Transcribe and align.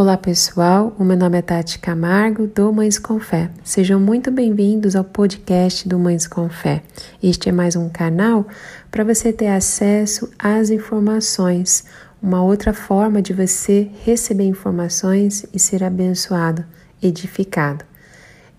Olá 0.00 0.16
pessoal, 0.16 0.96
o 0.98 1.04
meu 1.04 1.14
nome 1.14 1.36
é 1.36 1.42
Tati 1.42 1.78
Camargo 1.78 2.46
do 2.46 2.72
Mães 2.72 2.98
com 2.98 3.20
Fé. 3.20 3.50
Sejam 3.62 4.00
muito 4.00 4.30
bem-vindos 4.30 4.96
ao 4.96 5.04
podcast 5.04 5.86
do 5.86 5.98
Mães 5.98 6.26
com 6.26 6.48
Fé. 6.48 6.82
Este 7.22 7.50
é 7.50 7.52
mais 7.52 7.76
um 7.76 7.86
canal 7.90 8.48
para 8.90 9.04
você 9.04 9.30
ter 9.30 9.48
acesso 9.48 10.30
às 10.38 10.70
informações, 10.70 11.84
uma 12.22 12.42
outra 12.42 12.72
forma 12.72 13.20
de 13.20 13.34
você 13.34 13.90
receber 14.02 14.44
informações 14.44 15.44
e 15.52 15.58
ser 15.58 15.84
abençoado, 15.84 16.64
edificado. 17.02 17.84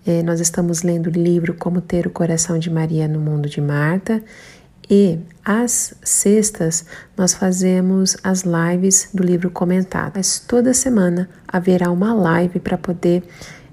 É, 0.06 0.22
nós 0.22 0.38
estamos 0.38 0.82
lendo 0.82 1.08
o 1.08 1.10
livro 1.10 1.54
Como 1.54 1.80
Ter 1.80 2.06
o 2.06 2.10
Coração 2.10 2.56
de 2.56 2.70
Maria 2.70 3.08
no 3.08 3.18
Mundo 3.18 3.48
de 3.48 3.60
Marta 3.60 4.22
e 4.94 5.18
às 5.42 5.94
sextas 6.02 6.84
nós 7.16 7.32
fazemos 7.32 8.14
as 8.22 8.42
lives 8.42 9.08
do 9.14 9.22
livro 9.22 9.50
comentado. 9.50 10.12
Mas 10.16 10.38
toda 10.38 10.74
semana 10.74 11.30
haverá 11.48 11.90
uma 11.90 12.12
live 12.12 12.60
para 12.60 12.76
poder 12.76 13.22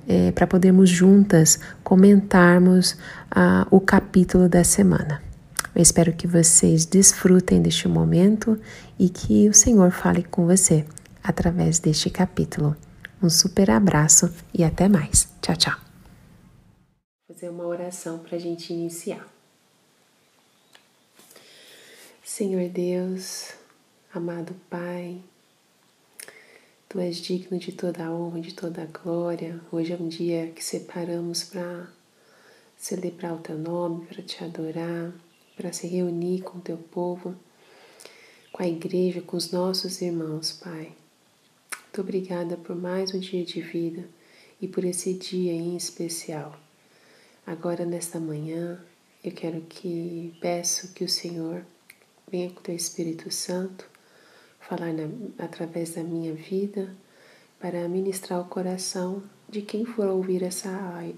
é, 0.08 0.32
para 0.32 0.48
podermos 0.48 0.90
juntas 0.90 1.60
comentarmos 1.84 2.98
ah, 3.30 3.68
o 3.70 3.82
capítulo 3.82 4.48
da 4.48 4.64
semana. 4.64 5.22
Eu 5.76 5.82
espero 5.82 6.14
que 6.14 6.26
vocês 6.26 6.86
desfrutem 6.86 7.62
deste 7.62 7.88
momento 7.90 8.58
e 8.98 9.10
que 9.10 9.50
o 9.50 9.54
Senhor 9.54 9.92
fale 9.92 10.24
com 10.24 10.48
você 10.48 10.86
através 11.22 11.80
deste 11.80 12.10
capítulo. 12.10 12.78
Um 13.22 13.30
super 13.30 13.70
abraço 13.70 14.34
e 14.54 14.64
até 14.64 14.88
mais. 14.88 15.28
Tchau, 15.42 15.56
tchau. 15.58 15.76
Vou 17.28 17.36
fazer 17.36 17.50
uma 17.50 17.68
oração 17.68 18.20
para 18.20 18.38
a 18.38 18.40
gente 18.40 18.74
iniciar. 18.74 19.39
Senhor 22.32 22.70
Deus, 22.70 23.54
amado 24.14 24.54
Pai, 24.70 25.20
Tu 26.88 27.00
és 27.00 27.18
digno 27.18 27.58
de 27.58 27.72
toda 27.72 28.06
a 28.06 28.12
honra, 28.14 28.40
de 28.40 28.54
toda 28.54 28.84
a 28.84 28.86
glória. 28.86 29.60
Hoje 29.72 29.94
é 29.94 29.96
um 29.96 30.08
dia 30.08 30.52
que 30.52 30.64
separamos 30.64 31.44
para 31.44 31.92
celebrar 32.78 33.34
o 33.34 33.40
Teu 33.40 33.58
nome, 33.58 34.06
para 34.06 34.22
Te 34.22 34.44
adorar, 34.44 35.12
para 35.58 35.74
se 35.74 35.88
reunir 35.88 36.44
com 36.44 36.60
o 36.60 36.62
Teu 36.62 36.78
povo, 36.78 37.36
com 38.52 38.62
a 38.62 38.68
igreja, 38.68 39.22
com 39.22 39.36
os 39.36 39.52
nossos 39.52 40.00
irmãos, 40.00 40.52
Pai. 40.52 40.94
Muito 41.82 42.02
obrigada 42.02 42.56
por 42.58 42.76
mais 42.76 43.12
um 43.12 43.20
dia 43.20 43.44
de 43.44 43.60
vida 43.60 44.08
e 44.62 44.68
por 44.68 44.86
esse 44.86 45.16
dia 45.16 45.54
em 45.54 45.76
especial. 45.76 46.56
Agora, 47.44 47.86
nesta 47.86 48.20
manhã, 48.20 48.80
eu 49.24 49.32
quero 49.32 49.62
que 49.62 50.38
peço 50.40 50.94
que 50.94 51.04
o 51.04 51.10
Senhor 51.10 51.66
Venha 52.32 52.52
com 52.52 52.62
teu 52.62 52.76
Espírito 52.76 53.32
Santo 53.32 53.90
falar 54.60 54.94
na, 54.94 55.10
através 55.44 55.96
da 55.96 56.04
minha 56.04 56.34
vida 56.34 56.96
para 57.60 57.90
ministrar 57.90 58.40
o 58.40 58.46
coração 58.46 59.24
de 59.50 59.64
quem 59.64 59.84
for 59.84 60.08
ouvir 60.08 60.44
essa, 60.44 60.70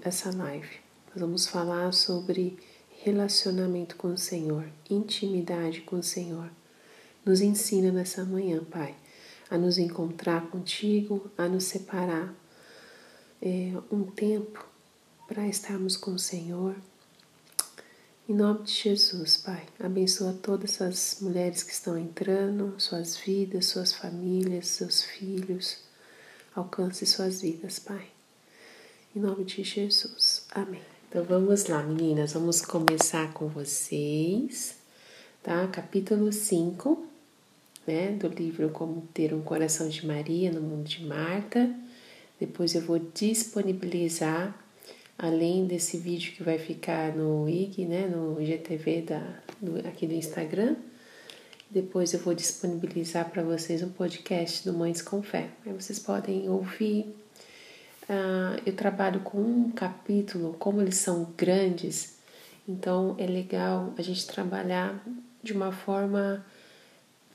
essa 0.02 0.34
live. 0.34 0.80
Nós 1.10 1.20
vamos 1.20 1.46
falar 1.46 1.92
sobre 1.92 2.58
relacionamento 3.02 3.96
com 3.96 4.08
o 4.08 4.16
Senhor, 4.16 4.66
intimidade 4.88 5.82
com 5.82 5.96
o 5.96 6.02
Senhor. 6.02 6.50
Nos 7.26 7.42
ensina 7.42 7.92
nessa 7.92 8.24
manhã, 8.24 8.64
Pai, 8.64 8.94
a 9.50 9.58
nos 9.58 9.76
encontrar 9.76 10.48
contigo, 10.48 11.30
a 11.36 11.46
nos 11.46 11.64
separar 11.64 12.34
é, 13.42 13.72
um 13.90 14.04
tempo 14.04 14.66
para 15.28 15.46
estarmos 15.46 15.94
com 15.94 16.12
o 16.12 16.18
Senhor 16.18 16.74
em 18.28 18.34
nome 18.34 18.62
de 18.62 18.72
Jesus, 18.72 19.36
Pai, 19.36 19.66
abençoa 19.80 20.32
todas 20.32 20.80
as 20.80 21.18
mulheres 21.20 21.62
que 21.64 21.72
estão 21.72 21.98
entrando, 21.98 22.74
suas 22.78 23.16
vidas, 23.16 23.66
suas 23.66 23.92
famílias, 23.92 24.68
seus 24.68 25.02
filhos. 25.02 25.78
Alcance 26.54 27.04
suas 27.04 27.42
vidas, 27.42 27.80
Pai. 27.80 28.06
Em 29.14 29.18
nome 29.18 29.44
de 29.44 29.64
Jesus. 29.64 30.46
Amém. 30.52 30.82
Então 31.08 31.24
vamos 31.24 31.66
lá, 31.66 31.82
meninas, 31.82 32.32
vamos 32.32 32.62
começar 32.62 33.32
com 33.32 33.48
vocês, 33.48 34.76
tá? 35.42 35.66
Capítulo 35.66 36.32
5, 36.32 37.04
né, 37.86 38.12
do 38.12 38.28
livro 38.28 38.70
Como 38.70 39.02
Ter 39.12 39.34
um 39.34 39.42
Coração 39.42 39.88
de 39.88 40.06
Maria 40.06 40.52
no 40.52 40.60
Mundo 40.60 40.88
de 40.88 41.04
Marta. 41.04 41.74
Depois 42.38 42.74
eu 42.74 42.82
vou 42.82 42.98
disponibilizar 42.98 44.61
além 45.22 45.66
desse 45.66 45.96
vídeo 45.96 46.32
que 46.32 46.42
vai 46.42 46.58
ficar 46.58 47.14
no 47.14 47.48
IG, 47.48 47.86
né, 47.86 48.08
no 48.08 48.42
IGTV 48.42 49.02
da, 49.02 49.22
do, 49.60 49.78
aqui 49.86 50.04
do 50.04 50.14
Instagram. 50.14 50.74
Depois 51.70 52.12
eu 52.12 52.18
vou 52.18 52.34
disponibilizar 52.34 53.30
para 53.30 53.40
vocês 53.44 53.84
um 53.84 53.88
podcast 53.88 54.68
do 54.68 54.76
Mães 54.76 55.00
com 55.00 55.22
Fé. 55.22 55.48
Aí 55.64 55.72
vocês 55.72 56.00
podem 56.00 56.48
ouvir. 56.48 57.14
Uh, 58.10 58.60
eu 58.66 58.74
trabalho 58.74 59.20
com 59.20 59.38
um 59.38 59.70
capítulo, 59.70 60.56
como 60.58 60.82
eles 60.82 60.96
são 60.96 61.32
grandes, 61.36 62.16
então 62.68 63.14
é 63.16 63.24
legal 63.24 63.94
a 63.96 64.02
gente 64.02 64.26
trabalhar 64.26 65.06
de 65.40 65.52
uma 65.52 65.70
forma 65.70 66.44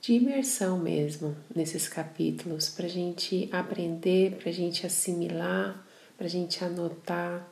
de 0.01 0.13
imersão 0.13 0.77
mesmo 0.77 1.37
nesses 1.55 1.87
capítulos, 1.87 2.67
para 2.67 2.85
a 2.85 2.89
gente 2.89 3.47
aprender, 3.49 4.35
para 4.35 4.49
a 4.49 4.53
gente 4.53 4.85
assimilar, 4.85 5.81
para 6.17 6.27
a 6.27 6.29
gente 6.29 6.63
anotar 6.63 7.47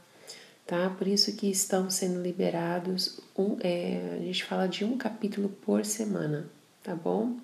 tá? 0.66 0.90
Por 0.90 1.08
isso 1.08 1.36
que 1.36 1.50
estão 1.50 1.90
sendo 1.90 2.22
liberados, 2.22 3.20
um, 3.38 3.58
é, 3.60 4.18
a 4.20 4.24
gente 4.24 4.44
fala 4.44 4.68
de 4.68 4.84
um 4.84 4.98
capítulo 4.98 5.50
por 5.50 5.86
semana, 5.86 6.48
tá 6.84 6.96
bom? 6.96 7.38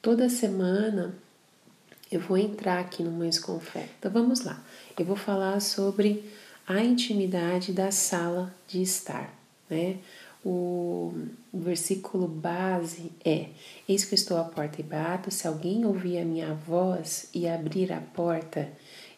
Toda 0.00 0.28
semana 0.28 1.14
eu 2.10 2.20
vou 2.20 2.36
entrar 2.36 2.80
aqui 2.80 3.02
no 3.02 3.10
Mães 3.10 3.38
com 3.38 3.58
Fé. 3.58 3.88
Então 3.98 4.10
vamos 4.10 4.40
lá. 4.40 4.62
Eu 4.98 5.04
vou 5.04 5.16
falar 5.16 5.60
sobre 5.60 6.30
a 6.66 6.82
intimidade 6.82 7.72
da 7.72 7.90
sala 7.90 8.54
de 8.68 8.82
estar, 8.82 9.32
né? 9.68 9.98
O, 10.44 11.14
versículo 11.54 12.26
base 12.26 13.12
é: 13.24 13.50
Eis 13.88 14.04
que 14.04 14.14
estou 14.14 14.36
à 14.36 14.44
porta 14.44 14.80
e 14.80 14.84
bato, 14.84 15.30
se 15.30 15.46
alguém 15.46 15.86
ouvir 15.86 16.18
a 16.18 16.24
minha 16.24 16.52
voz 16.52 17.28
e 17.32 17.46
abrir 17.46 17.92
a 17.92 18.00
porta, 18.00 18.68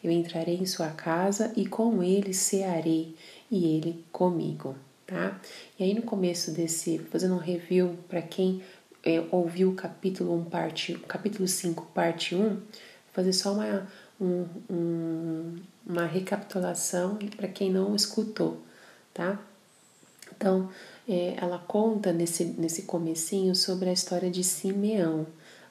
eu 0.05 0.11
entrarei 0.11 0.55
em 0.55 0.65
sua 0.67 0.89
casa 0.89 1.51
e 1.55 1.65
com 1.65 2.03
ele 2.03 2.31
cearei 2.31 3.15
e 3.49 3.75
ele 3.75 4.05
comigo, 4.11 4.75
tá? 5.07 5.39
E 5.79 5.83
aí 5.83 5.93
no 5.95 6.03
começo 6.03 6.51
desse, 6.51 6.99
fazendo 7.11 7.33
um 7.33 7.39
review 7.39 7.97
para 8.07 8.21
quem 8.21 8.61
é, 9.03 9.23
ouviu 9.31 9.71
o 9.71 9.75
capítulo 9.75 10.35
1, 10.35 10.45
parte, 10.45 10.93
capítulo 11.07 11.47
5, 11.47 11.87
parte 11.93 12.35
1, 12.35 12.61
fazer 13.13 13.33
só 13.33 13.53
uma, 13.53 13.87
um, 14.21 14.45
um, 14.69 15.55
uma 15.85 16.05
recapitulação 16.05 17.17
para 17.35 17.47
quem 17.47 17.71
não 17.71 17.95
escutou, 17.95 18.61
tá? 19.11 19.39
Então, 20.37 20.69
é, 21.09 21.33
ela 21.37 21.57
conta 21.57 22.13
nesse, 22.13 22.43
nesse 22.43 22.83
comecinho 22.83 23.55
sobre 23.55 23.89
a 23.89 23.93
história 23.93 24.29
de 24.29 24.43
Simeão, 24.43 25.25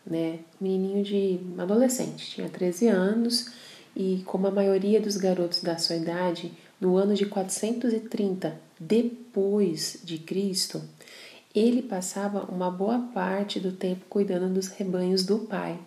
né? 0.05 0.41
Menininho 0.61 1.05
de 1.05 1.39
adolescente, 1.57 2.31
tinha 2.31 2.49
13 2.49 2.89
anos 2.89 3.53
e 3.97 4.23
como 4.27 4.47
a 4.47 4.51
maioria 4.51 5.01
dos 5.01 5.17
garotos 5.17 5.63
da 5.63 5.79
sua 5.79 5.97
idade, 5.97 6.53
no 6.81 6.97
ano 6.97 7.15
de 7.15 7.27
430 7.27 8.61
depois 8.79 9.99
de 10.03 10.19
Cristo, 10.19 10.83
ele 11.55 11.83
passava 11.83 12.43
uma 12.51 12.71
boa 12.71 12.99
parte 13.15 13.61
do 13.61 13.73
tempo 13.73 14.05
cuidando 14.09 14.53
dos 14.53 14.69
rebanhos 14.69 15.25
do 15.25 15.41
pai, 15.41 15.79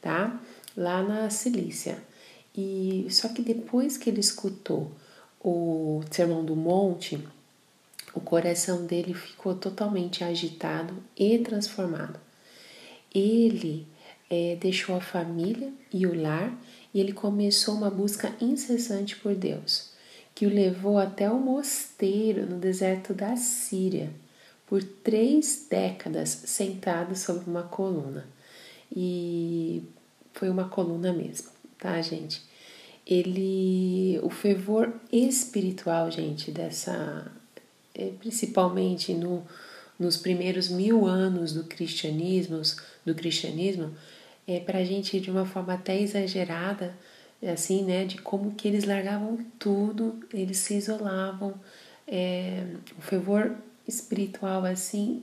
tá? 0.00 0.40
Lá 0.76 1.02
na 1.02 1.30
Cilícia. 1.30 1.98
E 2.56 3.06
só 3.10 3.28
que 3.28 3.42
depois 3.42 3.96
que 3.96 4.10
ele 4.10 4.20
escutou 4.20 4.90
o 5.40 6.02
Sermão 6.10 6.44
do 6.44 6.56
Monte, 6.56 7.22
o 8.12 8.20
coração 8.20 8.86
dele 8.86 9.14
ficou 9.14 9.54
totalmente 9.54 10.24
agitado 10.24 10.94
e 11.16 11.38
transformado. 11.38 12.18
Ele 13.14 13.86
é, 14.28 14.56
deixou 14.56 14.96
a 14.96 15.00
família 15.00 15.72
e 15.92 16.06
o 16.06 16.20
lar 16.20 16.52
e 16.94 17.00
ele 17.00 17.12
começou 17.12 17.74
uma 17.74 17.90
busca 17.90 18.32
incessante 18.40 19.16
por 19.16 19.34
Deus, 19.34 19.90
que 20.32 20.46
o 20.46 20.54
levou 20.54 20.96
até 20.96 21.28
o 21.28 21.40
mosteiro 21.40 22.46
no 22.46 22.56
deserto 22.56 23.12
da 23.12 23.36
Síria, 23.36 24.10
por 24.64 24.82
três 24.82 25.66
décadas 25.68 26.28
sentado 26.28 27.16
sobre 27.16 27.50
uma 27.50 27.64
coluna. 27.64 28.26
E 28.94 29.82
foi 30.32 30.48
uma 30.48 30.68
coluna 30.68 31.12
mesmo, 31.12 31.48
tá, 31.78 32.00
gente? 32.00 32.42
Ele, 33.04 34.18
o 34.22 34.30
fervor 34.30 34.94
espiritual, 35.12 36.10
gente, 36.10 36.50
dessa, 36.50 37.30
é, 37.94 38.10
principalmente 38.18 39.12
no, 39.12 39.44
nos 39.98 40.16
primeiros 40.16 40.68
mil 40.68 41.06
anos 41.06 41.52
do 41.52 41.64
cristianismo, 41.64 42.62
do 43.04 43.14
cristianismo, 43.14 43.94
é, 44.46 44.60
para 44.60 44.78
a 44.78 44.84
gente 44.84 45.20
de 45.20 45.30
uma 45.30 45.46
forma 45.46 45.74
até 45.74 46.00
exagerada, 46.00 46.94
assim, 47.52 47.84
né, 47.84 48.04
de 48.04 48.18
como 48.18 48.54
que 48.54 48.68
eles 48.68 48.84
largavam 48.84 49.38
tudo, 49.58 50.18
eles 50.32 50.58
se 50.58 50.74
isolavam, 50.74 51.54
é, 52.06 52.64
o 52.98 53.02
fervor 53.02 53.56
espiritual 53.86 54.64
assim, 54.64 55.22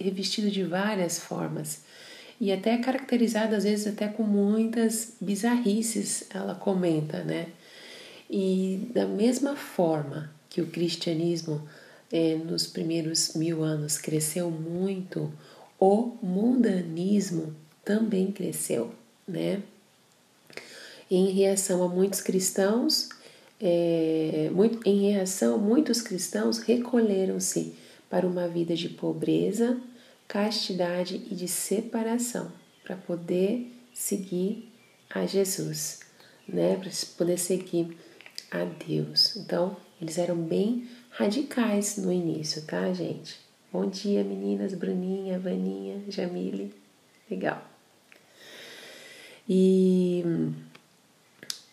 revestido 0.00 0.50
de 0.50 0.64
várias 0.64 1.18
formas. 1.18 1.82
e 2.40 2.52
até 2.52 2.74
é 2.74 2.78
caracterizada 2.78 3.56
às 3.56 3.64
vezes 3.64 3.86
até 3.86 4.06
com 4.08 4.22
muitas 4.22 5.16
bizarrices, 5.20 6.24
ela 6.32 6.54
comenta, 6.54 7.24
né? 7.24 7.48
E 8.30 8.90
da 8.94 9.06
mesma 9.06 9.56
forma 9.56 10.30
que 10.48 10.60
o 10.60 10.66
cristianismo 10.66 11.66
eh, 12.12 12.36
nos 12.36 12.66
primeiros 12.66 13.34
mil 13.34 13.64
anos 13.64 13.98
cresceu 13.98 14.50
muito, 14.50 15.32
o 15.80 16.16
mundanismo 16.22 17.54
também 17.88 18.30
cresceu, 18.30 18.92
né? 19.26 19.62
Em 21.10 21.30
reação 21.30 21.82
a 21.82 21.88
muitos 21.88 22.20
cristãos, 22.20 23.08
é, 23.58 24.50
muito, 24.52 24.86
em 24.86 25.10
reação, 25.10 25.56
muitos 25.56 26.02
cristãos 26.02 26.58
recolheram-se 26.58 27.74
para 28.10 28.26
uma 28.26 28.46
vida 28.46 28.76
de 28.76 28.90
pobreza, 28.90 29.80
castidade 30.28 31.14
e 31.30 31.34
de 31.34 31.48
separação, 31.48 32.52
para 32.84 32.94
poder 32.94 33.72
seguir 33.94 34.70
a 35.08 35.24
Jesus, 35.24 36.00
né? 36.46 36.76
Para 36.76 36.90
poder 37.16 37.38
seguir 37.38 37.96
a 38.50 38.64
Deus. 38.64 39.34
Então, 39.34 39.78
eles 39.98 40.18
eram 40.18 40.36
bem 40.36 40.86
radicais 41.08 41.96
no 41.96 42.12
início, 42.12 42.60
tá, 42.66 42.92
gente? 42.92 43.40
Bom 43.72 43.88
dia, 43.88 44.22
meninas, 44.22 44.74
Bruninha, 44.74 45.38
Vaninha, 45.38 46.02
Jamile. 46.06 46.74
Legal. 47.30 47.67
E, 49.48 50.24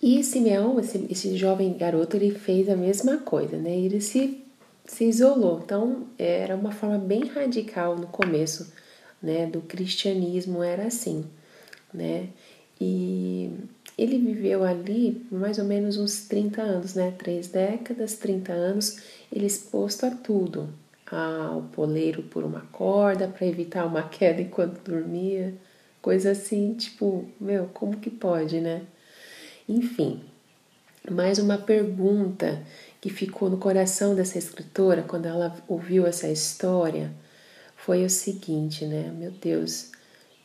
e 0.01 0.23
Simeão, 0.23 0.79
esse, 0.79 1.05
esse 1.09 1.35
jovem 1.35 1.73
garoto, 1.73 2.15
ele 2.15 2.31
fez 2.31 2.69
a 2.69 2.75
mesma 2.75 3.17
coisa, 3.17 3.57
né? 3.57 3.75
Ele 3.75 3.99
se, 3.99 4.41
se 4.85 5.05
isolou. 5.05 5.61
Então, 5.63 6.07
era 6.17 6.55
uma 6.55 6.71
forma 6.71 6.97
bem 6.97 7.25
radical 7.25 7.97
no 7.97 8.07
começo, 8.07 8.71
né? 9.21 9.45
Do 9.45 9.61
cristianismo 9.61 10.63
era 10.63 10.87
assim, 10.87 11.25
né? 11.93 12.29
E 12.79 13.51
ele 13.97 14.17
viveu 14.19 14.63
ali 14.63 15.25
mais 15.31 15.57
ou 15.57 15.65
menos 15.65 15.97
uns 15.97 16.27
30 16.27 16.61
anos, 16.61 16.93
né? 16.93 17.13
Três 17.17 17.47
décadas, 17.47 18.15
30 18.15 18.53
anos, 18.53 18.99
ele 19.31 19.45
exposto 19.45 20.05
a 20.05 20.11
tudo. 20.11 20.69
Ao 21.11 21.61
poleiro 21.61 22.23
por 22.23 22.43
uma 22.43 22.61
corda 22.71 23.27
para 23.27 23.45
evitar 23.45 23.85
uma 23.85 24.03
queda 24.09 24.41
enquanto 24.41 24.81
dormia, 24.83 25.53
Coisa 26.05 26.33
assim, 26.33 26.75
tipo, 26.75 27.27
meu, 27.41 27.65
como 27.73 27.97
que 27.97 28.11
pode, 28.11 28.61
né? 28.61 28.83
Enfim, 29.67 30.21
mais 31.09 31.39
uma 31.39 31.57
pergunta 31.57 32.61
que 33.01 33.09
ficou 33.09 33.49
no 33.49 33.57
coração 33.57 34.13
dessa 34.13 34.37
escritora 34.37 35.01
quando 35.01 35.25
ela 35.25 35.57
ouviu 35.67 36.05
essa 36.05 36.27
história 36.27 37.11
foi 37.75 38.05
o 38.05 38.09
seguinte, 38.11 38.85
né? 38.85 39.11
Meu 39.17 39.31
Deus, 39.31 39.93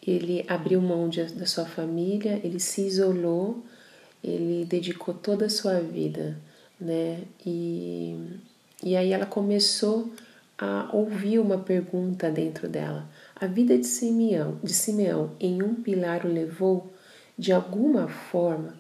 ele 0.03 0.47
abriu 0.49 0.81
mão 0.81 1.11
de, 1.11 1.25
da 1.25 1.45
sua 1.45 1.67
família, 1.67 2.41
ele 2.43 2.59
se 2.59 2.81
isolou, 2.87 3.63
ele 4.25 4.65
dedicou 4.65 5.13
toda 5.13 5.45
a 5.45 5.51
sua 5.51 5.79
vida, 5.79 6.39
né? 6.81 7.21
E, 7.45 8.19
e 8.83 8.97
aí 8.97 9.13
ela 9.13 9.27
começou 9.27 10.11
a 10.57 10.89
ouvir 10.91 11.39
uma 11.39 11.59
pergunta 11.59 12.31
dentro 12.31 12.67
dela. 12.67 13.07
A 13.41 13.47
vida 13.47 13.79
de 13.79 13.87
Simeão, 13.87 14.61
de 14.63 14.75
Simeão 14.75 15.35
em 15.41 15.63
um 15.63 15.75
pilar 15.75 16.27
o 16.27 16.29
levou, 16.29 16.93
de 17.39 17.53
alguma 17.53 18.07
forma, 18.07 18.75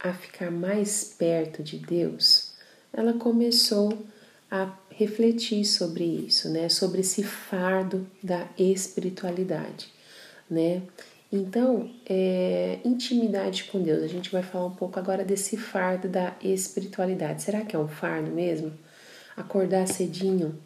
a 0.00 0.12
ficar 0.12 0.50
mais 0.50 1.04
perto 1.16 1.62
de 1.62 1.78
Deus. 1.78 2.50
Ela 2.92 3.12
começou 3.12 3.96
a 4.50 4.76
refletir 4.90 5.64
sobre 5.64 6.02
isso, 6.02 6.48
né? 6.50 6.68
Sobre 6.68 7.02
esse 7.02 7.22
fardo 7.22 8.04
da 8.20 8.48
espiritualidade, 8.58 9.88
né? 10.50 10.82
Então, 11.32 11.88
é, 12.04 12.80
intimidade 12.84 13.62
com 13.70 13.80
Deus. 13.80 14.02
A 14.02 14.08
gente 14.08 14.32
vai 14.32 14.42
falar 14.42 14.66
um 14.66 14.74
pouco 14.74 14.98
agora 14.98 15.24
desse 15.24 15.56
fardo 15.56 16.08
da 16.08 16.34
espiritualidade. 16.42 17.44
Será 17.44 17.60
que 17.60 17.76
é 17.76 17.78
um 17.78 17.86
fardo 17.86 18.32
mesmo? 18.32 18.72
Acordar 19.36 19.86
cedinho, 19.86 20.58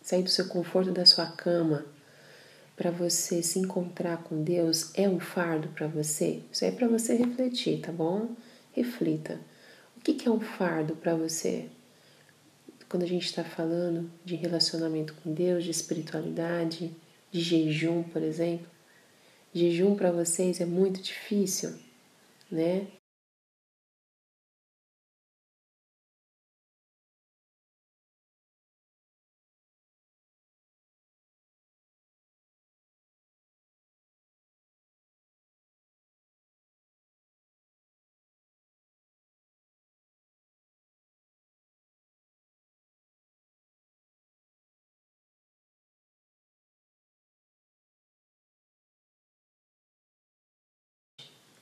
sair 0.00 0.22
do 0.22 0.30
seu 0.30 0.46
conforto 0.46 0.92
da 0.92 1.04
sua 1.04 1.26
cama, 1.26 1.84
para 2.82 2.90
você 2.90 3.44
se 3.44 3.60
encontrar 3.60 4.24
com 4.24 4.42
Deus 4.42 4.90
é 4.94 5.08
um 5.08 5.20
fardo 5.20 5.68
para 5.68 5.86
você? 5.86 6.42
Isso 6.50 6.64
é 6.64 6.72
para 6.72 6.88
você 6.88 7.14
refletir, 7.14 7.80
tá 7.80 7.92
bom? 7.92 8.34
Reflita. 8.72 9.38
O 9.96 10.00
que, 10.00 10.14
que 10.14 10.26
é 10.26 10.30
um 10.32 10.40
fardo 10.40 10.96
para 10.96 11.14
você? 11.14 11.68
Quando 12.88 13.04
a 13.04 13.06
gente 13.06 13.24
está 13.24 13.44
falando 13.44 14.10
de 14.24 14.34
relacionamento 14.34 15.14
com 15.22 15.32
Deus, 15.32 15.62
de 15.62 15.70
espiritualidade, 15.70 16.90
de 17.30 17.40
jejum, 17.40 18.02
por 18.02 18.20
exemplo. 18.20 18.66
Jejum 19.54 19.94
para 19.94 20.10
vocês 20.10 20.60
é 20.60 20.66
muito 20.66 21.00
difícil, 21.00 21.74
né? 22.50 22.88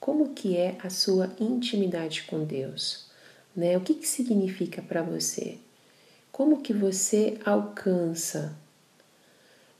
Como 0.00 0.34
que 0.34 0.56
é 0.56 0.78
a 0.82 0.88
sua 0.88 1.30
intimidade 1.38 2.22
com 2.24 2.42
Deus, 2.42 3.06
né? 3.54 3.76
O 3.76 3.82
que 3.82 3.94
que 3.94 4.08
significa 4.08 4.80
para 4.80 5.02
você? 5.02 5.58
Como 6.32 6.62
que 6.62 6.72
você 6.72 7.38
alcança? 7.44 8.56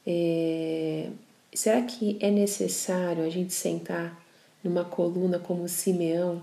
É... 0.07 1.11
Será 1.53 1.83
que 1.83 2.19
é 2.21 2.31
necessário 2.31 3.25
a 3.25 3.31
gente 3.31 3.53
sentar 3.53 4.23
numa 4.63 4.85
coluna 4.85 5.39
como 5.39 5.69
Simeão 5.69 6.43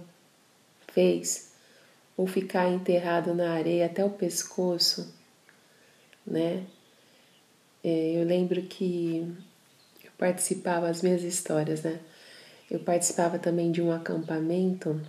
fez, 0.87 1.51
ou 2.17 2.25
ficar 2.25 2.67
enterrado 2.69 3.35
na 3.35 3.51
areia 3.51 3.85
até 3.85 4.03
o 4.03 4.09
pescoço, 4.09 5.13
né? 6.25 6.65
É, 7.83 8.19
eu 8.19 8.25
lembro 8.25 8.63
que 8.63 9.31
eu 10.03 10.09
participava 10.17 10.89
as 10.89 11.03
minhas 11.03 11.21
histórias, 11.21 11.83
né? 11.83 11.99
Eu 12.69 12.79
participava 12.79 13.39
também 13.39 13.71
de 13.71 13.81
um 13.81 13.91
acampamento 13.91 15.01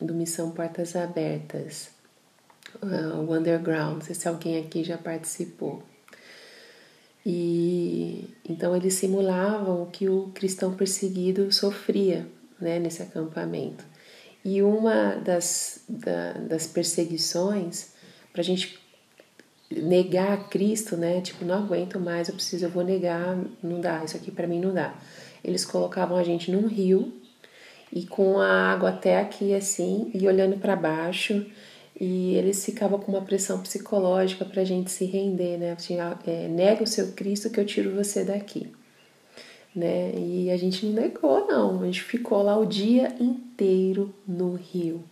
do 0.00 0.12
Missão 0.12 0.50
Portas 0.50 0.94
Abertas, 0.94 1.88
uh, 2.82 3.20
o 3.20 3.34
Underground, 3.34 3.94
não 3.94 4.00
sei 4.02 4.14
se 4.14 4.28
alguém 4.28 4.58
aqui 4.62 4.84
já 4.84 4.98
participou. 4.98 5.82
E 7.24 8.28
então 8.48 8.76
eles 8.76 8.94
simulavam 8.94 9.82
o 9.82 9.86
que 9.86 10.08
o 10.08 10.30
cristão 10.34 10.74
perseguido 10.74 11.50
sofria 11.52 12.26
né, 12.60 12.78
nesse 12.78 13.02
acampamento. 13.02 13.84
E 14.44 14.62
uma 14.62 15.16
das, 15.16 15.80
da, 15.88 16.34
das 16.34 16.66
perseguições, 16.66 17.88
para 18.32 18.42
a 18.42 18.44
gente 18.44 18.78
negar 19.70 20.48
Cristo, 20.48 20.96
né? 20.96 21.20
Tipo, 21.20 21.44
não 21.44 21.56
aguento 21.56 21.98
mais, 21.98 22.28
eu 22.28 22.34
preciso, 22.34 22.66
eu 22.66 22.70
vou 22.70 22.84
negar, 22.84 23.36
não 23.60 23.80
dá, 23.80 24.04
isso 24.04 24.16
aqui 24.16 24.30
para 24.30 24.46
mim 24.46 24.60
não 24.60 24.72
dá 24.72 24.94
eles 25.44 25.64
colocavam 25.64 26.16
a 26.16 26.24
gente 26.24 26.50
num 26.50 26.66
rio 26.66 27.12
e 27.92 28.04
com 28.04 28.38
a 28.40 28.72
água 28.72 28.90
até 28.90 29.18
aqui 29.18 29.54
assim 29.54 30.10
e 30.14 30.26
olhando 30.26 30.58
para 30.58 30.76
baixo 30.76 31.46
e 31.98 32.34
eles 32.34 32.62
ficavam 32.64 32.98
com 32.98 33.12
uma 33.12 33.22
pressão 33.22 33.60
psicológica 33.60 34.44
para 34.44 34.60
a 34.60 34.64
gente 34.64 34.90
se 34.90 35.06
render, 35.06 35.56
né? 35.56 35.76
É, 36.26 36.46
nega 36.46 36.82
o 36.82 36.86
seu 36.86 37.12
Cristo 37.12 37.48
que 37.48 37.58
eu 37.58 37.64
tiro 37.64 37.94
você 37.94 38.22
daqui, 38.22 38.70
né? 39.74 40.12
E 40.14 40.50
a 40.50 40.56
gente 40.58 40.84
não 40.84 40.92
negou, 40.92 41.46
não. 41.46 41.80
A 41.80 41.86
gente 41.86 42.02
ficou 42.02 42.42
lá 42.42 42.58
o 42.58 42.66
dia 42.66 43.14
inteiro 43.18 44.14
no 44.28 44.54
rio. 44.54 45.02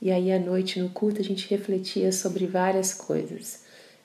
E 0.00 0.10
aí 0.10 0.32
à 0.32 0.38
noite 0.38 0.80
no 0.80 0.88
culto 0.88 1.20
a 1.20 1.24
gente 1.24 1.48
refletia 1.48 2.10
sobre 2.10 2.44
várias 2.44 2.92
coisas. 2.92 3.62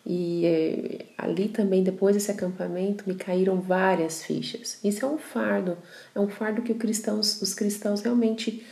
E 0.10 0.46
é, 0.46 1.06
ali 1.18 1.50
também, 1.50 1.84
depois 1.84 2.16
desse 2.16 2.32
acampamento, 2.32 3.04
me 3.06 3.16
caíram 3.16 3.60
várias 3.60 4.24
fichas. 4.24 4.80
Isso 4.82 5.04
é 5.04 5.08
um 5.08 5.18
fardo, 5.18 5.78
é 6.16 6.20
um 6.20 6.30
fardo 6.30 6.62
que 6.62 6.72
os 6.72 7.54
cristãos 7.54 8.02
realmente 8.02 8.66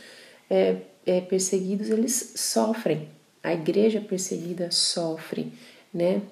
é, 0.48 0.78
é, 1.04 1.20
perseguidos, 1.20 1.90
eles 1.90 2.32
sofrem. 2.36 3.10
A 3.42 3.52
igreja 3.52 4.00
perseguida 4.00 4.70
sofre, 4.70 5.52
né? 5.92 6.22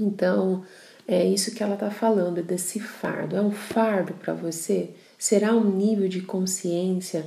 Então, 0.00 0.64
é 1.06 1.22
isso 1.22 1.54
que 1.54 1.62
ela 1.62 1.74
está 1.74 1.90
falando, 1.90 2.42
desse 2.42 2.80
fardo. 2.80 3.36
É 3.36 3.42
um 3.42 3.52
fardo 3.52 4.14
para 4.14 4.32
você? 4.32 4.88
Será 5.18 5.54
um 5.54 5.70
nível 5.70 6.08
de 6.08 6.22
consciência 6.22 7.26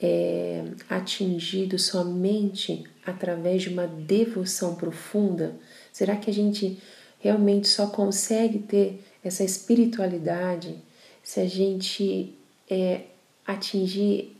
é, 0.00 0.62
atingido 0.88 1.76
somente 1.76 2.84
através 3.04 3.62
de 3.62 3.68
uma 3.70 3.88
devoção 3.88 4.76
profunda? 4.76 5.56
Será 5.92 6.16
que 6.16 6.30
a 6.30 6.34
gente 6.34 6.80
realmente 7.18 7.68
só 7.68 7.86
consegue 7.86 8.58
ter 8.60 9.04
essa 9.22 9.44
espiritualidade 9.44 10.76
se 11.22 11.40
a 11.40 11.46
gente 11.46 12.34
é, 12.68 13.02
atingir 13.46 14.36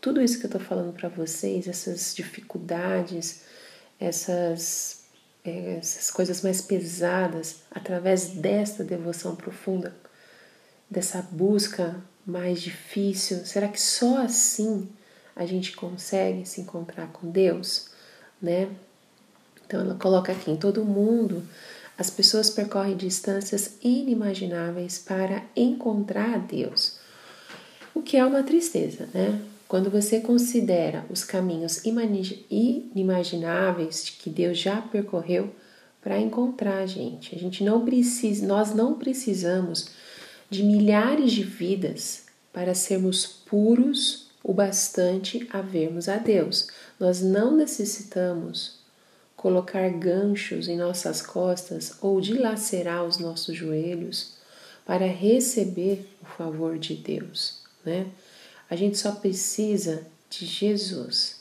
tudo 0.00 0.20
isso 0.20 0.38
que 0.38 0.46
eu 0.46 0.48
estou 0.48 0.60
falando 0.60 0.92
para 0.92 1.08
vocês, 1.08 1.68
essas 1.68 2.14
dificuldades, 2.14 3.42
essas, 4.00 5.04
é, 5.44 5.76
essas 5.78 6.10
coisas 6.10 6.42
mais 6.42 6.60
pesadas, 6.60 7.60
através 7.70 8.30
desta 8.30 8.82
devoção 8.82 9.36
profunda, 9.36 9.94
dessa 10.90 11.22
busca 11.22 12.02
mais 12.26 12.60
difícil? 12.60 13.44
Será 13.44 13.68
que 13.68 13.80
só 13.80 14.18
assim 14.18 14.88
a 15.34 15.46
gente 15.46 15.74
consegue 15.74 16.46
se 16.46 16.60
encontrar 16.60 17.08
com 17.12 17.30
Deus, 17.30 17.88
né? 18.40 18.68
Então 19.72 19.80
ela 19.80 19.94
coloca 19.94 20.30
aqui 20.30 20.50
em 20.50 20.56
todo 20.56 20.84
mundo 20.84 21.42
as 21.96 22.10
pessoas 22.10 22.50
percorrem 22.50 22.94
distâncias 22.94 23.78
inimagináveis 23.82 24.98
para 24.98 25.42
encontrar 25.56 26.40
Deus. 26.40 26.98
O 27.94 28.02
que 28.02 28.18
é 28.18 28.24
uma 28.24 28.42
tristeza, 28.42 29.08
né? 29.14 29.40
Quando 29.66 29.88
você 29.88 30.20
considera 30.20 31.06
os 31.08 31.24
caminhos 31.24 31.80
inimagináveis 31.86 34.10
que 34.10 34.28
Deus 34.28 34.58
já 34.58 34.82
percorreu 34.82 35.48
para 36.02 36.20
encontrar 36.20 36.80
a 36.80 36.86
gente. 36.86 37.34
A 37.34 37.38
gente 37.38 37.64
não 37.64 37.82
precisa, 37.82 38.46
nós 38.46 38.74
não 38.74 38.98
precisamos 38.98 39.88
de 40.50 40.62
milhares 40.62 41.32
de 41.32 41.44
vidas 41.44 42.26
para 42.52 42.74
sermos 42.74 43.24
puros 43.24 44.26
o 44.44 44.52
bastante 44.52 45.48
a 45.50 45.62
vermos 45.62 46.10
a 46.10 46.18
Deus. 46.18 46.68
Nós 47.00 47.22
não 47.22 47.56
necessitamos 47.56 48.81
colocar 49.42 49.90
ganchos 49.90 50.68
em 50.68 50.76
nossas 50.76 51.20
costas 51.20 51.96
ou 52.00 52.20
dilacerar 52.20 53.04
os 53.04 53.18
nossos 53.18 53.56
joelhos 53.56 54.34
para 54.86 55.04
receber 55.04 56.06
o 56.22 56.26
favor 56.26 56.78
de 56.78 56.94
Deus, 56.94 57.58
né? 57.84 58.06
A 58.70 58.76
gente 58.76 58.96
só 58.96 59.10
precisa 59.10 60.06
de 60.30 60.46
Jesus, 60.46 61.40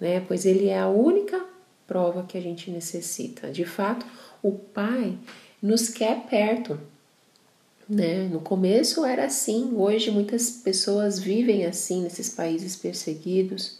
né? 0.00 0.18
Pois 0.26 0.44
ele 0.44 0.66
é 0.66 0.80
a 0.80 0.88
única 0.88 1.46
prova 1.86 2.24
que 2.24 2.36
a 2.36 2.40
gente 2.40 2.72
necessita. 2.72 3.52
De 3.52 3.64
fato, 3.64 4.04
o 4.42 4.50
Pai 4.50 5.16
nos 5.62 5.88
quer 5.88 6.26
perto, 6.26 6.76
né? 7.88 8.28
No 8.32 8.40
começo 8.40 9.04
era 9.04 9.26
assim, 9.26 9.74
hoje 9.76 10.10
muitas 10.10 10.50
pessoas 10.50 11.20
vivem 11.20 11.66
assim 11.66 12.02
nesses 12.02 12.30
países 12.30 12.74
perseguidos, 12.74 13.78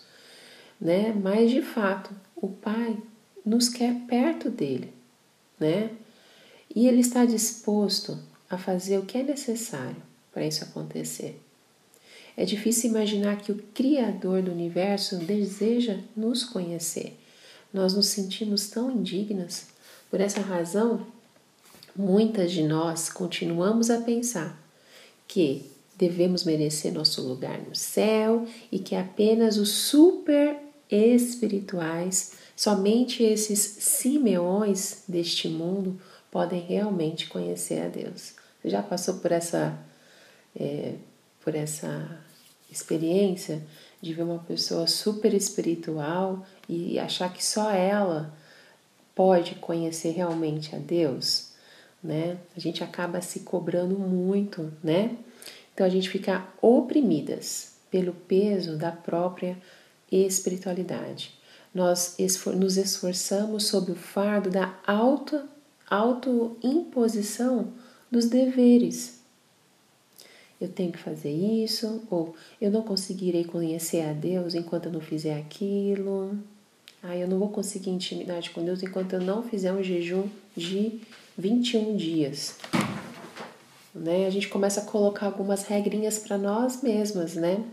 né? 0.80 1.12
Mas 1.12 1.50
de 1.50 1.61
fato, 1.61 2.14
o 2.37 2.46
Pai 2.46 2.96
nos 3.44 3.68
quer 3.68 3.94
perto 4.06 4.50
dele, 4.50 4.92
né? 5.58 5.90
E 6.75 6.87
ele 6.88 7.00
está 7.00 7.25
disposto 7.25 8.18
a 8.49 8.56
fazer 8.56 8.99
o 8.99 9.04
que 9.04 9.18
é 9.18 9.22
necessário 9.22 9.96
para 10.32 10.46
isso 10.46 10.64
acontecer. 10.64 11.40
É 12.37 12.44
difícil 12.44 12.90
imaginar 12.90 13.37
que 13.37 13.52
o 13.52 13.62
Criador 13.75 14.42
do 14.42 14.50
universo 14.50 15.16
deseja 15.16 15.99
nos 16.16 16.44
conhecer. 16.44 17.18
Nós 17.72 17.94
nos 17.94 18.06
sentimos 18.06 18.68
tão 18.68 18.90
indignas. 18.90 19.66
Por 20.11 20.20
essa 20.20 20.40
razão, 20.40 21.06
muitas 21.94 22.52
de 22.52 22.62
nós 22.62 23.11
continuamos 23.11 23.90
a 23.90 24.00
pensar 24.00 24.58
que 25.28 25.70
devemos 25.96 26.44
merecer 26.44 26.92
nosso 26.92 27.22
lugar 27.22 27.61
no 27.61 27.75
céu 27.75 28.46
e 28.70 28.78
que 28.78 28.94
apenas 28.94 29.56
os 29.56 29.70
super 29.70 30.56
espirituais, 30.90 32.32
somente 32.56 33.23
esses 33.23 33.59
simeões 33.59 35.04
deste 35.09 35.49
mundo, 35.49 36.00
podem 36.30 36.61
realmente 36.61 37.26
conhecer 37.26 37.82
a 37.82 37.88
Deus. 37.88 38.35
Você 38.61 38.71
já 38.71 38.82
passou 38.82 39.14
por 39.18 39.32
essa 39.32 39.78
é, 40.59 40.94
por 41.44 41.54
essa 41.54 42.18
experiência 42.71 43.62
de 44.00 44.14
ver 44.14 44.23
uma 44.23 44.38
pessoa 44.38 44.87
super 44.87 45.35
espiritual 45.35 46.44
e 46.68 46.99
achar 46.99 47.32
que 47.32 47.44
só 47.44 47.71
ela 47.71 48.35
pode 49.14 49.56
conhecer 49.56 50.11
realmente 50.12 50.75
a 50.75 50.78
Deus, 50.78 51.52
né? 52.02 52.38
A 52.56 52.61
gente 52.61 52.82
acaba 52.82 53.21
se 53.21 53.40
cobrando 53.40 53.99
muito, 53.99 54.73
né? 54.82 55.16
Então 55.75 55.87
a 55.87 55.90
gente 55.90 56.09
fica 56.09 56.47
oprimidas 56.61 57.75
pelo 57.90 58.12
peso 58.12 58.76
da 58.76 58.90
própria 58.90 59.56
espiritualidade. 60.11 61.32
Nós 61.75 62.17
nos 62.55 62.76
esforçamos 62.76 63.67
sob 63.67 63.93
o 63.93 63.97
fardo 63.97 64.50
da 64.50 64.79
auto, 64.87 65.41
auto-imposição 65.88 67.73
dos 68.11 68.26
deveres, 68.26 69.23
eu 70.62 70.69
tenho 70.69 70.93
que 70.93 70.99
fazer 70.99 71.33
isso, 71.33 72.05
ou 72.09 72.37
eu 72.61 72.71
não 72.71 72.83
conseguirei 72.83 73.43
conhecer 73.43 74.02
a 74.02 74.12
Deus 74.12 74.55
enquanto 74.55 74.87
eu 74.87 74.93
não 74.93 75.00
fizer 75.00 75.37
aquilo. 75.37 76.38
Ah, 77.02 77.17
eu 77.17 77.26
não 77.26 77.37
vou 77.37 77.49
conseguir 77.49 77.91
intimidade 77.91 78.50
com 78.50 78.64
Deus 78.64 78.81
enquanto 78.81 79.14
eu 79.14 79.21
não 79.21 79.43
fizer 79.43 79.73
um 79.73 79.83
jejum 79.83 80.29
de 80.57 81.00
21 81.37 81.97
dias. 81.97 82.59
Né? 83.93 84.25
A 84.25 84.31
gente 84.31 84.47
começa 84.47 84.83
a 84.83 84.85
colocar 84.85 85.26
algumas 85.26 85.64
regrinhas 85.64 86.21
para 86.21 86.38
nós 86.38 86.81
mesmas, 86.81 87.35
né? 87.35 87.64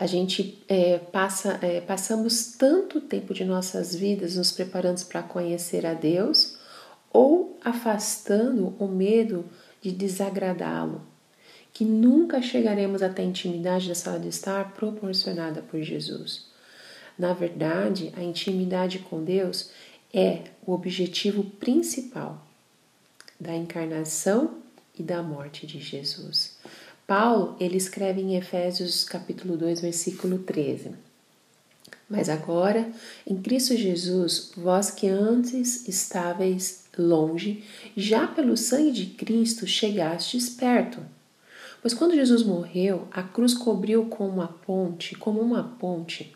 A 0.00 0.06
gente 0.06 0.64
é, 0.66 0.96
passa, 0.96 1.58
é, 1.60 1.78
passamos 1.82 2.52
tanto 2.52 3.02
tempo 3.02 3.34
de 3.34 3.44
nossas 3.44 3.94
vidas 3.94 4.34
nos 4.34 4.50
preparando 4.50 5.04
para 5.04 5.22
conhecer 5.22 5.84
a 5.84 5.92
Deus 5.92 6.56
ou 7.12 7.58
afastando 7.62 8.74
o 8.78 8.88
medo 8.88 9.44
de 9.82 9.92
desagradá-lo 9.92 11.02
que 11.70 11.84
nunca 11.84 12.40
chegaremos 12.40 13.02
até 13.02 13.20
a 13.20 13.26
intimidade 13.26 13.90
da 13.90 13.94
sala 13.94 14.18
de 14.18 14.28
estar 14.28 14.72
proporcionada 14.72 15.60
por 15.60 15.82
Jesus. 15.82 16.46
Na 17.18 17.34
verdade, 17.34 18.10
a 18.16 18.22
intimidade 18.22 19.00
com 19.00 19.22
Deus 19.22 19.70
é 20.14 20.44
o 20.66 20.72
objetivo 20.72 21.44
principal 21.44 22.42
da 23.38 23.54
encarnação 23.54 24.62
e 24.98 25.02
da 25.02 25.22
morte 25.22 25.66
de 25.66 25.78
Jesus. 25.78 26.49
Paulo, 27.10 27.56
ele 27.58 27.76
escreve 27.76 28.20
em 28.20 28.36
Efésios 28.36 29.02
capítulo 29.02 29.56
2, 29.56 29.80
versículo 29.80 30.38
13. 30.38 30.92
Mas 32.08 32.28
agora, 32.28 32.88
em 33.26 33.36
Cristo 33.42 33.76
Jesus, 33.76 34.52
vós 34.56 34.92
que 34.92 35.08
antes 35.08 35.88
estáveis 35.88 36.84
longe, 36.96 37.64
já 37.96 38.28
pelo 38.28 38.56
sangue 38.56 38.92
de 38.92 39.06
Cristo 39.06 39.66
chegastes 39.66 40.50
perto 40.50 41.00
Pois 41.82 41.92
quando 41.94 42.14
Jesus 42.14 42.44
morreu, 42.44 43.08
a 43.10 43.24
cruz 43.24 43.54
cobriu 43.54 44.04
como 44.04 44.34
uma 44.34 44.46
ponte, 44.46 45.16
como 45.16 45.40
uma 45.40 45.64
ponte, 45.64 46.32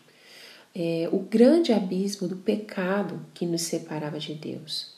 é, 0.75 1.07
o 1.09 1.19
grande 1.19 1.71
abismo 1.71 2.27
do 2.27 2.35
pecado 2.35 3.25
que 3.33 3.45
nos 3.45 3.61
separava 3.61 4.19
de 4.19 4.33
Deus. 4.33 4.93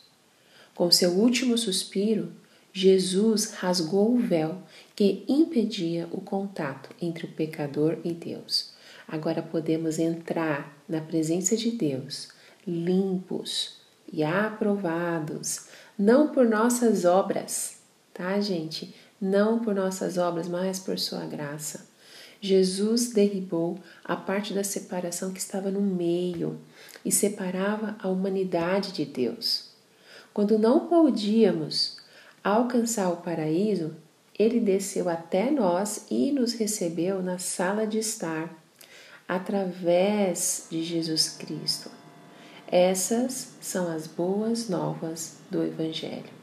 Com 0.74 0.90
seu 0.90 1.12
último 1.12 1.56
suspiro, 1.56 2.32
Jesus 2.80 3.54
rasgou 3.54 4.14
o 4.14 4.20
véu 4.20 4.62
que 4.96 5.26
impedia 5.28 6.08
o 6.12 6.22
contato 6.22 6.92
entre 7.02 7.26
o 7.26 7.32
pecador 7.32 7.98
e 8.04 8.14
Deus. 8.14 8.72
Agora 9.08 9.42
podemos 9.42 9.98
entrar 9.98 10.78
na 10.88 11.02
presença 11.02 11.58
de 11.58 11.72
Deus, 11.72 12.28
limpos 12.68 13.78
e 14.14 14.24
aprovados, 14.24 15.70
não 15.98 16.28
por 16.28 16.46
nossas 16.46 17.04
obras, 17.04 17.80
tá, 18.14 18.40
gente? 18.40 18.94
não 19.20 19.58
por 19.58 19.74
nossas 19.74 20.20
obras, 20.20 20.48
mas 20.48 20.78
por 20.80 21.00
sua 21.00 21.26
graça. 21.26 21.88
Jesus 22.40 23.12
derribou 23.12 23.80
a 24.04 24.16
parte 24.16 24.54
da 24.54 24.64
separação 24.64 25.34
que 25.34 25.40
estava 25.40 25.72
no 25.72 25.82
meio 25.82 26.60
e 27.04 27.12
separava 27.12 27.96
a 27.98 28.08
humanidade 28.08 28.92
de 28.92 29.04
Deus. 29.04 29.72
Quando 30.32 30.60
não 30.60 30.88
podíamos 30.88 31.97
alcançar 32.48 33.10
o 33.10 33.18
paraíso, 33.18 33.94
ele 34.40 34.60
desceu 34.62 35.10
até 35.10 35.52
nós 35.52 36.06
e 36.10 36.32
nos 36.32 36.54
recebeu 36.54 37.22
na 37.22 37.38
sala 37.38 37.86
de 37.86 37.98
estar, 37.98 38.56
através 39.28 40.68
de 40.70 40.82
Jesus 40.82 41.30
Cristo. 41.30 41.92
Essas 42.66 43.56
são 43.60 43.92
as 43.92 44.08
boas 44.08 44.70
novas 44.70 45.38
do 45.52 45.62
Evangelho. 45.62 46.38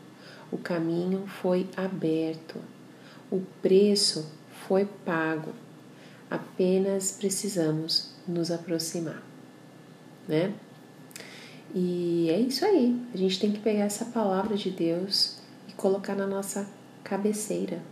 O 0.53 0.59
caminho 0.59 1.27
foi 1.27 1.67
aberto, 1.75 2.61
o 3.31 3.41
preço 3.63 4.31
foi 4.69 4.85
pago. 5.07 5.55
Apenas 6.31 7.13
precisamos 7.13 8.11
nos 8.29 8.51
aproximar, 8.51 9.23
né? 10.29 10.53
E 11.75 12.29
é 12.31 12.39
isso 12.41 12.65
aí. 12.65 13.01
A 13.13 13.17
gente 13.17 13.41
tem 13.41 13.53
que 13.53 13.61
pegar 13.61 13.85
essa 13.85 14.05
palavra 14.07 14.57
de 14.57 14.71
Deus 14.71 15.43
colocar 15.77 16.15
na 16.15 16.27
nossa 16.27 16.67
cabeceira. 17.03 17.83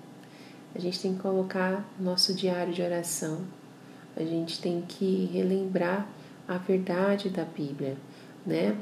A 0.74 0.78
gente 0.78 1.00
tem 1.00 1.14
que 1.14 1.20
colocar 1.20 1.84
nosso 1.98 2.34
diário 2.34 2.72
de 2.72 2.82
oração. 2.82 3.42
A 4.16 4.22
gente 4.22 4.60
tem 4.60 4.82
que 4.82 5.26
relembrar 5.32 6.06
a 6.46 6.56
verdade 6.56 7.28
da 7.28 7.44
Bíblia, 7.44 7.96
né? 8.44 8.76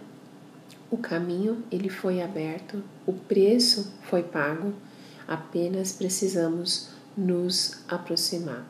O 0.91 0.97
caminho 0.97 1.63
ele 1.71 1.89
foi 1.89 2.21
aberto, 2.21 2.83
o 3.07 3.13
preço 3.13 3.93
foi 4.03 4.23
pago, 4.23 4.73
apenas 5.27 5.93
precisamos 5.93 6.91
nos 7.17 7.85
aproximar, 7.89 8.67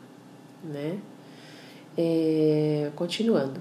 né? 0.63 0.99
É, 1.97 2.91
continuando, 2.95 3.59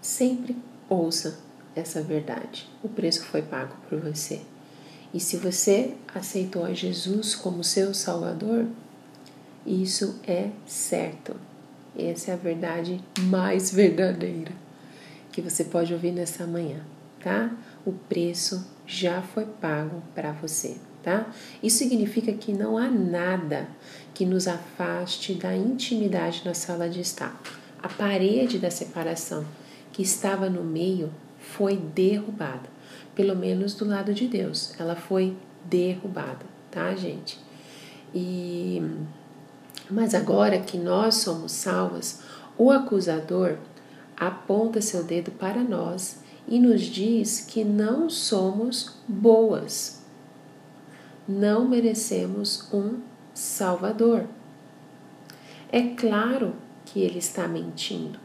sempre 0.00 0.56
ouça 0.88 1.38
essa 1.74 2.02
verdade. 2.02 2.68
O 2.82 2.88
preço 2.88 3.24
foi 3.24 3.42
pago 3.42 3.74
por 3.88 3.98
você. 4.00 4.40
E 5.14 5.20
se 5.20 5.36
você 5.36 5.94
aceitou 6.14 6.64
a 6.64 6.72
Jesus 6.72 7.34
como 7.34 7.62
seu 7.62 7.92
Salvador, 7.92 8.66
isso 9.66 10.18
é 10.26 10.50
certo. 10.66 11.36
Essa 11.96 12.30
é 12.30 12.34
a 12.34 12.38
verdade 12.38 13.00
mais 13.20 13.70
verdadeira 13.70 14.52
que 15.30 15.40
você 15.40 15.64
pode 15.64 15.92
ouvir 15.92 16.12
nessa 16.12 16.46
manhã, 16.46 16.80
tá? 17.22 17.50
O 17.84 17.92
preço 17.92 18.66
já 18.86 19.22
foi 19.22 19.46
pago 19.46 20.02
para 20.14 20.32
você, 20.32 20.76
tá? 21.02 21.26
Isso 21.62 21.78
significa 21.78 22.32
que 22.32 22.52
não 22.52 22.76
há 22.76 22.90
nada 22.90 23.68
que 24.14 24.26
nos 24.26 24.46
afaste 24.46 25.34
da 25.34 25.56
intimidade 25.56 26.42
na 26.44 26.54
sala 26.54 26.88
de 26.88 27.00
estar. 27.00 27.40
A 27.82 27.88
parede 27.88 28.58
da 28.58 28.70
separação 28.70 29.44
que 29.90 30.02
estava 30.02 30.48
no 30.48 30.62
meio 30.62 31.10
foi 31.56 31.76
derrubada, 31.76 32.68
pelo 33.14 33.36
menos 33.36 33.74
do 33.74 33.84
lado 33.84 34.14
de 34.14 34.26
Deus. 34.26 34.74
Ela 34.78 34.96
foi 34.96 35.36
derrubada, 35.64 36.44
tá, 36.70 36.94
gente? 36.94 37.38
E 38.14 38.82
mas 39.90 40.14
agora 40.14 40.58
que 40.58 40.78
nós 40.78 41.16
somos 41.16 41.52
salvas, 41.52 42.20
o 42.56 42.70
acusador 42.70 43.58
aponta 44.16 44.80
seu 44.80 45.04
dedo 45.04 45.30
para 45.32 45.62
nós 45.62 46.20
e 46.48 46.58
nos 46.58 46.82
diz 46.82 47.40
que 47.40 47.62
não 47.64 48.08
somos 48.08 48.96
boas. 49.06 50.02
Não 51.28 51.68
merecemos 51.68 52.68
um 52.72 53.00
Salvador. 53.34 54.26
É 55.70 55.82
claro 55.94 56.54
que 56.84 57.00
ele 57.00 57.18
está 57.18 57.46
mentindo, 57.48 58.18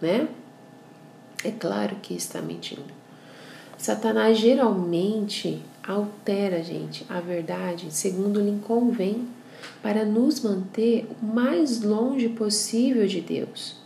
né? 0.00 0.28
É 1.44 1.50
claro 1.50 1.96
que 2.02 2.14
está 2.14 2.40
mentindo. 2.40 2.92
Satanás 3.76 4.38
geralmente 4.38 5.60
altera, 5.82 6.62
gente, 6.62 7.04
a 7.08 7.20
verdade 7.20 7.90
segundo 7.90 8.40
lhe 8.40 8.60
convém 8.60 9.26
para 9.82 10.04
nos 10.04 10.40
manter 10.40 11.08
o 11.20 11.26
mais 11.26 11.82
longe 11.82 12.28
possível 12.28 13.06
de 13.06 13.20
Deus. 13.20 13.76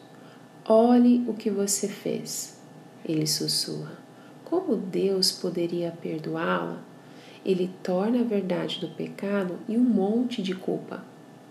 Olhe 0.68 1.25
o 1.26 1.32
que 1.32 1.48
você 1.48 1.88
fez, 1.88 2.60
ele 3.04 3.26
sussurra. 3.26 3.92
Como 4.44 4.76
Deus 4.76 5.32
poderia 5.32 5.96
perdoá-la? 6.02 6.82
Ele 7.44 7.70
torna 7.82 8.20
a 8.20 8.25
verdade 8.25 8.80
do 8.80 8.88
pecado 8.88 9.54
em 9.68 9.76
um 9.76 9.84
monte 9.84 10.42
de 10.42 10.54
culpa, 10.54 11.02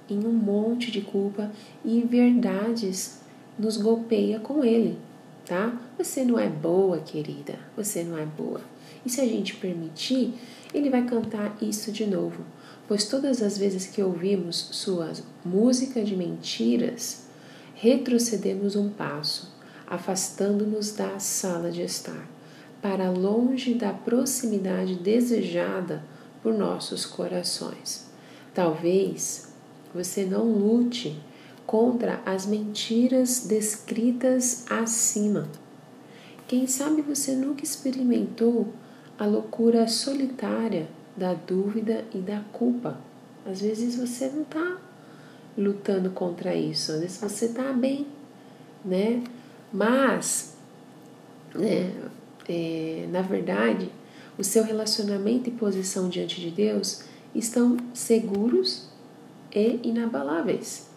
em 0.09 0.19
um 0.19 0.33
monte 0.33 0.91
de 0.91 1.01
culpa 1.01 1.51
e 1.83 2.01
verdades 2.01 3.21
nos 3.57 3.77
golpeia 3.77 4.39
com 4.39 4.63
ele, 4.63 4.97
tá? 5.45 5.79
Você 5.97 6.23
não 6.23 6.39
é 6.39 6.49
boa, 6.49 6.99
querida, 6.99 7.59
você 7.75 8.03
não 8.03 8.17
é 8.17 8.25
boa. 8.25 8.61
E 9.05 9.09
se 9.09 9.21
a 9.21 9.25
gente 9.25 9.55
permitir, 9.55 10.33
ele 10.73 10.89
vai 10.89 11.05
cantar 11.05 11.57
isso 11.61 11.91
de 11.91 12.05
novo 12.05 12.43
pois 12.87 13.05
todas 13.05 13.41
as 13.41 13.57
vezes 13.57 13.87
que 13.87 14.01
ouvimos 14.01 14.69
sua 14.71 15.11
música 15.43 16.03
de 16.03 16.15
mentiras, 16.15 17.25
retrocedemos 17.73 18.75
um 18.75 18.89
passo, 18.89 19.53
afastando-nos 19.87 20.91
da 20.91 21.19
sala 21.19 21.71
de 21.71 21.81
estar, 21.81 22.27
para 22.81 23.09
longe 23.09 23.74
da 23.74 23.91
proximidade 23.91 24.96
desejada 24.96 26.03
por 26.43 26.53
nossos 26.53 27.05
corações. 27.05 28.07
Talvez 28.53 29.53
você 29.93 30.24
não 30.24 30.43
lute 30.43 31.20
contra 31.65 32.21
as 32.25 32.45
mentiras 32.45 33.45
descritas 33.47 34.65
acima. 34.69 35.49
Quem 36.47 36.67
sabe 36.67 37.01
você 37.01 37.33
nunca 37.33 37.63
experimentou 37.63 38.73
a 39.17 39.25
loucura 39.25 39.87
solitária 39.87 40.87
da 41.15 41.33
dúvida 41.33 42.05
e 42.13 42.19
da 42.19 42.41
culpa. 42.51 42.99
Às 43.45 43.61
vezes 43.61 43.95
você 43.95 44.27
não 44.27 44.41
está 44.41 44.77
lutando 45.57 46.09
contra 46.09 46.53
isso, 46.53 46.91
às 46.91 46.99
vezes 46.99 47.17
você 47.17 47.45
está 47.45 47.71
bem, 47.71 48.05
né? 48.83 49.23
Mas, 49.71 50.55
né, 51.53 51.93
é, 52.47 53.07
na 53.09 53.21
verdade, 53.21 53.89
o 54.37 54.43
seu 54.43 54.63
relacionamento 54.63 55.49
e 55.49 55.53
posição 55.53 56.09
diante 56.09 56.41
de 56.41 56.51
Deus 56.51 57.03
estão 57.33 57.77
seguros 57.93 58.89
e 59.53 59.79
inabaláveis. 59.83 60.95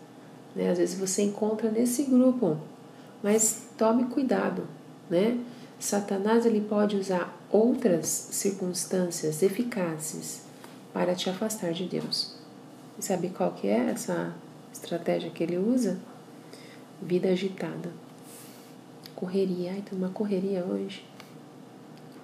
Né? 0.58 0.70
Às 0.70 0.78
vezes 0.78 0.98
você 0.98 1.22
encontra 1.22 1.70
nesse 1.70 2.02
grupo, 2.02 2.58
mas 3.22 3.68
tome 3.78 4.06
cuidado, 4.06 4.66
né? 5.08 5.38
Satanás 5.78 6.44
ele 6.44 6.60
pode 6.60 6.96
usar 6.96 7.32
outras 7.48 8.08
circunstâncias 8.08 9.40
eficazes 9.40 10.42
para 10.92 11.14
te 11.14 11.30
afastar 11.30 11.72
de 11.72 11.84
Deus. 11.84 12.34
E 12.98 13.04
sabe 13.04 13.28
qual 13.28 13.52
que 13.52 13.68
é 13.68 13.90
essa 13.90 14.34
estratégia 14.72 15.30
que 15.30 15.44
ele 15.44 15.56
usa? 15.56 15.96
Vida 17.00 17.28
agitada. 17.28 17.92
Correria. 19.14 19.70
Ai, 19.70 19.82
tem 19.88 19.96
uma 19.96 20.08
correria 20.08 20.64
hoje. 20.64 21.04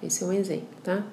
Esse 0.03 0.25
é 0.25 0.27
um 0.27 0.33
exemplo, 0.33 0.67
tá? 0.83 1.07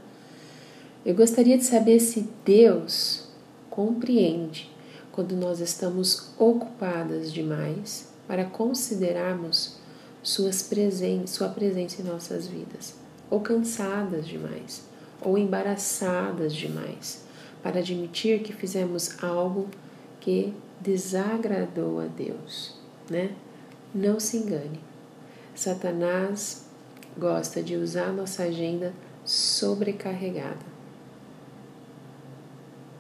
Eu 1.07 1.15
gostaria 1.15 1.57
de 1.57 1.63
saber 1.63 2.01
se 2.01 2.29
Deus 2.45 3.29
compreende 3.71 4.72
quando 5.13 5.37
nós 5.37 5.61
estamos 5.61 6.33
ocupadas 6.39 7.33
demais 7.33 8.09
para 8.27 8.45
considerarmos 8.45 9.77
suas 10.23 10.63
presen 10.63 11.27
sua 11.27 11.49
presença 11.49 12.01
em 12.01 12.05
nossas 12.05 12.47
vidas 12.47 12.95
ou 13.33 13.41
cansadas 13.41 14.27
demais, 14.27 14.83
ou 15.19 15.39
embaraçadas 15.39 16.55
demais, 16.55 17.25
para 17.63 17.79
admitir 17.79 18.43
que 18.43 18.53
fizemos 18.53 19.25
algo 19.25 19.69
que 20.21 20.53
desagradou 20.79 21.99
a 21.99 22.05
Deus, 22.05 22.75
né? 23.09 23.35
Não 23.95 24.21
se 24.21 24.37
engane. 24.37 24.79
Satanás 25.55 26.67
gosta 27.17 27.63
de 27.63 27.75
usar 27.75 28.13
nossa 28.13 28.43
agenda 28.43 28.93
sobrecarregada. 29.25 30.73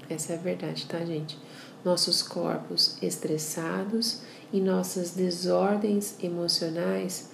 Essa 0.09 0.33
é 0.33 0.37
a 0.37 0.41
verdade, 0.41 0.87
tá, 0.87 1.05
gente? 1.05 1.39
Nossos 1.85 2.23
corpos 2.23 2.97
estressados 3.03 4.21
e 4.53 4.61
nossas 4.61 5.11
desordens 5.11 6.17
emocionais 6.23 7.31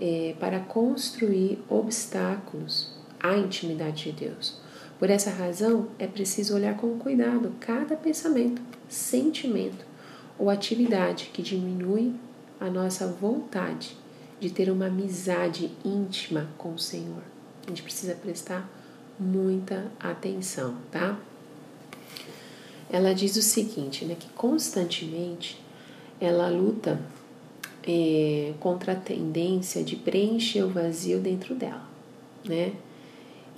é, 0.00 0.34
para 0.38 0.60
construir 0.60 1.62
obstáculos 1.68 2.92
à 3.20 3.36
intimidade 3.36 4.12
de 4.12 4.26
Deus. 4.26 4.60
Por 4.98 5.10
essa 5.10 5.30
razão, 5.30 5.88
é 5.98 6.06
preciso 6.06 6.54
olhar 6.54 6.76
com 6.76 6.98
cuidado 6.98 7.54
cada 7.60 7.96
pensamento, 7.96 8.60
sentimento 8.88 9.84
ou 10.38 10.50
atividade 10.50 11.30
que 11.32 11.42
diminui 11.42 12.14
a 12.60 12.68
nossa 12.68 13.06
vontade 13.06 13.96
de 14.40 14.50
ter 14.50 14.70
uma 14.70 14.86
amizade 14.86 15.70
íntima 15.84 16.48
com 16.56 16.74
o 16.74 16.78
Senhor. 16.78 17.22
A 17.66 17.70
gente 17.70 17.82
precisa 17.82 18.14
prestar 18.14 18.68
muita 19.18 19.90
atenção, 19.98 20.76
tá? 20.90 21.18
Ela 22.90 23.14
diz 23.14 23.36
o 23.36 23.42
seguinte, 23.42 24.04
né, 24.04 24.16
que 24.18 24.28
constantemente 24.30 25.60
ela 26.20 26.48
luta 26.48 27.00
é, 27.86 28.52
contra 28.60 28.92
a 28.92 28.96
tendência 28.96 29.82
de 29.82 29.96
preencher 29.96 30.62
o 30.62 30.68
vazio 30.68 31.20
dentro 31.20 31.54
dela, 31.54 31.86
né? 32.44 32.72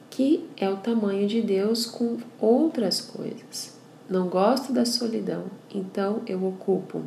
Que 0.08 0.48
é 0.56 0.68
o 0.68 0.76
tamanho 0.76 1.26
de 1.28 1.40
Deus 1.40 1.86
com 1.86 2.18
outras 2.40 3.00
coisas. 3.00 3.78
Não 4.08 4.28
gosto 4.28 4.72
da 4.72 4.84
solidão, 4.84 5.44
então 5.72 6.22
eu 6.26 6.44
ocupo 6.44 7.02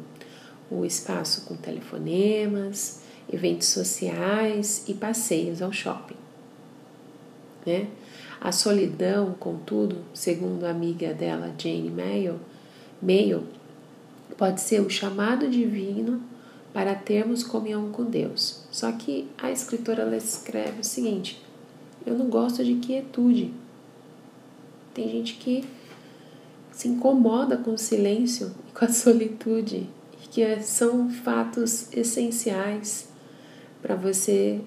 o 0.71 0.85
espaço 0.85 1.45
com 1.45 1.55
telefonemas, 1.55 3.01
eventos 3.31 3.67
sociais 3.67 4.85
e 4.87 4.93
passeios 4.93 5.61
ao 5.61 5.71
shopping. 5.71 6.15
Né? 7.65 7.87
A 8.43 8.51
solidão, 8.51 9.33
contudo, 9.39 9.99
segundo 10.13 10.65
a 10.65 10.69
amiga 10.69 11.13
dela, 11.13 11.55
Jane 11.57 11.89
Mayo, 11.89 12.41
Mayo 13.01 13.45
pode 14.37 14.59
ser 14.59 14.81
o 14.81 14.89
chamado 14.89 15.47
divino 15.47 16.21
para 16.73 16.93
termos 16.93 17.41
comunhão 17.41 17.89
com 17.89 18.03
Deus. 18.03 18.65
Só 18.69 18.91
que 18.91 19.29
a 19.37 19.49
escritora 19.49 20.13
escreve 20.17 20.81
o 20.81 20.83
seguinte: 20.83 21.41
eu 22.05 22.17
não 22.17 22.27
gosto 22.27 22.65
de 22.65 22.75
quietude. 22.75 23.53
Tem 24.93 25.09
gente 25.09 25.35
que 25.35 25.63
se 26.69 26.89
incomoda 26.89 27.55
com 27.55 27.75
o 27.75 27.77
silêncio 27.77 28.51
e 28.67 28.77
com 28.77 28.83
a 28.83 28.89
solitude, 28.89 29.89
que 30.31 30.61
são 30.61 31.09
fatos 31.09 31.87
essenciais 31.93 33.07
para 33.81 33.95
você 33.95 34.59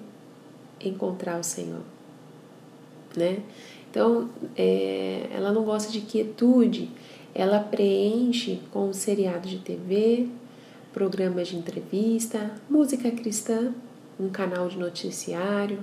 encontrar 0.83 1.39
o 1.39 1.43
Senhor, 1.43 1.83
né? 3.17 3.39
Então, 3.89 4.29
é, 4.55 5.27
ela 5.31 5.51
não 5.51 5.63
gosta 5.63 5.91
de 5.91 6.01
quietude, 6.01 6.89
ela 7.33 7.59
preenche 7.59 8.61
com 8.71 8.91
seriado 8.93 9.47
de 9.47 9.59
TV, 9.59 10.27
programas 10.93 11.49
de 11.49 11.57
entrevista, 11.57 12.51
música 12.69 13.11
cristã, 13.11 13.73
um 14.19 14.29
canal 14.29 14.67
de 14.67 14.77
noticiário. 14.77 15.79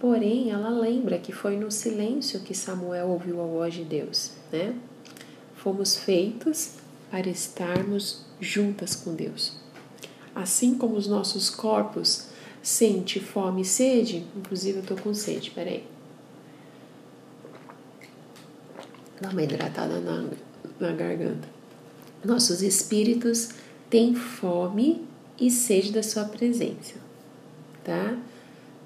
Porém, 0.00 0.50
ela 0.50 0.70
lembra 0.70 1.18
que 1.18 1.32
foi 1.32 1.56
no 1.56 1.70
silêncio 1.70 2.40
que 2.40 2.54
Samuel 2.54 3.08
ouviu 3.08 3.42
a 3.42 3.46
voz 3.46 3.74
de 3.74 3.84
Deus, 3.84 4.32
né? 4.50 4.74
Fomos 5.54 5.96
feitos 5.96 6.76
para 7.10 7.28
estarmos 7.28 8.24
juntas 8.40 8.96
com 8.96 9.14
Deus. 9.14 9.56
Assim 10.34 10.74
como 10.74 10.96
os 10.96 11.06
nossos 11.06 11.50
corpos 11.50 12.28
sentem 12.62 13.22
fome 13.22 13.60
e 13.60 13.64
sede, 13.64 14.26
inclusive 14.34 14.78
eu 14.78 14.84
tô 14.84 14.96
com 14.96 15.12
sede, 15.12 15.50
peraí. 15.50 15.93
Dá 19.20 19.30
uma 19.30 19.42
hidratada 19.42 20.00
na, 20.00 20.26
na 20.80 20.92
garganta. 20.92 21.48
Nossos 22.24 22.62
espíritos 22.62 23.50
têm 23.88 24.14
fome 24.14 25.06
e 25.38 25.50
sede 25.50 25.92
da 25.92 26.02
sua 26.02 26.24
presença, 26.24 26.94
tá? 27.82 28.16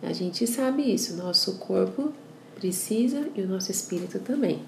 A 0.02 0.12
gente 0.12 0.46
sabe 0.46 0.92
isso, 0.92 1.16
nosso 1.16 1.56
corpo 1.58 2.12
precisa 2.54 3.28
e 3.34 3.42
o 3.42 3.48
nosso 3.48 3.70
espírito 3.70 4.18
também. 4.18 4.62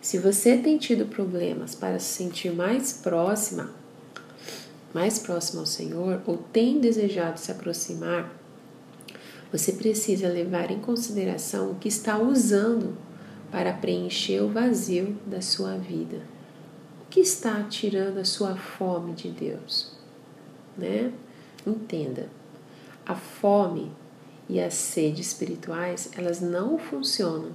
Se 0.00 0.18
você 0.18 0.56
tem 0.56 0.76
tido 0.78 1.06
problemas 1.06 1.74
para 1.74 1.98
se 1.98 2.12
sentir 2.14 2.52
mais 2.52 2.92
próxima, 2.92 3.70
mais 4.92 5.18
próxima 5.18 5.60
ao 5.60 5.66
Senhor, 5.66 6.22
ou 6.26 6.36
tem 6.36 6.78
desejado 6.78 7.40
se 7.40 7.50
aproximar, 7.50 8.30
você 9.50 9.72
precisa 9.72 10.28
levar 10.28 10.70
em 10.70 10.80
consideração 10.80 11.70
o 11.70 11.74
que 11.76 11.88
está 11.88 12.18
usando 12.18 12.96
para 13.54 13.72
preencher 13.72 14.40
o 14.40 14.48
vazio 14.48 15.16
da 15.24 15.40
sua 15.40 15.76
vida. 15.76 16.16
O 17.02 17.08
que 17.08 17.20
está 17.20 17.62
tirando 17.62 18.18
a 18.18 18.24
sua 18.24 18.56
fome 18.56 19.12
de 19.12 19.30
Deus? 19.30 19.92
Né? 20.76 21.12
Entenda, 21.64 22.28
a 23.06 23.14
fome 23.14 23.92
e 24.48 24.60
a 24.60 24.72
sede 24.72 25.20
espirituais, 25.20 26.10
elas 26.18 26.40
não 26.40 26.76
funcionam, 26.80 27.52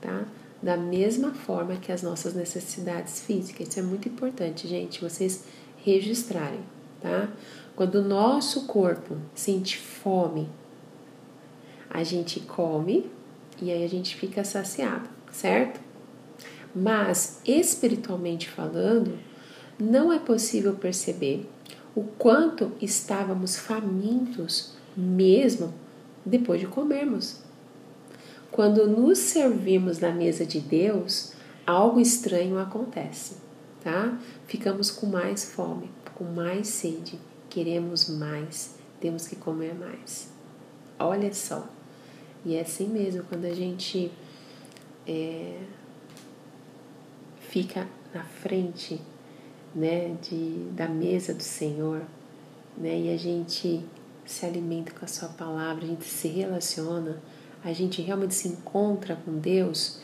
tá? 0.00 0.24
Da 0.62 0.74
mesma 0.74 1.34
forma 1.34 1.76
que 1.76 1.92
as 1.92 2.02
nossas 2.02 2.32
necessidades 2.32 3.20
físicas. 3.20 3.68
Isso 3.68 3.78
é 3.78 3.82
muito 3.82 4.08
importante, 4.08 4.66
gente, 4.66 5.02
vocês 5.02 5.44
registrarem, 5.84 6.60
tá? 7.02 7.28
Quando 7.76 7.96
o 7.96 8.08
nosso 8.08 8.64
corpo 8.64 9.18
sente 9.34 9.76
fome, 9.76 10.48
a 11.90 12.02
gente 12.02 12.40
come 12.40 13.10
e 13.60 13.70
aí 13.70 13.84
a 13.84 13.88
gente 13.88 14.16
fica 14.16 14.42
saciado 14.42 15.15
certo? 15.36 15.80
Mas 16.74 17.40
espiritualmente 17.44 18.48
falando, 18.48 19.18
não 19.78 20.12
é 20.12 20.18
possível 20.18 20.74
perceber 20.74 21.48
o 21.94 22.02
quanto 22.02 22.72
estávamos 22.80 23.56
famintos 23.56 24.74
mesmo 24.96 25.72
depois 26.24 26.60
de 26.60 26.66
comermos. 26.66 27.40
Quando 28.50 28.86
nos 28.86 29.18
servimos 29.18 29.98
na 29.98 30.10
mesa 30.10 30.46
de 30.46 30.60
Deus, 30.60 31.32
algo 31.66 32.00
estranho 32.00 32.58
acontece, 32.58 33.36
tá? 33.82 34.18
Ficamos 34.46 34.90
com 34.90 35.06
mais 35.06 35.44
fome, 35.52 35.90
com 36.14 36.24
mais 36.24 36.68
sede, 36.68 37.18
queremos 37.50 38.08
mais, 38.08 38.76
temos 39.00 39.26
que 39.26 39.36
comer 39.36 39.74
mais. 39.74 40.32
Olha 40.98 41.32
só. 41.34 41.68
E 42.44 42.54
é 42.54 42.60
assim 42.60 42.88
mesmo, 42.88 43.24
quando 43.24 43.44
a 43.44 43.54
gente 43.54 44.10
é, 45.06 45.58
fica 47.48 47.86
na 48.12 48.24
frente 48.24 49.00
né, 49.74 50.16
de, 50.22 50.68
da 50.72 50.88
mesa 50.88 51.34
do 51.34 51.42
Senhor 51.42 52.02
né, 52.76 52.98
e 52.98 53.14
a 53.14 53.16
gente 53.16 53.84
se 54.24 54.44
alimenta 54.44 54.92
com 54.92 55.04
a 55.04 55.08
Sua 55.08 55.28
palavra, 55.28 55.84
a 55.84 55.88
gente 55.88 56.04
se 56.04 56.28
relaciona, 56.28 57.20
a 57.62 57.72
gente 57.72 58.02
realmente 58.02 58.34
se 58.34 58.48
encontra 58.48 59.16
com 59.16 59.38
Deus, 59.38 60.00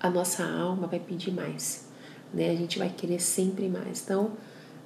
a 0.00 0.10
nossa 0.10 0.44
alma 0.44 0.86
vai 0.86 0.98
pedir 0.98 1.32
mais, 1.32 1.86
né? 2.32 2.50
A 2.50 2.54
gente 2.54 2.78
vai 2.78 2.90
querer 2.90 3.20
sempre 3.20 3.68
mais. 3.68 4.02
Então, 4.02 4.32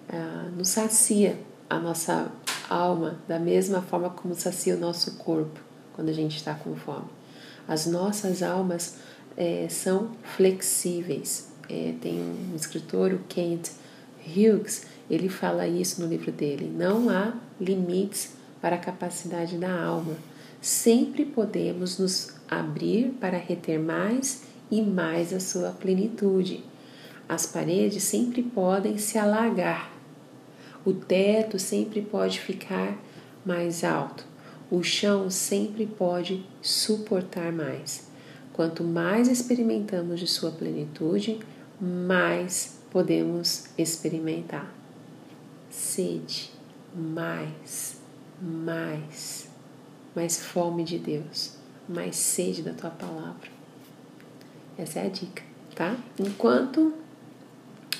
ah, 0.08 0.48
nos 0.56 0.68
sacia 0.68 1.36
a 1.68 1.78
nossa 1.78 2.30
alma 2.70 3.18
da 3.26 3.38
mesma 3.38 3.82
forma 3.82 4.10
como 4.10 4.34
sacia 4.34 4.76
o 4.76 4.78
nosso 4.78 5.16
corpo 5.16 5.60
quando 5.94 6.08
a 6.08 6.12
gente 6.12 6.36
está 6.36 6.54
com 6.54 6.76
fome. 6.76 7.17
As 7.68 7.84
nossas 7.84 8.42
almas 8.42 8.96
é, 9.36 9.68
são 9.68 10.12
flexíveis. 10.36 11.48
É, 11.68 11.94
tem 12.00 12.14
um 12.18 12.56
escritor, 12.56 13.12
o 13.12 13.20
Kent 13.28 13.68
Hughes, 14.26 14.86
ele 15.10 15.28
fala 15.28 15.66
isso 15.68 16.00
no 16.00 16.08
livro 16.08 16.32
dele. 16.32 16.72
Não 16.74 17.10
há 17.10 17.34
limites 17.60 18.32
para 18.60 18.76
a 18.76 18.80
capacidade 18.80 19.58
da 19.58 19.70
alma. 19.70 20.16
Sempre 20.60 21.24
podemos 21.24 21.98
nos 21.98 22.34
abrir 22.50 23.10
para 23.20 23.36
reter 23.36 23.78
mais 23.78 24.42
e 24.70 24.82
mais 24.82 25.32
a 25.32 25.40
sua 25.40 25.70
plenitude. 25.70 26.64
As 27.28 27.46
paredes 27.46 28.02
sempre 28.02 28.42
podem 28.42 28.98
se 28.98 29.18
alagar. 29.18 29.92
O 30.84 30.92
teto 30.92 31.58
sempre 31.58 32.00
pode 32.00 32.40
ficar 32.40 32.96
mais 33.44 33.84
alto. 33.84 34.27
O 34.70 34.82
chão 34.82 35.30
sempre 35.30 35.86
pode 35.86 36.44
suportar 36.60 37.52
mais. 37.52 38.08
Quanto 38.52 38.84
mais 38.84 39.28
experimentamos 39.28 40.20
de 40.20 40.26
sua 40.26 40.50
plenitude, 40.50 41.40
mais 41.80 42.78
podemos 42.90 43.66
experimentar. 43.78 44.74
Sede, 45.70 46.50
mais, 46.94 48.00
mais, 48.42 49.48
mais 50.14 50.38
fome 50.38 50.84
de 50.84 50.98
Deus, 50.98 51.54
mais 51.88 52.16
sede 52.16 52.62
da 52.62 52.72
tua 52.72 52.90
palavra. 52.90 53.48
Essa 54.76 55.00
é 55.00 55.06
a 55.06 55.08
dica, 55.08 55.42
tá? 55.74 55.96
Enquanto 56.18 56.92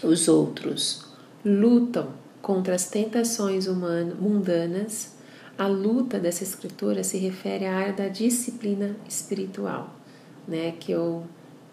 os 0.02 0.28
outros 0.28 1.06
lutam 1.44 2.12
contra 2.42 2.74
as 2.74 2.88
tentações 2.88 3.66
humanas, 3.66 4.18
mundanas, 4.18 5.17
a 5.58 5.66
luta 5.66 6.20
dessa 6.20 6.44
escritora 6.44 7.02
se 7.02 7.18
refere 7.18 7.66
à 7.66 7.74
área 7.74 7.92
da 7.92 8.08
disciplina 8.08 8.94
espiritual, 9.08 9.92
né? 10.46 10.72
Que 10.78 10.92
eu, 10.92 11.24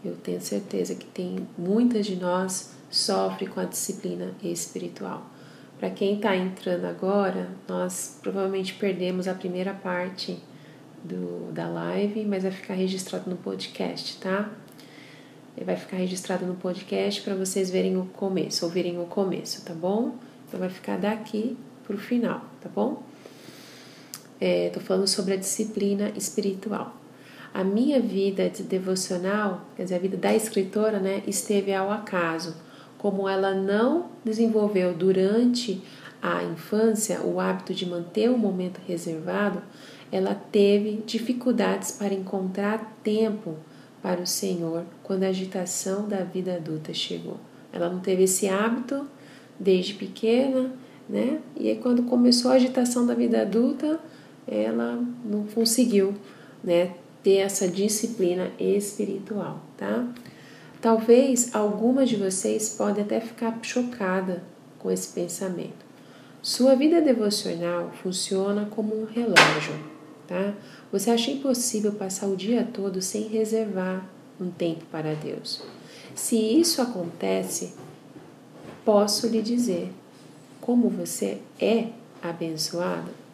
eu 0.03 0.15
tenho 0.15 0.41
certeza 0.41 0.95
que 0.95 1.05
tem 1.05 1.47
muitas 1.55 2.07
de 2.07 2.15
nós 2.15 2.73
sofre 2.89 3.45
com 3.45 3.59
a 3.59 3.65
disciplina 3.65 4.31
espiritual. 4.43 5.29
Para 5.77 5.91
quem 5.91 6.15
está 6.15 6.35
entrando 6.35 6.85
agora, 6.85 7.49
nós 7.67 8.17
provavelmente 8.23 8.73
perdemos 8.73 9.27
a 9.27 9.35
primeira 9.35 9.73
parte 9.73 10.39
do, 11.03 11.51
da 11.51 11.67
live, 11.67 12.25
mas 12.25 12.41
vai 12.41 12.51
ficar 12.51 12.73
registrado 12.73 13.29
no 13.29 13.35
podcast, 13.35 14.17
tá? 14.17 14.49
Vai 15.63 15.75
ficar 15.75 15.97
registrado 15.97 16.45
no 16.45 16.55
podcast 16.55 17.21
para 17.21 17.35
vocês 17.35 17.69
verem 17.69 17.97
o 17.97 18.05
começo, 18.05 18.65
ouvirem 18.65 18.99
o 18.99 19.05
começo, 19.05 19.63
tá 19.63 19.73
bom? 19.73 20.15
Então 20.47 20.59
vai 20.59 20.69
ficar 20.69 20.97
daqui 20.97 21.55
para 21.85 21.95
o 21.95 21.99
final, 21.99 22.41
tá 22.61 22.67
bom? 22.67 23.03
Estou 24.39 24.81
é, 24.81 24.85
falando 24.85 25.07
sobre 25.07 25.33
a 25.33 25.37
disciplina 25.37 26.11
espiritual. 26.15 26.95
A 27.53 27.63
minha 27.63 28.01
vida 28.01 28.49
de 28.49 28.63
devocional, 28.63 29.65
quer 29.75 29.83
dizer, 29.83 29.95
a 29.95 29.99
vida 29.99 30.17
da 30.17 30.35
escritora, 30.35 30.99
né, 30.99 31.23
esteve 31.25 31.73
ao 31.73 31.89
acaso. 31.89 32.55
Como 32.97 33.29
ela 33.29 33.53
não 33.53 34.07
desenvolveu 34.25 34.93
durante 34.93 35.81
a 36.21 36.43
infância 36.43 37.21
o 37.21 37.39
hábito 37.39 37.73
de 37.73 37.85
manter 37.85 38.29
o 38.29 38.37
momento 38.37 38.81
reservado, 38.85 39.61
ela 40.11 40.35
teve 40.35 41.03
dificuldades 41.05 41.91
para 41.91 42.13
encontrar 42.13 42.97
tempo 43.03 43.55
para 44.01 44.21
o 44.21 44.27
Senhor 44.27 44.83
quando 45.01 45.23
a 45.23 45.27
agitação 45.27 46.07
da 46.07 46.23
vida 46.23 46.55
adulta 46.55 46.93
chegou. 46.93 47.37
Ela 47.71 47.89
não 47.89 47.99
teve 47.99 48.23
esse 48.23 48.47
hábito 48.47 49.07
desde 49.59 49.93
pequena, 49.93 50.71
né? 51.07 51.39
E 51.55 51.69
aí, 51.69 51.77
quando 51.77 52.03
começou 52.03 52.51
a 52.51 52.55
agitação 52.55 53.05
da 53.05 53.13
vida 53.13 53.41
adulta, 53.41 53.99
ela 54.47 55.03
não 55.23 55.45
conseguiu, 55.45 56.13
né, 56.63 56.91
ter 57.23 57.37
essa 57.37 57.67
disciplina 57.67 58.51
espiritual, 58.59 59.59
tá? 59.77 60.07
Talvez 60.79 61.55
algumas 61.55 62.09
de 62.09 62.15
vocês 62.15 62.69
podem 62.69 63.03
até 63.03 63.19
ficar 63.19 63.57
chocada 63.63 64.43
com 64.77 64.91
esse 64.91 65.07
pensamento. 65.13 65.85
Sua 66.43 66.75
vida 66.75 67.01
devocional 67.01 67.91
funciona 68.03 68.67
como 68.69 69.01
um 69.01 69.05
relógio, 69.05 69.73
tá? 70.27 70.53
Você 70.91 71.09
acha 71.09 71.31
impossível 71.31 71.93
passar 71.93 72.27
o 72.27 72.35
dia 72.35 72.67
todo 72.71 73.01
sem 73.01 73.27
reservar 73.27 74.07
um 74.39 74.51
tempo 74.51 74.85
para 74.91 75.15
Deus. 75.15 75.63
Se 76.13 76.35
isso 76.35 76.83
acontece, 76.83 77.73
posso 78.85 79.25
lhe 79.27 79.41
dizer 79.41 79.91
como 80.61 80.87
você 80.87 81.39
é 81.59 81.87
abençoado 82.21 83.24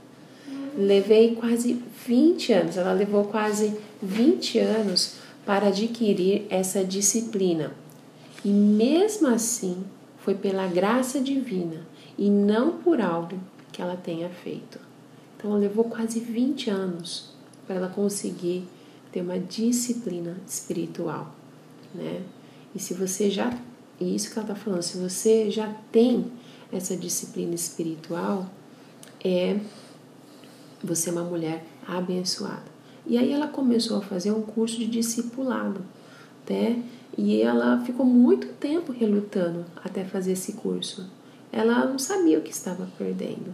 Levei 0.78 1.36
quase 1.36 1.82
20 2.08 2.54
anos, 2.54 2.78
ela 2.78 2.94
levou 2.94 3.26
quase 3.26 3.78
20 4.02 4.60
anos 4.60 5.16
para 5.46 5.68
adquirir 5.68 6.46
essa 6.50 6.84
disciplina. 6.84 7.74
E 8.44 8.50
mesmo 8.50 9.28
assim, 9.28 9.84
foi 10.20 10.36
pela 10.36 10.68
graça 10.68 11.20
divina 11.20 11.86
e 12.18 12.30
não 12.30 12.78
por 12.78 13.02
algo 13.02 13.38
que 13.72 13.82
ela 13.82 13.96
tenha 13.96 14.30
feito. 14.30 14.80
Então, 15.36 15.58
levou 15.58 15.86
quase 15.86 16.20
20 16.20 16.70
anos 16.70 17.32
para 17.66 17.76
ela 17.76 17.90
conseguir 17.90 18.68
ter 19.12 19.22
uma 19.22 19.40
disciplina 19.40 20.38
espiritual, 20.48 21.36
né? 21.94 22.22
E 22.74 22.80
se 22.80 22.94
você 22.94 23.30
já, 23.30 23.58
e 24.00 24.16
isso 24.16 24.32
que 24.32 24.40
ela 24.40 24.48
está 24.50 24.56
falando, 24.56 24.82
se 24.82 24.98
você 24.98 25.50
já 25.52 25.68
tem 25.92 26.32
essa 26.72 26.96
disciplina 26.96 27.54
espiritual, 27.54 28.50
é 29.24 29.60
você 30.84 31.10
é 31.10 31.14
uma 31.14 31.24
mulher 31.24 31.66
abençoada. 31.88 32.72
E 33.06 33.18
aí 33.18 33.32
ela 33.32 33.48
começou 33.48 33.98
a 33.98 34.02
fazer 34.02 34.32
um 34.32 34.42
curso 34.42 34.78
de 34.78 34.86
discipulado, 34.86 35.82
né? 36.50 36.84
E 37.18 37.42
ela 37.42 37.82
ficou 37.82 38.06
muito 38.06 38.48
tempo 38.48 38.92
relutando 38.92 39.66
até 39.84 40.04
fazer 40.04 40.34
esse 40.34 40.54
curso. 40.54 41.10
Ela 41.52 41.86
não 41.86 42.00
sabia 42.00 42.40
o 42.40 42.42
que 42.42 42.52
estava 42.52 42.88
perdendo. 42.98 43.54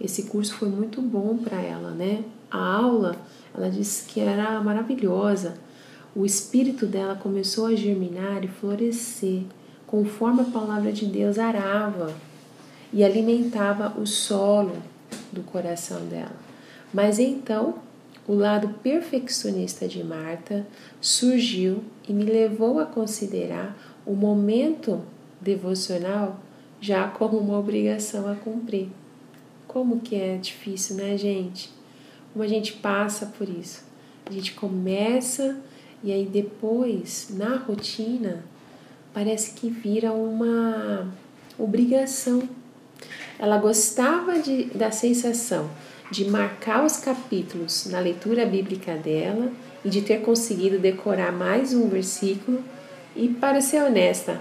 Esse 0.00 0.24
curso 0.24 0.54
foi 0.54 0.68
muito 0.68 1.02
bom 1.02 1.36
para 1.36 1.60
ela, 1.60 1.90
né? 1.90 2.24
A 2.50 2.58
aula, 2.58 3.16
ela 3.54 3.68
disse 3.68 4.06
que 4.06 4.20
era 4.20 4.60
maravilhosa. 4.62 5.58
O 6.14 6.24
espírito 6.24 6.86
dela 6.86 7.14
começou 7.14 7.66
a 7.66 7.74
germinar 7.74 8.44
e 8.44 8.48
florescer, 8.48 9.42
conforme 9.86 10.42
a 10.42 10.44
palavra 10.44 10.92
de 10.92 11.06
Deus 11.06 11.38
arava 11.38 12.14
e 12.92 13.04
alimentava 13.04 13.98
o 14.00 14.06
solo 14.06 14.76
do 15.32 15.42
coração 15.42 16.00
dela. 16.06 16.45
Mas 16.92 17.18
então 17.18 17.74
o 18.26 18.34
lado 18.34 18.68
perfeccionista 18.82 19.86
de 19.86 20.02
Marta 20.02 20.66
surgiu 21.00 21.84
e 22.08 22.12
me 22.12 22.24
levou 22.24 22.80
a 22.80 22.86
considerar 22.86 23.76
o 24.04 24.14
momento 24.14 25.00
devocional 25.40 26.40
já 26.80 27.08
como 27.08 27.38
uma 27.38 27.58
obrigação 27.58 28.30
a 28.30 28.34
cumprir. 28.34 28.88
Como 29.68 30.00
que 30.00 30.16
é 30.16 30.36
difícil, 30.36 30.96
né, 30.96 31.16
gente? 31.16 31.70
Como 32.32 32.44
a 32.44 32.48
gente 32.48 32.72
passa 32.74 33.26
por 33.26 33.48
isso. 33.48 33.84
A 34.24 34.32
gente 34.32 34.52
começa 34.54 35.60
e 36.02 36.12
aí 36.12 36.26
depois, 36.26 37.28
na 37.30 37.56
rotina, 37.56 38.44
parece 39.14 39.52
que 39.52 39.70
vira 39.70 40.12
uma 40.12 41.08
obrigação. 41.58 42.42
Ela 43.38 43.58
gostava 43.58 44.40
de, 44.40 44.64
da 44.64 44.90
sensação 44.90 45.70
de 46.10 46.24
marcar 46.30 46.84
os 46.84 46.98
capítulos 46.98 47.86
na 47.86 48.00
leitura 48.00 48.46
bíblica 48.46 48.94
dela 48.94 49.50
e 49.84 49.88
de 49.88 50.02
ter 50.02 50.20
conseguido 50.20 50.78
decorar 50.78 51.32
mais 51.32 51.74
um 51.74 51.88
versículo. 51.88 52.62
E 53.14 53.28
para 53.28 53.60
ser 53.60 53.82
honesta, 53.82 54.40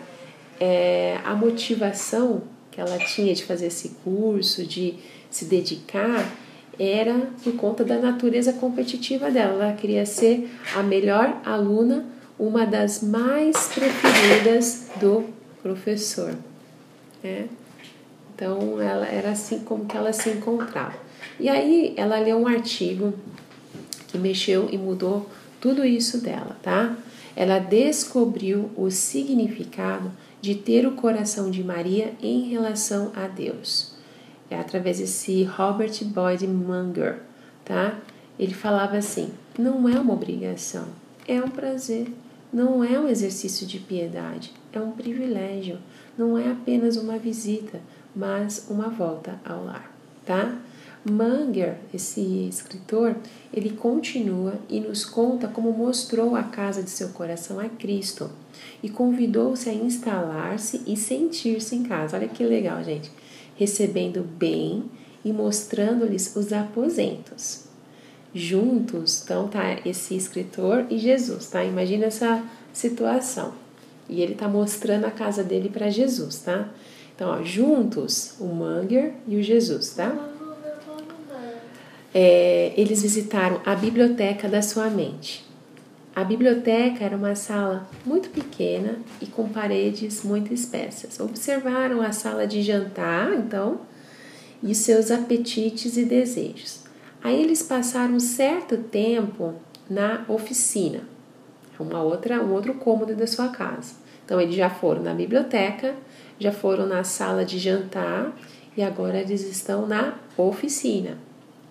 é, 0.59 1.19
a 1.23 1.33
motivação 1.33 2.43
que 2.71 2.79
ela 2.81 2.97
tinha 2.97 3.33
de 3.33 3.43
fazer 3.43 3.67
esse 3.67 3.89
curso, 4.03 4.65
de 4.65 4.95
se 5.29 5.45
dedicar, 5.45 6.29
era 6.77 7.29
por 7.43 7.53
conta 7.55 7.83
da 7.83 7.97
natureza 7.97 8.53
competitiva 8.53 9.31
dela. 9.31 9.63
Ela 9.63 9.73
queria 9.73 10.05
ser 10.05 10.49
a 10.75 10.83
melhor 10.83 11.41
aluna, 11.45 12.05
uma 12.37 12.65
das 12.65 13.01
mais 13.01 13.69
preferidas 13.69 14.89
do 14.99 15.23
professor. 15.63 16.35
Né? 17.23 17.47
Então, 18.35 18.81
ela 18.81 19.07
era 19.07 19.31
assim 19.31 19.59
como 19.59 19.85
que 19.85 19.95
ela 19.95 20.11
se 20.11 20.29
encontrava. 20.29 21.04
E 21.39 21.49
aí 21.49 21.93
ela 21.97 22.19
leu 22.19 22.37
um 22.37 22.47
artigo 22.47 23.13
que 24.07 24.17
mexeu 24.17 24.69
e 24.71 24.77
mudou 24.77 25.29
tudo 25.59 25.83
isso 25.83 26.19
dela, 26.19 26.57
tá? 26.61 26.95
Ela 27.35 27.59
descobriu 27.59 28.69
o 28.77 28.89
significado 28.89 30.11
de 30.41 30.55
ter 30.55 30.87
o 30.87 30.91
coração 30.91 31.49
de 31.49 31.63
Maria 31.63 32.13
em 32.21 32.43
relação 32.49 33.11
a 33.15 33.27
Deus. 33.27 33.93
É 34.49 34.57
através 34.57 34.99
desse 34.99 35.43
Robert 35.43 36.03
Boyd 36.05 36.47
Munger, 36.47 37.19
tá? 37.65 37.97
Ele 38.37 38.53
falava 38.53 38.95
assim: 38.95 39.31
não 39.57 39.89
é 39.89 39.99
uma 39.99 40.13
obrigação, 40.13 40.85
é 41.27 41.41
um 41.41 41.49
prazer, 41.49 42.07
não 42.53 42.83
é 42.83 42.99
um 42.99 43.07
exercício 43.07 43.65
de 43.65 43.79
piedade, 43.79 44.53
é 44.71 44.79
um 44.79 44.91
privilégio, 44.91 45.79
não 46.17 46.37
é 46.37 46.51
apenas 46.51 46.95
uma 46.95 47.17
visita, 47.17 47.81
mas 48.15 48.67
uma 48.69 48.87
volta 48.87 49.39
ao 49.43 49.65
lar, 49.65 49.91
tá? 50.25 50.57
Manger, 51.09 51.77
esse 51.93 52.47
escritor, 52.49 53.15
ele 53.53 53.69
continua 53.71 54.55
e 54.67 54.79
nos 54.79 55.05
conta 55.05 55.47
como 55.47 55.71
mostrou 55.71 56.35
a 56.35 56.41
casa 56.41 56.81
de 56.81 56.89
seu 56.89 57.09
coração 57.09 57.59
a 57.59 57.69
Cristo 57.69 58.29
e 58.81 58.89
convidou-se 58.89 59.69
a 59.69 59.73
instalar-se 59.73 60.81
e 60.87 60.97
sentir-se 60.97 61.75
em 61.75 61.83
casa. 61.83 62.17
Olha 62.17 62.27
que 62.27 62.43
legal, 62.43 62.83
gente. 62.83 63.11
Recebendo 63.55 64.23
bem 64.23 64.85
e 65.23 65.31
mostrando-lhes 65.31 66.35
os 66.35 66.51
aposentos. 66.51 67.65
Juntos, 68.33 69.21
então, 69.23 69.47
tá 69.47 69.79
esse 69.85 70.15
escritor 70.15 70.87
e 70.89 70.97
Jesus, 70.97 71.47
tá? 71.51 71.63
Imagina 71.63 72.05
essa 72.05 72.43
situação. 72.73 73.53
E 74.09 74.21
ele 74.21 74.35
tá 74.35 74.47
mostrando 74.47 75.05
a 75.05 75.11
casa 75.11 75.43
dele 75.43 75.69
para 75.69 75.89
Jesus, 75.89 76.39
tá? 76.39 76.69
Então, 77.15 77.29
ó, 77.29 77.43
juntos, 77.43 78.33
o 78.39 78.45
Manger 78.45 79.13
e 79.27 79.37
o 79.37 79.43
Jesus, 79.43 79.91
tá? 79.91 80.34
É, 82.17 82.71
eles 82.77 83.01
visitaram 83.01 83.59
a 83.65 83.75
biblioteca 83.75 84.47
da 84.47 84.61
sua 84.61 84.89
mente. 84.89 85.45
A 86.15 86.23
biblioteca 86.23 87.03
era 87.03 87.17
uma 87.17 87.35
sala 87.35 87.89
muito 88.05 88.29
pequena 88.29 88.99
e 89.21 89.25
com 89.25 89.49
paredes 89.49 90.23
muito 90.23 90.53
espessas. 90.53 91.19
Observaram 91.19 92.01
a 92.01 92.13
sala 92.13 92.47
de 92.47 92.61
jantar, 92.61 93.33
então, 93.33 93.81
e 94.63 94.73
seus 94.73 95.11
apetites 95.11 95.97
e 95.97 96.05
desejos. 96.05 96.85
Aí 97.21 97.43
eles 97.43 97.61
passaram 97.61 98.17
certo 98.17 98.77
tempo 98.77 99.55
na 99.89 100.23
oficina, 100.29 101.01
uma 101.77 102.01
outra, 102.01 102.41
um 102.41 102.53
outro 102.53 102.75
cômodo 102.75 103.13
da 103.13 103.27
sua 103.27 103.49
casa. 103.49 103.93
Então 104.23 104.39
eles 104.39 104.55
já 104.55 104.69
foram 104.69 105.03
na 105.03 105.13
biblioteca, 105.13 105.93
já 106.39 106.53
foram 106.53 106.85
na 106.87 107.03
sala 107.03 107.43
de 107.43 107.59
jantar 107.59 108.33
e 108.77 108.81
agora 108.81 109.19
eles 109.19 109.41
estão 109.41 109.85
na 109.85 110.13
oficina 110.37 111.24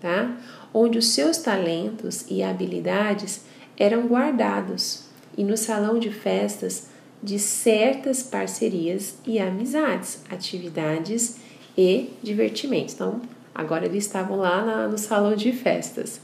tá? 0.04 0.36
Onde 0.74 0.98
os 0.98 1.08
seus 1.08 1.38
talentos 1.38 2.26
e 2.28 2.42
habilidades 2.42 3.42
eram 3.74 4.06
guardados 4.06 5.04
e 5.34 5.42
no 5.42 5.56
salão 5.56 5.98
de 5.98 6.10
festas 6.10 6.88
de 7.22 7.38
certas 7.38 8.22
parcerias 8.22 9.16
e 9.26 9.38
amizades, 9.38 10.22
atividades 10.28 11.38
e 11.76 12.10
divertimentos. 12.22 12.92
Então, 12.92 13.22
agora 13.54 13.86
eles 13.86 14.04
estavam 14.04 14.36
lá 14.36 14.62
na, 14.62 14.88
no 14.88 14.98
salão 14.98 15.34
de 15.34 15.50
festas. 15.52 16.20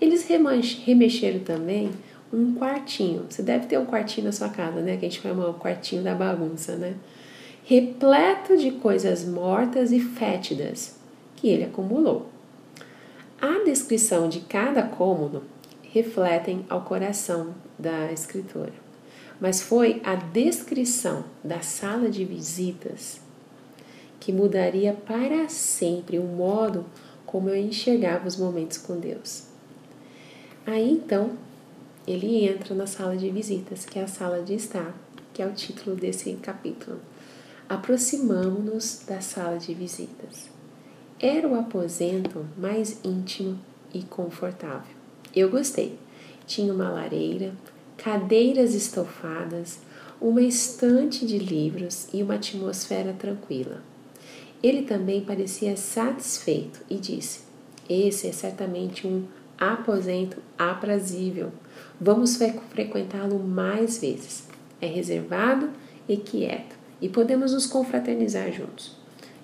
Eles 0.00 0.26
remexeram 0.26 1.38
também 1.38 1.92
um 2.32 2.56
quartinho. 2.56 3.26
Você 3.30 3.40
deve 3.40 3.66
ter 3.66 3.78
um 3.78 3.86
quartinho 3.86 4.26
na 4.26 4.32
sua 4.32 4.48
casa, 4.48 4.80
né? 4.80 4.96
Que 4.96 5.06
a 5.06 5.08
gente 5.08 5.22
chama 5.22 5.48
o 5.48 5.54
quartinho 5.54 6.02
da 6.02 6.12
bagunça, 6.12 6.74
né? 6.74 6.94
Repleto 7.64 8.56
de 8.56 8.72
coisas 8.72 9.24
mortas 9.24 9.92
e 9.92 10.00
fétidas 10.00 10.98
que 11.36 11.46
ele 11.46 11.62
acumulou. 11.62 12.31
A 13.42 13.64
descrição 13.64 14.28
de 14.28 14.38
cada 14.38 14.84
cômodo 14.84 15.42
refletem 15.82 16.64
ao 16.68 16.82
coração 16.82 17.52
da 17.76 18.12
escritora, 18.12 18.72
mas 19.40 19.60
foi 19.60 20.00
a 20.04 20.14
descrição 20.14 21.24
da 21.42 21.60
sala 21.60 22.08
de 22.08 22.24
visitas 22.24 23.20
que 24.20 24.32
mudaria 24.32 24.92
para 24.92 25.48
sempre 25.48 26.20
o 26.20 26.22
modo 26.22 26.86
como 27.26 27.48
eu 27.48 27.56
enxergava 27.56 28.28
os 28.28 28.36
momentos 28.36 28.78
com 28.78 29.00
Deus. 29.00 29.48
Aí 30.64 30.92
então 30.92 31.32
ele 32.06 32.46
entra 32.46 32.76
na 32.76 32.86
sala 32.86 33.16
de 33.16 33.28
visitas, 33.28 33.84
que 33.84 33.98
é 33.98 34.04
a 34.04 34.06
sala 34.06 34.40
de 34.40 34.54
estar, 34.54 34.94
que 35.34 35.42
é 35.42 35.46
o 35.48 35.52
título 35.52 35.96
desse 35.96 36.32
capítulo. 36.34 37.00
Aproximamos-nos 37.68 39.02
da 39.04 39.20
sala 39.20 39.58
de 39.58 39.74
visitas. 39.74 40.61
Era 41.22 41.46
o 41.46 41.54
aposento 41.54 42.44
mais 42.58 42.98
íntimo 43.04 43.56
e 43.94 44.02
confortável. 44.02 44.96
Eu 45.32 45.48
gostei. 45.48 45.96
Tinha 46.48 46.74
uma 46.74 46.90
lareira, 46.90 47.52
cadeiras 47.96 48.74
estofadas, 48.74 49.78
uma 50.20 50.42
estante 50.42 51.24
de 51.24 51.38
livros 51.38 52.08
e 52.12 52.24
uma 52.24 52.34
atmosfera 52.34 53.12
tranquila. 53.12 53.80
Ele 54.60 54.82
também 54.82 55.20
parecia 55.20 55.76
satisfeito 55.76 56.80
e 56.90 56.96
disse: 56.96 57.42
Esse 57.88 58.26
é 58.26 58.32
certamente 58.32 59.06
um 59.06 59.24
aposento 59.56 60.38
aprazível. 60.58 61.52
Vamos 62.00 62.36
frequentá-lo 62.70 63.38
mais 63.38 63.98
vezes. 63.98 64.48
É 64.80 64.86
reservado 64.86 65.70
e 66.08 66.16
quieto 66.16 66.74
e 67.00 67.08
podemos 67.08 67.52
nos 67.52 67.66
confraternizar 67.66 68.50
juntos. 68.50 68.96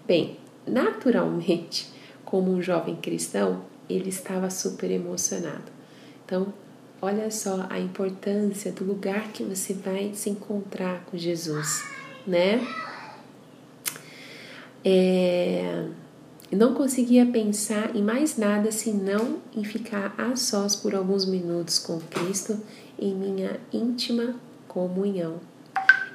Bem, 0.05 0.39
naturalmente, 0.69 1.89
como 2.25 2.53
um 2.53 2.63
jovem 2.63 2.97
cristão, 2.97 3.63
ele 3.89 4.09
estava 4.09 4.51
super 4.51 4.91
emocionado. 4.91 5.73
Então, 6.25 6.53
olha 7.01 7.31
só 7.31 7.67
a 7.71 7.79
importância 7.79 8.71
do 8.73 8.85
lugar 8.85 9.33
que 9.33 9.43
você 9.43 9.73
vai 9.73 10.13
se 10.15 10.29
encontrar 10.31 11.05
com 11.07 11.17
Jesus, 11.17 11.85
né? 12.27 12.61
É, 14.85 15.87
não 16.53 16.75
conseguia 16.75 17.27
pensar 17.27 17.95
em 17.95 18.03
mais 18.03 18.37
nada 18.37 18.71
senão 18.73 19.39
em 19.55 19.65
ficar 19.65 20.15
a 20.17 20.35
sós 20.37 20.77
por 20.77 20.95
alguns 20.95 21.27
minutos 21.27 21.79
com 21.79 21.99
Cristo 22.01 22.59
em 22.99 23.15
minha 23.15 23.59
íntima 23.73 24.35
comunhão. 24.67 25.41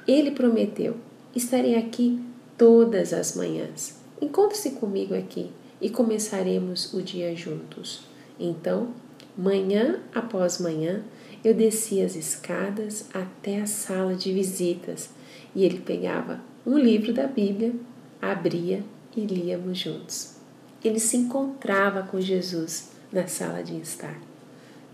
Ele 0.06 0.30
prometeu: 0.30 0.96
estarei 1.34 1.76
aqui 1.76 2.20
todas 2.58 3.12
as 3.12 3.36
manhãs. 3.36 4.03
Encontre-se 4.24 4.70
comigo 4.70 5.14
aqui 5.14 5.50
e 5.82 5.90
começaremos 5.90 6.94
o 6.94 7.02
dia 7.02 7.36
juntos. 7.36 8.04
Então, 8.40 8.88
manhã 9.36 10.00
após 10.14 10.58
manhã, 10.58 11.04
eu 11.44 11.52
descia 11.52 12.06
as 12.06 12.16
escadas 12.16 13.04
até 13.12 13.60
a 13.60 13.66
sala 13.66 14.14
de 14.14 14.32
visitas 14.32 15.10
e 15.54 15.62
ele 15.62 15.78
pegava 15.80 16.40
um 16.66 16.78
livro 16.78 17.12
da 17.12 17.26
Bíblia, 17.26 17.74
abria 18.20 18.82
e 19.14 19.20
líamos 19.26 19.76
juntos. 19.76 20.36
Ele 20.82 20.98
se 20.98 21.18
encontrava 21.18 22.04
com 22.04 22.18
Jesus 22.18 22.92
na 23.12 23.26
sala 23.26 23.62
de 23.62 23.78
estar, 23.78 24.18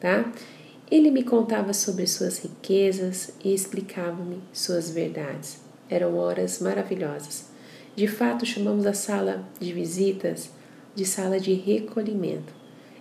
tá? 0.01 0.33
Ele 0.91 1.13
me 1.13 1.23
contava 1.23 1.73
sobre 1.73 2.05
suas 2.09 2.41
riquezas 2.41 3.31
e 3.45 3.55
explicava-me 3.55 4.41
suas 4.53 4.91
verdades. 4.91 5.61
Eram 5.89 6.17
horas 6.17 6.59
maravilhosas. 6.59 7.50
De 7.97 8.07
fato, 8.07 8.47
chamamos 8.47 8.87
a 8.87 8.93
sala 8.93 9.45
de 9.59 9.73
visitas 9.73 10.51
de 10.95 11.05
sala 11.05 11.39
de 11.39 11.55
recolhimento. 11.55 12.53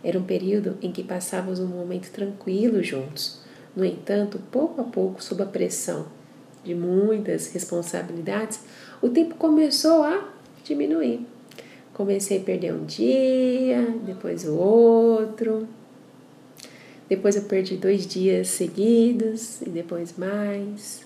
Era 0.04 0.18
um 0.18 0.24
período 0.24 0.78
em 0.82 0.92
que 0.92 1.04
passávamos 1.04 1.60
um 1.60 1.68
momento 1.68 2.12
tranquilo 2.12 2.82
juntos. 2.82 3.42
No 3.76 3.86
entanto, 3.86 4.40
pouco 4.52 4.82
a 4.82 4.84
pouco, 4.84 5.22
sob 5.24 5.44
a 5.44 5.46
pressão 5.46 6.08
de 6.64 6.76
muitas 6.76 7.52
responsabilidades, 7.52 8.60
o 9.02 9.10
tempo 9.10 9.36
começou 9.36 10.04
a 10.04 10.30
diminuir. 10.64 11.26
Comecei 11.94 12.38
a 12.38 12.42
perder 12.42 12.74
um 12.74 12.86
dia, 12.86 13.96
depois 14.06 14.46
o 14.46 14.56
outro. 14.56 15.68
Depois 17.10 17.36
eu 17.36 17.44
perdi 17.44 17.76
dois 17.76 18.06
dias 18.06 18.50
seguidos 18.50 19.62
e 19.62 19.70
depois 19.70 20.16
mais. 20.18 21.02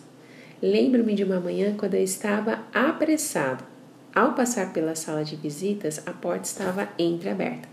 Lembro-me 0.61 1.15
de 1.15 1.23
uma 1.23 1.39
manhã 1.39 1.75
quando 1.77 1.95
eu 1.95 2.03
estava 2.03 2.63
apressado. 2.73 3.72
Ao 4.15 4.33
passar 4.33 4.71
pela 4.71 4.93
sala 4.93 5.25
de 5.25 5.35
visitas, 5.35 6.07
a 6.07 6.13
porta 6.13 6.45
estava 6.45 6.87
entreaberta. 6.99 7.67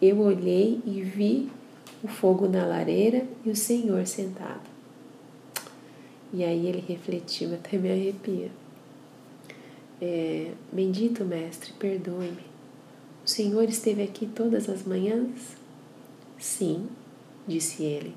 Eu 0.00 0.20
olhei 0.20 0.80
e 0.86 1.02
vi 1.02 1.50
o 2.02 2.08
fogo 2.08 2.48
na 2.48 2.64
lareira 2.64 3.26
e 3.44 3.50
o 3.50 3.56
Senhor 3.56 4.06
sentado. 4.06 4.62
E 6.32 6.42
aí 6.42 6.66
ele 6.66 6.82
refletiu, 6.86 7.52
até 7.56 7.76
me 7.76 7.90
arrepia. 7.90 8.50
É, 10.00 10.52
Bendito 10.72 11.26
Mestre, 11.26 11.74
perdoe-me. 11.74 12.46
O 13.22 13.28
Senhor 13.28 13.64
esteve 13.68 14.02
aqui 14.02 14.26
todas 14.26 14.70
as 14.70 14.82
manhãs? 14.82 15.58
Sim, 16.38 16.88
disse 17.46 17.82
ele. 17.82 18.14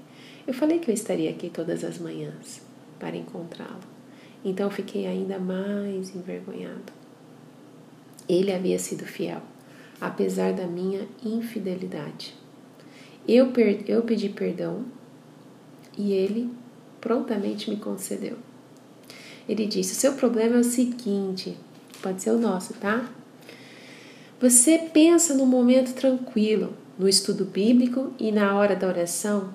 Eu 0.48 0.54
falei 0.54 0.80
que 0.80 0.90
eu 0.90 0.94
estaria 0.94 1.30
aqui 1.30 1.50
todas 1.50 1.84
as 1.84 2.00
manhãs 2.00 2.62
para 2.98 3.18
encontrá-lo. 3.18 3.84
Então 4.46 4.72
fiquei 4.72 5.08
ainda 5.08 5.38
mais 5.40 6.16
envergonhado. 6.16 6.99
Ele 8.30 8.54
havia 8.54 8.78
sido 8.78 9.06
fiel, 9.06 9.42
apesar 10.00 10.54
da 10.54 10.68
minha 10.68 11.08
infidelidade. 11.26 12.36
Eu, 13.28 13.52
eu 13.88 14.04
pedi 14.04 14.30
perdão 14.30 14.86
e 15.98 16.14
ele 16.14 16.50
prontamente 17.02 17.70
me 17.70 17.78
concedeu. 17.78 18.38
Ele 19.48 19.66
disse: 19.66 19.94
O 19.94 19.96
seu 19.96 20.14
problema 20.14 20.58
é 20.58 20.60
o 20.60 20.64
seguinte, 20.64 21.58
pode 22.02 22.22
ser 22.22 22.30
o 22.30 22.40
nosso, 22.40 22.76
tá? 22.76 23.10
Você 24.40 24.78
pensa 24.94 25.34
no 25.34 25.46
momento 25.46 25.94
tranquilo, 25.94 26.74
no 26.98 27.10
estudo 27.10 27.44
bíblico 27.44 28.14
e 28.20 28.32
na 28.32 28.56
hora 28.56 28.76
da 28.76 28.88
oração 28.88 29.54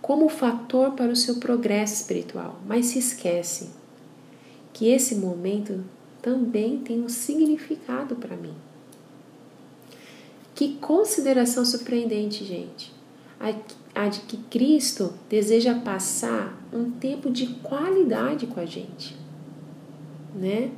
como 0.00 0.28
fator 0.28 0.92
para 0.92 1.12
o 1.12 1.16
seu 1.16 1.36
progresso 1.36 1.94
espiritual, 1.94 2.60
mas 2.66 2.86
se 2.86 2.98
esquece 2.98 3.70
que 4.72 4.88
esse 4.88 5.14
momento 5.14 5.84
também 6.22 6.78
tem 6.78 7.02
um 7.02 7.08
significado 7.08 8.14
para 8.16 8.36
mim. 8.36 8.54
Que 10.54 10.76
consideração 10.76 11.64
surpreendente, 11.64 12.44
gente! 12.44 12.92
A 13.94 14.08
de 14.08 14.20
que 14.20 14.36
Cristo 14.36 15.12
deseja 15.28 15.74
passar 15.74 16.56
um 16.72 16.92
tempo 16.92 17.28
de 17.28 17.48
qualidade 17.56 18.46
com 18.46 18.60
a 18.60 18.64
gente, 18.64 19.16
né? 20.32 20.70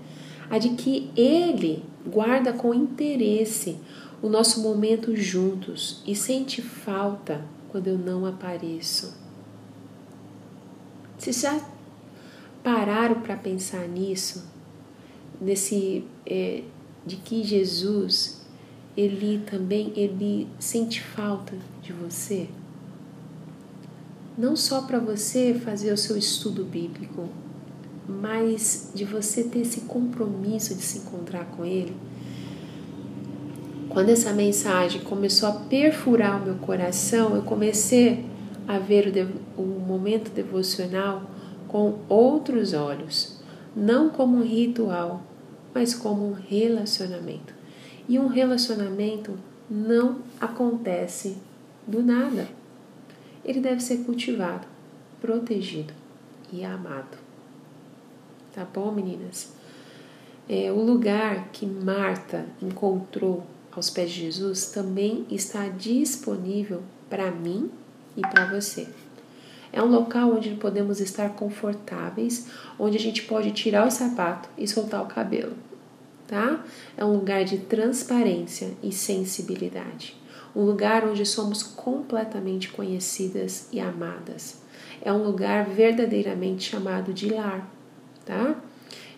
A 0.48 0.58
de 0.58 0.70
que 0.70 1.10
Ele 1.14 1.84
guarda 2.06 2.54
com 2.54 2.72
interesse 2.72 3.76
o 4.22 4.28
nosso 4.30 4.62
momento 4.62 5.14
juntos 5.14 6.02
e 6.06 6.16
sente 6.16 6.62
falta 6.62 7.44
quando 7.68 7.88
eu 7.88 7.98
não 7.98 8.24
apareço. 8.24 9.14
Vocês 11.18 11.40
já 11.40 11.60
pararam 12.62 13.20
para 13.20 13.36
pensar 13.36 13.86
nisso? 13.86 14.53
Nesse 15.40 16.04
é, 16.26 16.62
de 17.06 17.16
que 17.16 17.42
Jesus 17.42 18.42
ele 18.96 19.42
também 19.44 19.92
ele 19.96 20.48
sente 20.58 21.02
falta 21.02 21.56
de 21.82 21.92
você? 21.92 22.48
Não 24.36 24.56
só 24.56 24.82
para 24.82 24.98
você 24.98 25.54
fazer 25.54 25.92
o 25.92 25.96
seu 25.96 26.16
estudo 26.16 26.64
bíblico, 26.64 27.28
mas 28.08 28.90
de 28.94 29.04
você 29.04 29.44
ter 29.44 29.60
esse 29.60 29.82
compromisso 29.82 30.74
de 30.74 30.82
se 30.82 30.98
encontrar 30.98 31.44
com 31.46 31.64
Ele. 31.64 31.94
Quando 33.88 34.08
essa 34.08 34.32
mensagem 34.32 35.00
começou 35.02 35.48
a 35.48 35.52
perfurar 35.52 36.42
o 36.42 36.44
meu 36.44 36.54
coração, 36.56 37.36
eu 37.36 37.42
comecei 37.42 38.24
a 38.66 38.78
ver 38.78 39.12
o, 39.56 39.62
o 39.62 39.64
momento 39.64 40.30
devocional 40.32 41.22
com 41.68 41.98
outros 42.08 42.72
olhos, 42.72 43.33
não 43.74 44.10
como 44.10 44.38
um 44.38 44.42
ritual, 44.42 45.22
mas 45.74 45.94
como 45.94 46.28
um 46.28 46.32
relacionamento. 46.32 47.54
E 48.08 48.18
um 48.18 48.26
relacionamento 48.26 49.36
não 49.68 50.18
acontece 50.40 51.36
do 51.86 52.02
nada. 52.02 52.48
Ele 53.44 53.60
deve 53.60 53.80
ser 53.80 53.98
cultivado, 54.04 54.66
protegido 55.20 55.92
e 56.52 56.64
amado. 56.64 57.18
Tá 58.54 58.64
bom, 58.64 58.92
meninas? 58.92 59.52
É, 60.48 60.70
o 60.70 60.82
lugar 60.82 61.48
que 61.50 61.66
Marta 61.66 62.46
encontrou 62.62 63.44
aos 63.72 63.90
pés 63.90 64.10
de 64.10 64.20
Jesus 64.20 64.66
também 64.66 65.26
está 65.30 65.68
disponível 65.68 66.82
para 67.08 67.30
mim 67.30 67.70
e 68.16 68.20
para 68.20 68.46
você. 68.46 68.86
É 69.74 69.82
um 69.82 69.90
local 69.90 70.36
onde 70.36 70.50
podemos 70.54 71.00
estar 71.00 71.30
confortáveis, 71.30 72.46
onde 72.78 72.96
a 72.96 73.00
gente 73.00 73.24
pode 73.24 73.50
tirar 73.50 73.84
o 73.84 73.90
sapato 73.90 74.48
e 74.56 74.68
soltar 74.68 75.02
o 75.02 75.08
cabelo, 75.08 75.54
tá? 76.28 76.64
É 76.96 77.04
um 77.04 77.12
lugar 77.12 77.44
de 77.44 77.58
transparência 77.58 78.70
e 78.80 78.92
sensibilidade. 78.92 80.16
Um 80.54 80.62
lugar 80.62 81.04
onde 81.04 81.26
somos 81.26 81.64
completamente 81.64 82.68
conhecidas 82.68 83.68
e 83.72 83.80
amadas. 83.80 84.62
É 85.02 85.12
um 85.12 85.24
lugar 85.24 85.66
verdadeiramente 85.66 86.70
chamado 86.70 87.12
de 87.12 87.30
lar 87.30 87.68
tá? 88.24 88.56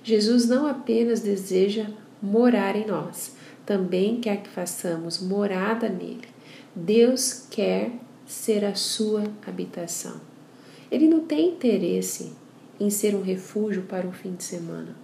Jesus 0.02 0.48
não 0.48 0.66
apenas 0.66 1.20
deseja 1.20 1.86
morar 2.22 2.74
em 2.76 2.86
nós, 2.86 3.36
também 3.66 4.20
quer 4.22 4.42
que 4.42 4.48
façamos 4.48 5.20
morada 5.20 5.86
nele. 5.88 6.28
Deus 6.74 7.46
quer 7.50 7.92
ser 8.24 8.64
a 8.64 8.74
sua 8.74 9.24
habitação. 9.46 10.18
Ele 10.90 11.08
não 11.08 11.20
tem 11.20 11.50
interesse 11.50 12.32
em 12.78 12.90
ser 12.90 13.14
um 13.14 13.22
refúgio 13.22 13.82
para 13.82 14.06
um 14.06 14.12
fim 14.12 14.34
de 14.34 14.44
semana. 14.44 14.94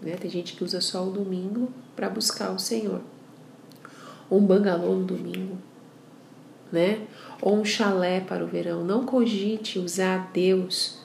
Né? 0.00 0.16
Tem 0.16 0.30
gente 0.30 0.54
que 0.54 0.64
usa 0.64 0.80
só 0.80 1.06
o 1.06 1.10
domingo 1.10 1.68
para 1.94 2.08
buscar 2.08 2.50
o 2.50 2.58
Senhor. 2.58 3.00
Ou 4.28 4.38
um 4.38 4.46
bangalô 4.46 4.94
no 4.94 5.04
domingo, 5.04 5.58
né? 6.72 7.06
Ou 7.42 7.56
um 7.56 7.64
chalé 7.64 8.20
para 8.20 8.44
o 8.44 8.46
verão. 8.46 8.84
Não 8.84 9.04
cogite 9.04 9.78
usar 9.78 10.30
Deus 10.32 10.98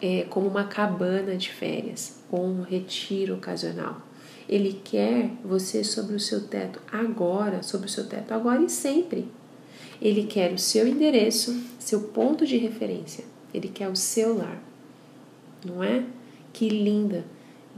é, 0.00 0.24
como 0.30 0.48
uma 0.48 0.64
cabana 0.64 1.36
de 1.36 1.50
férias 1.50 2.22
ou 2.30 2.44
um 2.44 2.62
retiro 2.62 3.34
ocasional. 3.34 4.00
Ele 4.48 4.80
quer 4.84 5.30
você 5.44 5.84
sobre 5.84 6.14
o 6.14 6.20
seu 6.20 6.46
teto 6.46 6.80
agora, 6.90 7.62
sobre 7.62 7.86
o 7.86 7.90
seu 7.90 8.06
teto 8.06 8.32
agora 8.32 8.62
e 8.62 8.68
sempre. 8.68 9.28
Ele 10.02 10.24
quer 10.24 10.52
o 10.52 10.58
seu 10.58 10.84
endereço, 10.88 11.62
seu 11.78 12.00
ponto 12.08 12.44
de 12.44 12.56
referência. 12.56 13.24
Ele 13.54 13.68
quer 13.68 13.88
o 13.88 13.94
seu 13.94 14.36
lar. 14.36 14.60
Não 15.64 15.80
é? 15.80 16.04
Que 16.52 16.68
linda, 16.68 17.24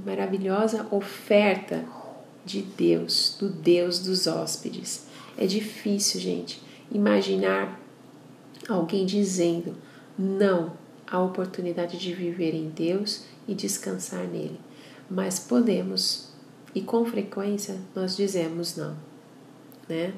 maravilhosa 0.07 0.89
oferta 0.91 1.85
de 2.43 2.63
Deus, 2.63 3.37
do 3.39 3.51
Deus 3.51 3.99
dos 3.99 4.27
hóspedes. 4.27 5.07
É 5.37 5.47
difícil, 5.47 6.19
gente, 6.19 6.63
imaginar 6.91 7.79
alguém 8.67 9.05
dizendo 9.05 9.77
não 10.19 10.73
à 11.07 11.21
oportunidade 11.21 11.99
de 11.99 12.15
viver 12.15 12.55
em 12.55 12.71
Deus 12.71 13.27
e 13.47 13.55
descansar 13.55 14.27
nele. 14.27 14.59
Mas 15.11 15.39
podemos, 15.39 16.33
e 16.75 16.81
com 16.81 17.05
frequência 17.05 17.79
nós 17.95 18.17
dizemos 18.17 18.79
não, 18.79 18.97
né? 19.87 20.15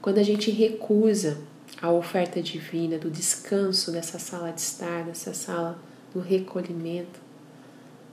Quando 0.00 0.18
a 0.18 0.22
gente 0.22 0.50
recusa 0.50 1.38
a 1.80 1.90
oferta 1.90 2.42
divina 2.42 2.98
do 2.98 3.10
descanso 3.10 3.92
dessa 3.92 4.18
sala 4.18 4.50
de 4.50 4.60
estar, 4.60 5.04
dessa 5.04 5.34
sala 5.34 5.78
do 6.12 6.20
recolhimento, 6.20 7.20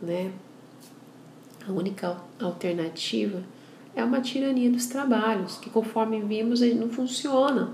né? 0.01 0.31
A 1.67 1.71
única 1.71 2.17
alternativa 2.39 3.43
é 3.95 4.03
uma 4.03 4.21
tirania 4.21 4.69
dos 4.69 4.85
trabalhos, 4.85 5.57
que 5.57 5.69
conforme 5.69 6.21
vimos 6.21 6.61
não 6.61 6.89
funciona. 6.89 7.73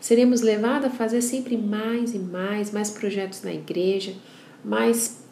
Seremos 0.00 0.42
levados 0.42 0.88
a 0.88 0.90
fazer 0.90 1.22
sempre 1.22 1.56
mais 1.56 2.14
e 2.14 2.18
mais, 2.18 2.70
mais 2.70 2.90
projetos 2.90 3.42
na 3.42 3.52
igreja, 3.52 4.14
mais 4.62 5.24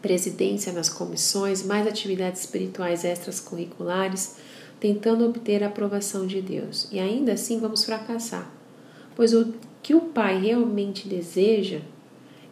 presidência 0.00 0.72
nas 0.72 0.88
comissões, 0.88 1.62
mais 1.62 1.86
atividades 1.86 2.40
espirituais 2.40 3.04
extras 3.04 3.40
curriculares, 3.40 4.36
tentando 4.82 5.24
obter 5.24 5.62
a 5.62 5.68
aprovação 5.68 6.26
de 6.26 6.42
Deus. 6.42 6.88
E 6.90 6.98
ainda 6.98 7.34
assim 7.34 7.60
vamos 7.60 7.84
fracassar, 7.84 8.50
pois 9.14 9.32
o 9.32 9.54
que 9.80 9.94
o 9.94 10.00
Pai 10.00 10.40
realmente 10.40 11.06
deseja 11.06 11.78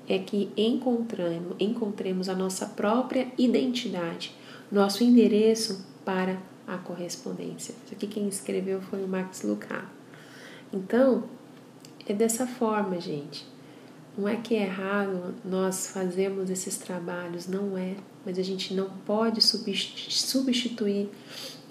é 0.09 0.17
que 0.17 0.49
encontremos, 0.57 1.57
encontremos 1.59 2.29
a 2.29 2.35
nossa 2.37 2.67
própria 2.67 3.27
identidade, 3.37 4.33
nosso 4.71 5.03
endereço 5.03 5.85
para 6.05 6.41
a 6.69 6.79
correspondência. 6.79 7.75
Isso 7.85 7.95
aqui 7.95 8.07
quem 8.07 8.29
escreveu 8.29 8.81
foi 8.81 9.03
o 9.03 9.09
Max 9.09 9.43
Lucas. 9.43 9.83
Então, 10.73 11.25
é 12.07 12.13
dessa 12.13 12.47
forma, 12.47 13.01
gente. 13.01 13.45
Não 14.17 14.29
é 14.29 14.37
que 14.37 14.55
é 14.55 14.63
errado 14.63 15.35
nós 15.45 15.89
fazermos 15.89 16.49
esses 16.49 16.79
trabalhos, 16.79 17.49
não 17.49 17.77
é, 17.77 17.97
mas 18.25 18.39
a 18.39 18.43
gente 18.43 18.73
não 18.73 18.89
pode 19.05 19.41
substituir 19.41 21.09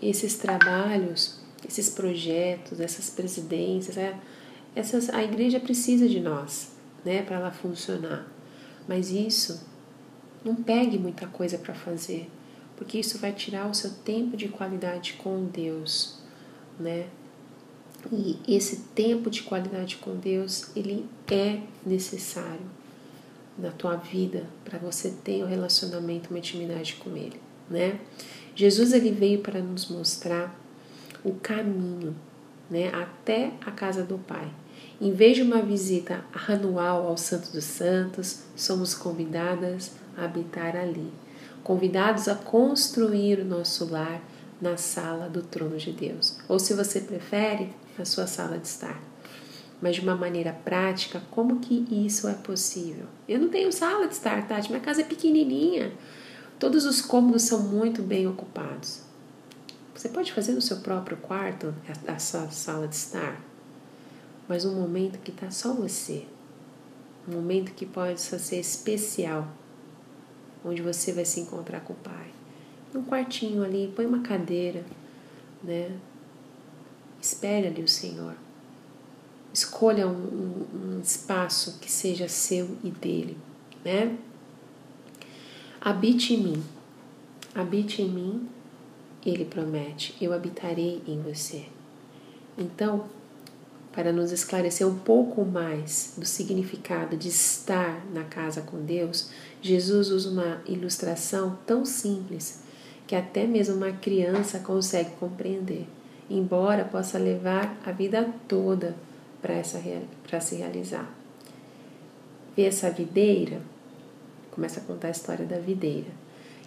esses 0.01 0.37
trabalhos, 0.37 1.39
esses 1.67 1.89
projetos, 1.89 2.79
essas 2.79 3.09
presidências. 3.09 3.97
É, 3.97 4.17
essas, 4.75 5.09
a 5.09 5.23
igreja 5.23 5.59
precisa 5.59 6.07
de 6.07 6.19
nós, 6.19 6.71
né, 7.03 7.21
para 7.23 7.37
ela 7.37 7.51
funcionar. 7.51 8.27
Mas 8.87 9.11
isso 9.11 9.65
não 10.43 10.55
pegue 10.55 10.97
muita 10.97 11.27
coisa 11.27 11.57
para 11.57 11.73
fazer, 11.73 12.29
porque 12.75 12.99
isso 12.99 13.17
vai 13.17 13.33
tirar 13.33 13.69
o 13.69 13.73
seu 13.73 13.91
tempo 13.91 14.37
de 14.37 14.47
qualidade 14.47 15.13
com 15.13 15.45
Deus, 15.45 16.19
né? 16.79 17.07
E 18.11 18.39
esse 18.47 18.77
tempo 18.95 19.29
de 19.29 19.43
qualidade 19.43 19.97
com 19.97 20.15
Deus, 20.15 20.71
ele 20.75 21.05
é 21.29 21.59
necessário 21.85 22.65
na 23.57 23.71
tua 23.71 23.95
vida 23.95 24.47
para 24.63 24.79
você 24.79 25.11
ter 25.23 25.43
um 25.43 25.47
relacionamento, 25.47 26.29
uma 26.29 26.39
intimidade 26.39 26.95
com 26.95 27.15
Ele, 27.15 27.39
né? 27.69 27.99
Jesus 28.59 28.91
ele 28.91 29.09
veio 29.09 29.39
para 29.39 29.61
nos 29.61 29.87
mostrar 29.87 30.53
o 31.23 31.33
caminho, 31.35 32.13
né, 32.69 32.89
até 32.93 33.53
a 33.65 33.71
casa 33.71 34.03
do 34.03 34.17
Pai. 34.17 34.51
Em 34.99 35.13
vez 35.13 35.37
de 35.37 35.43
uma 35.43 35.61
visita 35.61 36.25
anual 36.45 37.07
ao 37.07 37.15
Santo 37.15 37.53
dos 37.53 37.63
Santos, 37.63 38.41
somos 38.57 38.93
convidadas 38.93 39.93
a 40.17 40.25
habitar 40.25 40.75
ali, 40.75 41.09
convidados 41.63 42.27
a 42.27 42.35
construir 42.35 43.39
o 43.39 43.45
nosso 43.45 43.89
lar 43.89 44.21
na 44.59 44.75
sala 44.75 45.29
do 45.29 45.41
trono 45.41 45.77
de 45.77 45.93
Deus, 45.93 46.37
ou 46.49 46.59
se 46.59 46.73
você 46.73 46.99
prefere, 46.99 47.69
na 47.97 48.03
sua 48.03 48.27
sala 48.27 48.57
de 48.57 48.67
estar. 48.67 49.01
Mas 49.81 49.95
de 49.95 50.01
uma 50.01 50.17
maneira 50.17 50.51
prática, 50.51 51.21
como 51.31 51.61
que 51.61 51.85
isso 51.89 52.27
é 52.27 52.33
possível? 52.33 53.05
Eu 53.25 53.39
não 53.39 53.47
tenho 53.47 53.71
sala 53.71 54.05
de 54.05 54.15
estar, 54.15 54.45
Tati, 54.49 54.67
minha 54.67 54.81
casa 54.81 54.99
é 54.99 55.05
pequenininha. 55.05 55.93
Todos 56.59 56.85
os 56.85 56.99
cômodos 56.99 57.43
são 57.43 57.63
muito 57.63 58.01
bem 58.01 58.27
ocupados. 58.27 58.99
Você 59.95 60.09
pode 60.09 60.33
fazer 60.33 60.51
no 60.51 60.61
seu 60.61 60.77
próprio 60.77 61.15
quarto 61.15 61.73
a 62.05 62.19
sua 62.19 62.51
sala 62.51 62.85
de 62.85 62.95
estar, 62.95 63.41
mas 64.45 64.65
um 64.65 64.75
momento 64.75 65.19
que 65.19 65.31
está 65.31 65.49
só 65.49 65.73
você, 65.73 66.25
um 67.25 67.31
momento 67.31 67.73
que 67.73 67.85
pode 67.85 68.19
ser 68.19 68.59
especial, 68.59 69.47
onde 70.63 70.81
você 70.81 71.13
vai 71.13 71.23
se 71.23 71.39
encontrar 71.39 71.79
com 71.79 71.93
o 71.93 71.97
Pai. 71.97 72.27
Um 72.93 73.03
quartinho 73.03 73.63
ali, 73.63 73.93
põe 73.95 74.05
uma 74.05 74.21
cadeira, 74.21 74.83
né? 75.63 75.97
Espere 77.21 77.67
ali 77.67 77.83
o 77.83 77.87
Senhor. 77.87 78.35
Escolha 79.53 80.07
um, 80.07 80.11
um, 80.11 80.95
um 80.95 80.99
espaço 80.99 81.77
que 81.79 81.89
seja 81.89 82.27
seu 82.27 82.77
e 82.83 82.91
dele, 82.91 83.37
né? 83.83 84.17
Habite 85.81 86.33
em 86.33 86.43
mim. 86.43 86.63
Habite 87.53 88.01
em 88.01 88.09
mim, 88.09 88.47
ele 89.25 89.43
promete, 89.43 90.15
eu 90.21 90.31
habitarei 90.33 91.01
em 91.07 91.19
você. 91.21 91.65
Então, 92.57 93.05
para 93.91 94.13
nos 94.13 94.31
esclarecer 94.31 94.87
um 94.87 94.99
pouco 94.99 95.43
mais 95.43 96.13
do 96.17 96.25
significado 96.25 97.17
de 97.17 97.27
estar 97.27 98.05
na 98.13 98.23
casa 98.23 98.61
com 98.61 98.83
Deus, 98.85 99.31
Jesus 99.61 100.09
usa 100.09 100.29
uma 100.29 100.61
ilustração 100.67 101.57
tão 101.65 101.83
simples 101.85 102.61
que 103.07 103.15
até 103.15 103.47
mesmo 103.47 103.75
uma 103.75 103.91
criança 103.91 104.59
consegue 104.59 105.11
compreender 105.19 105.87
embora 106.29 106.85
possa 106.85 107.17
levar 107.17 107.75
a 107.85 107.91
vida 107.91 108.29
toda 108.47 108.95
para 109.41 109.63
se 109.63 110.55
realizar. 110.55 111.09
Vê 112.55 112.63
essa 112.63 112.91
videira? 112.91 113.61
Começa 114.59 114.81
a 114.81 114.83
contar 114.83 115.07
a 115.07 115.11
história 115.11 115.45
da 115.45 115.57
videira. 115.57 116.09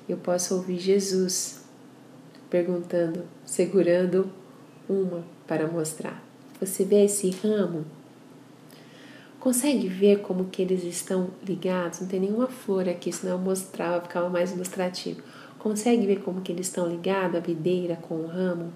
Eu 0.08 0.16
posso 0.16 0.54
ouvir 0.54 0.78
Jesus 0.78 1.62
perguntando, 2.48 3.24
segurando 3.44 4.32
uma 4.88 5.22
para 5.46 5.66
mostrar. 5.66 6.24
Você 6.58 6.86
vê 6.86 7.04
esse 7.04 7.28
ramo? 7.28 7.84
Consegue 9.38 9.88
ver 9.88 10.20
como 10.20 10.46
que 10.46 10.62
eles 10.62 10.82
estão 10.84 11.32
ligados? 11.46 12.00
Não 12.00 12.08
tem 12.08 12.18
nenhuma 12.18 12.46
flor 12.46 12.88
aqui, 12.88 13.12
senão 13.12 13.34
eu 13.34 13.38
mostrava, 13.38 14.00
ficava 14.00 14.30
mais 14.30 14.52
ilustrativo. 14.52 15.22
Consegue 15.58 16.06
ver 16.06 16.22
como 16.22 16.40
que 16.40 16.50
eles 16.50 16.68
estão 16.68 16.88
ligados, 16.88 17.36
a 17.36 17.40
videira 17.40 17.96
com 17.96 18.14
o 18.14 18.26
ramo? 18.26 18.72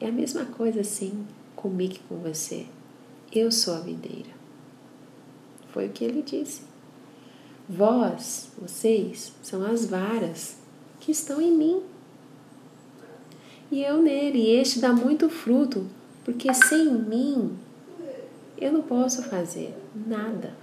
É 0.00 0.08
a 0.08 0.12
mesma 0.12 0.46
coisa 0.46 0.80
assim 0.80 1.26
comigo 1.54 1.96
e 1.96 2.08
com 2.08 2.16
você. 2.16 2.64
Eu 3.30 3.52
sou 3.52 3.74
a 3.74 3.80
videira. 3.80 4.30
Foi 5.74 5.88
o 5.88 5.90
que 5.90 6.06
ele 6.06 6.22
disse. 6.22 6.72
Vós, 7.68 8.50
vocês, 8.60 9.32
são 9.42 9.64
as 9.64 9.86
varas 9.86 10.56
que 11.00 11.10
estão 11.10 11.40
em 11.40 11.50
mim. 11.50 11.82
E 13.70 13.82
eu 13.82 14.02
nele. 14.02 14.38
E 14.38 14.50
este 14.56 14.80
dá 14.80 14.92
muito 14.92 15.30
fruto, 15.30 15.86
porque 16.24 16.52
sem 16.52 16.92
mim 16.92 17.56
eu 18.58 18.72
não 18.72 18.82
posso 18.82 19.22
fazer 19.24 19.74
nada. 20.06 20.54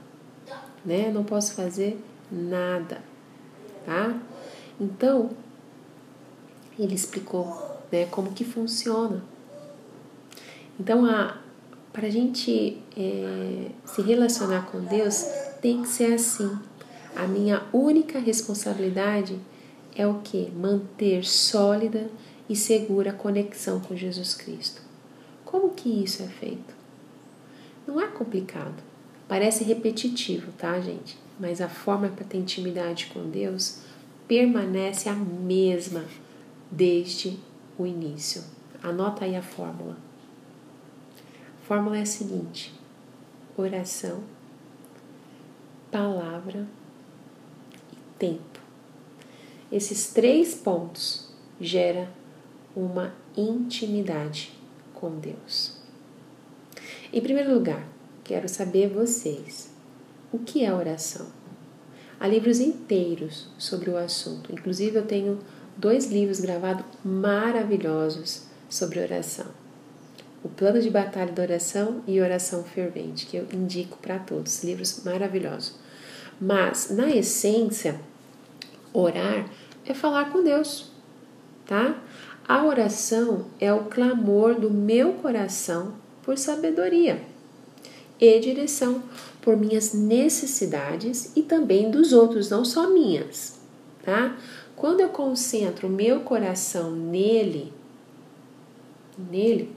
Né? 0.86 1.10
Eu 1.10 1.14
não 1.14 1.24
posso 1.24 1.54
fazer 1.54 1.99
nada. 2.32 3.02
Tá? 3.86 4.20
Então, 4.80 5.30
ele 6.78 6.95
explicou 6.95 7.80
né, 7.91 8.06
como 8.06 8.32
que 8.32 8.43
funciona. 8.43 9.24
Então, 10.80 11.04
para 11.91 12.08
a 12.08 12.10
gente 12.10 12.82
é, 12.97 13.68
se 13.86 14.02
relacionar 14.02 14.68
com 14.72 14.80
Deus, 14.82 15.26
tem 15.62 15.82
que 15.82 15.88
ser 15.88 16.14
assim. 16.14 16.58
A 17.16 17.28
minha 17.28 17.64
única 17.74 18.20
responsabilidade 18.20 19.38
é 19.95 20.07
o 20.07 20.20
que? 20.20 20.49
Manter 20.51 21.26
sólida 21.26 22.09
e 22.47 22.55
segura 22.55 23.12
a 23.12 23.14
conexão 23.14 23.80
com 23.80 23.95
Jesus 23.95 24.34
Cristo. 24.34 24.82
Como 25.43 25.72
que 25.72 25.89
isso 25.89 26.24
é 26.24 26.28
feito? 26.28 26.74
Não 27.86 27.99
é 27.99 28.07
complicado. 28.07 28.82
Parece 29.28 29.64
repetitivo, 29.64 30.51
tá, 30.53 30.80
gente? 30.80 31.18
Mas 31.39 31.62
a 31.62 31.68
forma 31.68 32.07
para 32.09 32.26
ter 32.26 32.38
intimidade 32.38 33.07
com 33.07 33.30
Deus 33.30 33.80
permanece 34.28 35.09
a 35.09 35.14
mesma 35.14 36.05
desde 36.70 37.38
o 37.78 37.86
início. 37.86 38.43
Anota 38.82 39.26
aí 39.26 39.36
a 39.36 39.41
fórmula. 39.41 39.97
A 41.62 41.66
fórmula 41.66 41.97
é 41.97 42.01
a 42.01 42.05
seguinte: 42.05 42.74
oração, 43.57 44.24
palavra 45.91 46.66
tempo. 48.22 48.59
Esses 49.72 50.13
três 50.13 50.53
pontos 50.53 51.28
geram 51.59 52.07
uma 52.76 53.15
intimidade 53.36 54.53
com 54.93 55.17
Deus. 55.17 55.82
Em 57.11 57.19
primeiro 57.19 57.51
lugar, 57.51 57.84
quero 58.24 58.47
saber 58.47 58.89
vocês 58.89 59.72
o 60.32 60.38
que 60.38 60.63
é 60.63 60.72
oração. 60.72 61.26
Há 62.19 62.28
livros 62.28 62.59
inteiros 62.59 63.47
sobre 63.57 63.89
o 63.89 63.97
assunto, 63.97 64.53
inclusive 64.53 64.97
eu 64.97 65.05
tenho 65.05 65.39
dois 65.76 66.11
livros 66.11 66.39
gravados 66.39 66.86
maravilhosos 67.03 68.43
sobre 68.69 68.99
oração. 68.99 69.47
O 70.43 70.49
Plano 70.49 70.80
de 70.80 70.91
Batalha 70.91 71.32
da 71.32 71.41
Oração 71.41 72.03
e 72.07 72.22
Oração 72.22 72.63
Fervente, 72.63 73.26
que 73.26 73.38
eu 73.38 73.47
indico 73.51 73.97
para 73.97 74.19
todos, 74.19 74.63
livros 74.63 75.03
maravilhosos. 75.03 75.76
Mas, 76.39 76.89
na 76.89 77.09
essência, 77.09 77.99
orar 78.94 79.50
é 79.86 79.94
falar 79.94 80.32
com 80.32 80.44
Deus, 80.44 80.92
tá? 81.66 82.02
A 82.48 82.66
oração 82.66 83.46
é 83.60 83.72
o 83.74 83.86
clamor 83.86 84.56
do 84.60 84.70
meu 84.70 85.14
coração 85.14 85.94
por 86.24 86.38
sabedoria 86.38 87.22
e 88.20 88.39
direção, 88.39 89.04
por 89.42 89.58
minhas 89.58 89.94
necessidades 89.94 91.32
e 91.36 91.42
também 91.42 91.89
dos 91.89 92.14
outros, 92.14 92.50
não 92.50 92.64
só 92.64 92.89
minhas, 92.89 93.60
tá? 94.04 94.38
Quando 94.76 95.02
eu 95.02 95.10
concentro 95.10 95.88
o 95.88 95.92
meu 95.92 96.22
coração 96.22 96.92
nele, 96.92 97.74
nele, 99.18 99.74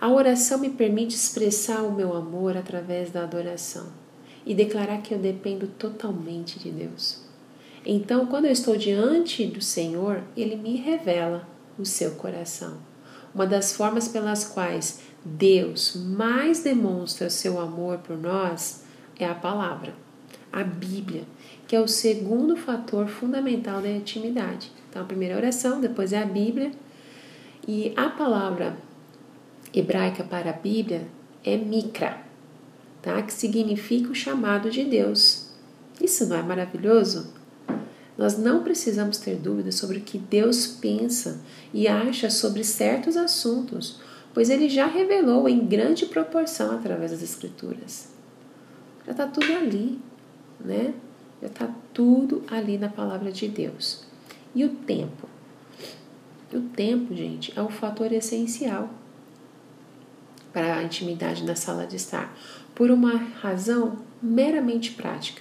a 0.00 0.10
oração 0.10 0.58
me 0.58 0.70
permite 0.70 1.14
expressar 1.14 1.82
o 1.82 1.92
meu 1.92 2.14
amor 2.14 2.56
através 2.56 3.10
da 3.10 3.22
adoração 3.22 3.86
e 4.46 4.54
declarar 4.54 5.02
que 5.02 5.12
eu 5.12 5.18
dependo 5.18 5.66
totalmente 5.66 6.58
de 6.58 6.70
Deus. 6.70 7.29
Então, 7.84 8.26
quando 8.26 8.44
eu 8.44 8.52
estou 8.52 8.76
diante 8.76 9.46
do 9.46 9.62
Senhor, 9.62 10.22
ele 10.36 10.56
me 10.56 10.76
revela 10.76 11.48
o 11.78 11.84
seu 11.84 12.12
coração. 12.12 12.78
Uma 13.34 13.46
das 13.46 13.72
formas 13.72 14.08
pelas 14.08 14.44
quais 14.44 15.00
Deus 15.24 15.96
mais 15.96 16.62
demonstra 16.62 17.30
seu 17.30 17.58
amor 17.60 17.98
por 17.98 18.18
nós 18.18 18.84
é 19.18 19.26
a 19.26 19.34
palavra, 19.34 19.94
a 20.52 20.62
Bíblia, 20.62 21.22
que 21.66 21.76
é 21.76 21.80
o 21.80 21.88
segundo 21.88 22.56
fator 22.56 23.06
fundamental 23.06 23.80
da 23.80 23.90
intimidade. 23.90 24.70
Então, 24.88 25.02
a 25.02 25.06
primeira 25.06 25.36
oração, 25.36 25.80
depois 25.80 26.12
é 26.12 26.22
a 26.22 26.26
Bíblia, 26.26 26.72
e 27.66 27.92
a 27.96 28.10
palavra 28.10 28.76
hebraica 29.72 30.24
para 30.24 30.50
a 30.50 30.54
Bíblia 30.54 31.06
é 31.44 31.56
mikra, 31.56 32.18
tá? 33.00 33.22
que 33.22 33.32
significa 33.32 34.10
o 34.10 34.14
chamado 34.14 34.70
de 34.70 34.84
Deus. 34.84 35.50
Isso 36.00 36.26
não 36.26 36.36
é 36.36 36.42
maravilhoso? 36.42 37.39
Nós 38.20 38.36
não 38.36 38.62
precisamos 38.62 39.16
ter 39.16 39.36
dúvidas 39.36 39.76
sobre 39.76 39.96
o 39.96 40.02
que 40.02 40.18
Deus 40.18 40.66
pensa 40.66 41.40
e 41.72 41.88
acha 41.88 42.28
sobre 42.28 42.62
certos 42.62 43.16
assuntos, 43.16 43.98
pois 44.34 44.50
Ele 44.50 44.68
já 44.68 44.84
revelou 44.84 45.48
em 45.48 45.66
grande 45.66 46.04
proporção 46.04 46.70
através 46.72 47.12
das 47.12 47.22
Escrituras. 47.22 48.10
Já 49.06 49.12
está 49.12 49.26
tudo 49.26 49.50
ali, 49.56 49.98
né? 50.62 50.92
Já 51.40 51.46
está 51.46 51.74
tudo 51.94 52.42
ali 52.50 52.76
na 52.76 52.90
palavra 52.90 53.32
de 53.32 53.48
Deus. 53.48 54.04
E 54.54 54.66
o 54.66 54.68
tempo? 54.68 55.26
O 56.52 56.60
tempo, 56.60 57.14
gente, 57.14 57.58
é 57.58 57.62
um 57.62 57.70
fator 57.70 58.12
essencial 58.12 58.90
para 60.52 60.76
a 60.76 60.82
intimidade 60.82 61.42
na 61.42 61.56
sala 61.56 61.86
de 61.86 61.96
estar, 61.96 62.36
por 62.74 62.90
uma 62.90 63.16
razão 63.16 63.96
meramente 64.22 64.90
prática. 64.90 65.40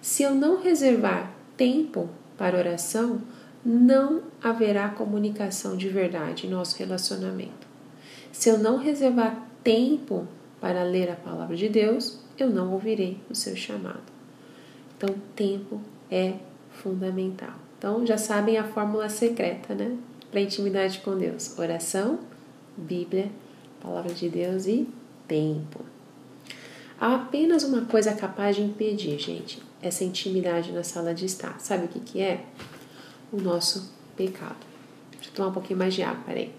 Se 0.00 0.22
eu 0.22 0.32
não 0.32 0.62
reservar 0.62 1.34
tempo 1.56 2.08
para 2.40 2.56
oração, 2.56 3.20
não 3.62 4.22
haverá 4.42 4.88
comunicação 4.88 5.76
de 5.76 5.90
verdade 5.90 6.46
em 6.46 6.50
nosso 6.50 6.78
relacionamento. 6.78 7.68
Se 8.32 8.48
eu 8.48 8.56
não 8.56 8.78
reservar 8.78 9.46
tempo 9.62 10.26
para 10.58 10.82
ler 10.82 11.10
a 11.10 11.16
palavra 11.16 11.54
de 11.54 11.68
Deus, 11.68 12.18
eu 12.38 12.48
não 12.48 12.72
ouvirei 12.72 13.18
o 13.28 13.34
seu 13.34 13.54
chamado. 13.54 14.10
Então, 14.96 15.14
tempo 15.36 15.82
é 16.10 16.36
fundamental. 16.70 17.52
Então, 17.76 18.06
já 18.06 18.16
sabem 18.16 18.56
a 18.56 18.64
fórmula 18.64 19.10
secreta, 19.10 19.74
né? 19.74 19.98
Para 20.30 20.40
intimidade 20.40 21.00
com 21.00 21.18
Deus: 21.18 21.58
oração, 21.58 22.20
Bíblia, 22.74 23.30
palavra 23.82 24.14
de 24.14 24.30
Deus 24.30 24.66
e 24.66 24.88
tempo. 25.28 25.89
Há 27.00 27.14
apenas 27.14 27.64
uma 27.64 27.86
coisa 27.86 28.12
capaz 28.12 28.56
de 28.56 28.62
impedir, 28.62 29.18
gente, 29.18 29.62
essa 29.80 30.04
intimidade 30.04 30.70
na 30.70 30.84
sala 30.84 31.14
de 31.14 31.24
estar. 31.24 31.58
Sabe 31.58 31.86
o 31.86 31.88
que, 31.88 31.98
que 31.98 32.20
é? 32.20 32.44
O 33.32 33.40
nosso 33.40 33.90
pecado. 34.14 34.58
Deixa 35.12 35.30
eu 35.30 35.32
tomar 35.32 35.48
um 35.48 35.52
pouquinho 35.52 35.78
mais 35.78 35.94
de 35.94 36.02
água, 36.02 36.22
peraí. 36.26 36.54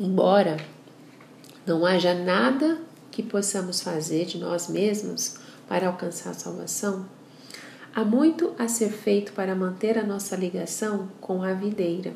Embora 0.00 0.56
não 1.66 1.84
haja 1.84 2.14
nada 2.14 2.78
que 3.10 3.22
possamos 3.22 3.82
fazer 3.82 4.24
de 4.24 4.38
nós 4.38 4.68
mesmos 4.68 5.36
para 5.68 5.88
alcançar 5.88 6.30
a 6.30 6.34
salvação, 6.34 7.06
há 7.94 8.02
muito 8.02 8.54
a 8.58 8.68
ser 8.68 8.90
feito 8.90 9.34
para 9.34 9.54
manter 9.54 9.98
a 9.98 10.02
nossa 10.02 10.34
ligação 10.34 11.10
com 11.20 11.42
a 11.42 11.52
videira 11.52 12.14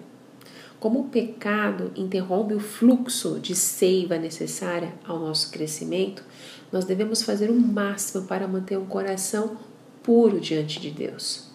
como 0.80 1.00
o 1.00 1.08
pecado 1.10 1.92
interrompe 1.94 2.54
o 2.54 2.58
fluxo 2.58 3.38
de 3.38 3.54
seiva 3.54 4.16
necessária 4.16 4.94
ao 5.06 5.20
nosso 5.20 5.50
crescimento, 5.50 6.24
nós 6.72 6.86
devemos 6.86 7.20
fazer 7.20 7.50
o 7.50 7.60
máximo 7.60 8.24
para 8.24 8.48
manter 8.48 8.78
um 8.78 8.86
coração 8.86 9.58
puro 10.02 10.40
diante 10.40 10.80
de 10.80 10.90
Deus. 10.90 11.50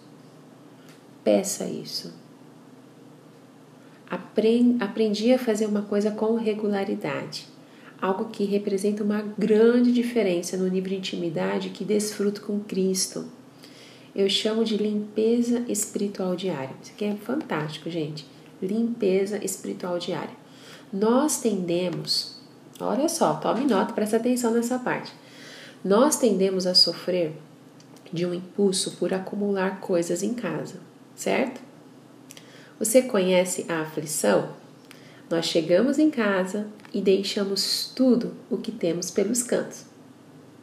Peça 1.24 1.64
isso. 1.64 2.14
Aprendi 4.08 5.32
a 5.32 5.38
fazer 5.40 5.66
uma 5.66 5.82
coisa 5.82 6.12
com 6.12 6.36
regularidade, 6.36 7.48
algo 8.00 8.26
que 8.26 8.44
representa 8.44 9.02
uma 9.02 9.22
grande 9.36 9.92
diferença 9.92 10.56
no 10.56 10.68
nível 10.68 10.90
de 10.90 10.98
intimidade 10.98 11.70
que 11.70 11.84
desfruto 11.84 12.42
com 12.42 12.60
Cristo. 12.60 13.24
Eu 14.14 14.30
chamo 14.30 14.64
de 14.64 14.76
limpeza 14.76 15.64
espiritual 15.68 16.36
diária. 16.36 16.76
Isso 16.80 16.92
aqui 16.92 17.06
é 17.06 17.16
fantástico, 17.16 17.90
gente 17.90 18.35
limpeza 18.60 19.44
espiritual 19.44 19.98
diária. 19.98 20.34
Nós 20.92 21.40
tendemos, 21.40 22.36
olha 22.80 23.08
só, 23.08 23.34
tome 23.34 23.64
nota, 23.64 23.92
presta 23.92 24.16
atenção 24.16 24.52
nessa 24.52 24.78
parte. 24.78 25.12
Nós 25.84 26.16
tendemos 26.16 26.66
a 26.66 26.74
sofrer 26.74 27.32
de 28.12 28.24
um 28.24 28.32
impulso 28.32 28.96
por 28.96 29.12
acumular 29.12 29.80
coisas 29.80 30.22
em 30.22 30.34
casa, 30.34 30.76
certo? 31.14 31.60
Você 32.78 33.02
conhece 33.02 33.66
a 33.68 33.80
aflição? 33.80 34.50
Nós 35.28 35.46
chegamos 35.46 35.98
em 35.98 36.10
casa 36.10 36.66
e 36.92 37.00
deixamos 37.00 37.92
tudo 37.94 38.34
o 38.50 38.56
que 38.56 38.70
temos 38.70 39.10
pelos 39.10 39.42
cantos. 39.42 39.84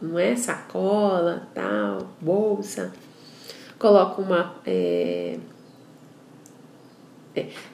Não 0.01 0.17
é 0.17 0.35
sacola, 0.35 1.47
tal, 1.53 2.09
bolsa. 2.19 2.93
Coloca 3.79 4.21
uma 4.21 4.55
é, 4.65 5.37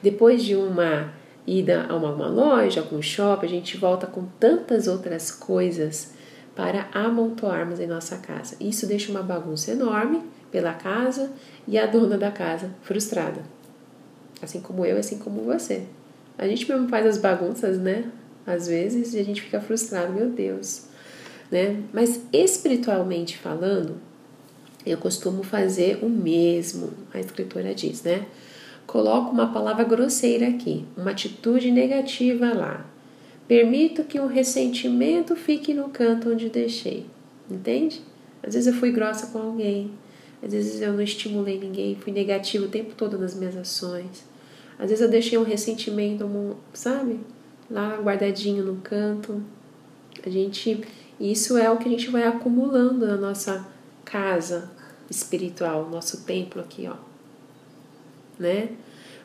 depois 0.02 0.42
de 0.42 0.54
uma 0.54 1.12
ida 1.46 1.86
a 1.88 1.96
uma, 1.96 2.12
uma 2.12 2.28
loja, 2.28 2.80
algum 2.80 3.02
shopping, 3.02 3.46
a 3.46 3.48
gente 3.48 3.76
volta 3.76 4.06
com 4.06 4.24
tantas 4.38 4.86
outras 4.86 5.30
coisas 5.30 6.12
para 6.54 6.88
amontoarmos 6.92 7.80
em 7.80 7.86
nossa 7.86 8.16
casa. 8.18 8.56
Isso 8.60 8.86
deixa 8.86 9.10
uma 9.10 9.22
bagunça 9.22 9.72
enorme 9.72 10.22
pela 10.50 10.72
casa 10.72 11.32
e 11.66 11.78
a 11.78 11.86
dona 11.86 12.18
da 12.18 12.30
casa 12.30 12.70
frustrada. 12.82 13.42
Assim 14.42 14.60
como 14.60 14.84
eu, 14.84 14.96
assim 14.96 15.18
como 15.18 15.42
você. 15.42 15.84
A 16.38 16.46
gente 16.46 16.68
mesmo 16.70 16.88
faz 16.88 17.06
as 17.06 17.18
bagunças, 17.18 17.78
né? 17.78 18.10
Às 18.46 18.66
vezes, 18.66 19.14
e 19.14 19.18
a 19.18 19.24
gente 19.24 19.42
fica 19.42 19.60
frustrado, 19.60 20.12
meu 20.12 20.30
Deus. 20.30 20.86
Né? 21.50 21.82
Mas 21.92 22.22
espiritualmente 22.32 23.36
falando, 23.36 23.96
eu 24.86 24.96
costumo 24.96 25.42
fazer 25.42 25.98
o 26.02 26.08
mesmo, 26.08 26.90
a 27.12 27.20
escritora 27.20 27.74
diz, 27.74 28.02
né? 28.02 28.26
Coloco 28.90 29.30
uma 29.30 29.52
palavra 29.52 29.84
grosseira 29.84 30.48
aqui, 30.48 30.84
uma 30.96 31.12
atitude 31.12 31.70
negativa 31.70 32.52
lá. 32.52 32.84
Permito 33.46 34.02
que 34.02 34.18
um 34.18 34.26
ressentimento 34.26 35.36
fique 35.36 35.72
no 35.72 35.90
canto 35.90 36.28
onde 36.28 36.48
deixei. 36.48 37.06
Entende? 37.48 38.02
Às 38.42 38.54
vezes 38.54 38.66
eu 38.66 38.80
fui 38.80 38.90
grossa 38.90 39.28
com 39.28 39.38
alguém, 39.38 39.92
às 40.42 40.52
vezes 40.52 40.82
eu 40.82 40.92
não 40.92 41.02
estimulei 41.02 41.56
ninguém, 41.56 41.94
fui 41.94 42.12
negativo 42.12 42.64
o 42.64 42.68
tempo 42.68 42.92
todo 42.96 43.16
nas 43.16 43.32
minhas 43.32 43.56
ações. 43.56 44.24
Às 44.76 44.90
vezes 44.90 45.04
eu 45.04 45.08
deixei 45.08 45.38
um 45.38 45.44
ressentimento, 45.44 46.28
sabe? 46.72 47.20
Lá 47.70 47.96
guardadinho 48.02 48.64
no 48.64 48.80
canto. 48.80 49.40
A 50.26 50.28
gente, 50.28 50.80
isso 51.20 51.56
é 51.56 51.70
o 51.70 51.76
que 51.76 51.86
a 51.86 51.92
gente 51.92 52.10
vai 52.10 52.24
acumulando 52.24 53.06
na 53.06 53.16
nossa 53.16 53.64
casa 54.04 54.68
espiritual, 55.08 55.88
nosso 55.88 56.24
templo 56.24 56.60
aqui, 56.60 56.88
ó 56.88 57.09
né? 58.40 58.70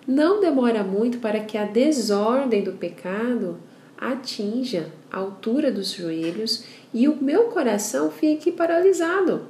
Não 0.07 0.39
demora 0.39 0.83
muito 0.83 1.17
para 1.17 1.39
que 1.39 1.57
a 1.57 1.65
desordem 1.65 2.63
do 2.63 2.73
pecado 2.73 3.57
atinja 3.97 4.91
a 5.11 5.17
altura 5.17 5.71
dos 5.71 5.91
joelhos 5.91 6.65
e 6.93 7.07
o 7.07 7.15
meu 7.21 7.45
coração 7.45 8.11
fique 8.11 8.51
paralisado. 8.51 9.47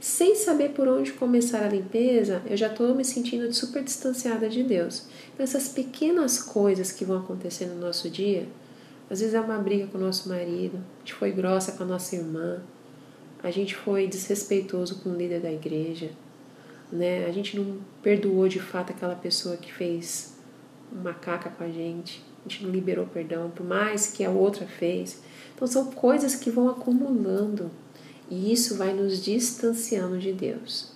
Sem 0.00 0.34
saber 0.34 0.70
por 0.70 0.86
onde 0.86 1.12
começar 1.12 1.64
a 1.64 1.68
limpeza, 1.68 2.42
eu 2.46 2.56
já 2.56 2.68
estou 2.68 2.94
me 2.94 3.04
sentindo 3.04 3.52
super 3.52 3.82
distanciada 3.82 4.48
de 4.48 4.62
Deus. 4.62 5.06
Então, 5.32 5.42
essas 5.44 5.68
pequenas 5.68 6.40
coisas 6.42 6.92
que 6.92 7.04
vão 7.04 7.18
acontecer 7.18 7.66
no 7.66 7.80
nosso 7.80 8.08
dia, 8.08 8.46
às 9.10 9.20
vezes 9.20 9.34
é 9.34 9.40
uma 9.40 9.58
briga 9.58 9.86
com 9.86 9.98
o 9.98 10.00
nosso 10.00 10.28
marido, 10.28 10.76
a 10.76 10.98
gente 11.00 11.14
foi 11.14 11.32
grossa 11.32 11.72
com 11.72 11.82
a 11.82 11.86
nossa 11.86 12.14
irmã, 12.14 12.60
a 13.42 13.50
gente 13.50 13.74
foi 13.74 14.06
desrespeitoso 14.06 15.00
com 15.00 15.10
o 15.10 15.16
líder 15.16 15.40
da 15.40 15.52
igreja, 15.52 16.10
né? 16.90 17.26
A 17.26 17.32
gente 17.32 17.58
não 17.58 17.78
perdoou 18.02 18.48
de 18.48 18.60
fato 18.60 18.90
aquela 18.90 19.14
pessoa 19.14 19.56
que 19.56 19.72
fez 19.72 20.36
uma 20.92 21.12
caca 21.12 21.50
com 21.50 21.64
a 21.64 21.68
gente. 21.68 22.22
a 22.44 22.48
gente 22.48 22.64
não 22.64 22.70
liberou 22.70 23.06
perdão, 23.06 23.50
por 23.50 23.66
mais 23.66 24.12
que 24.12 24.24
a 24.24 24.30
outra 24.30 24.66
fez. 24.66 25.22
Então 25.54 25.66
são 25.66 25.86
coisas 25.86 26.34
que 26.34 26.50
vão 26.50 26.68
acumulando 26.68 27.70
e 28.30 28.52
isso 28.52 28.76
vai 28.76 28.92
nos 28.92 29.22
distanciando 29.24 30.18
de 30.18 30.32
Deus, 30.32 30.92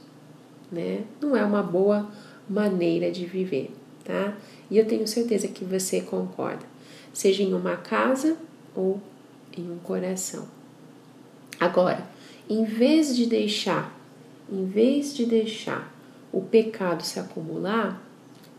né? 0.70 1.04
Não 1.20 1.36
é 1.36 1.44
uma 1.44 1.62
boa 1.62 2.10
maneira 2.48 3.10
de 3.10 3.24
viver, 3.24 3.70
tá? 4.04 4.36
E 4.70 4.78
eu 4.78 4.86
tenho 4.86 5.06
certeza 5.06 5.48
que 5.48 5.64
você 5.64 6.00
concorda, 6.00 6.64
seja 7.12 7.42
em 7.42 7.54
uma 7.54 7.76
casa 7.76 8.36
ou 8.74 9.00
em 9.56 9.70
um 9.70 9.78
coração. 9.78 10.46
Agora, 11.58 12.08
em 12.48 12.64
vez 12.64 13.14
de 13.14 13.26
deixar, 13.26 13.96
em 14.50 14.66
vez 14.66 15.14
de 15.14 15.24
deixar 15.24 15.94
o 16.32 16.40
pecado 16.40 17.02
se 17.02 17.18
acumular, 17.18 18.02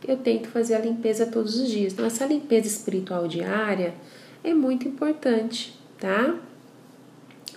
eu 0.07 0.17
tento 0.17 0.47
fazer 0.47 0.75
a 0.75 0.79
limpeza 0.79 1.25
todos 1.25 1.59
os 1.59 1.69
dias. 1.69 1.93
Então, 1.93 2.05
essa 2.05 2.25
limpeza 2.25 2.67
espiritual 2.67 3.27
diária 3.27 3.93
é 4.43 4.53
muito 4.53 4.87
importante, 4.87 5.77
tá? 5.99 6.35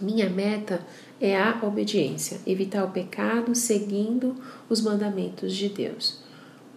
Minha 0.01 0.29
meta 0.29 0.85
é 1.21 1.41
a 1.41 1.59
obediência, 1.63 2.41
evitar 2.47 2.85
o 2.85 2.91
pecado 2.91 3.55
seguindo 3.55 4.35
os 4.69 4.81
mandamentos 4.81 5.55
de 5.55 5.69
Deus. 5.69 6.21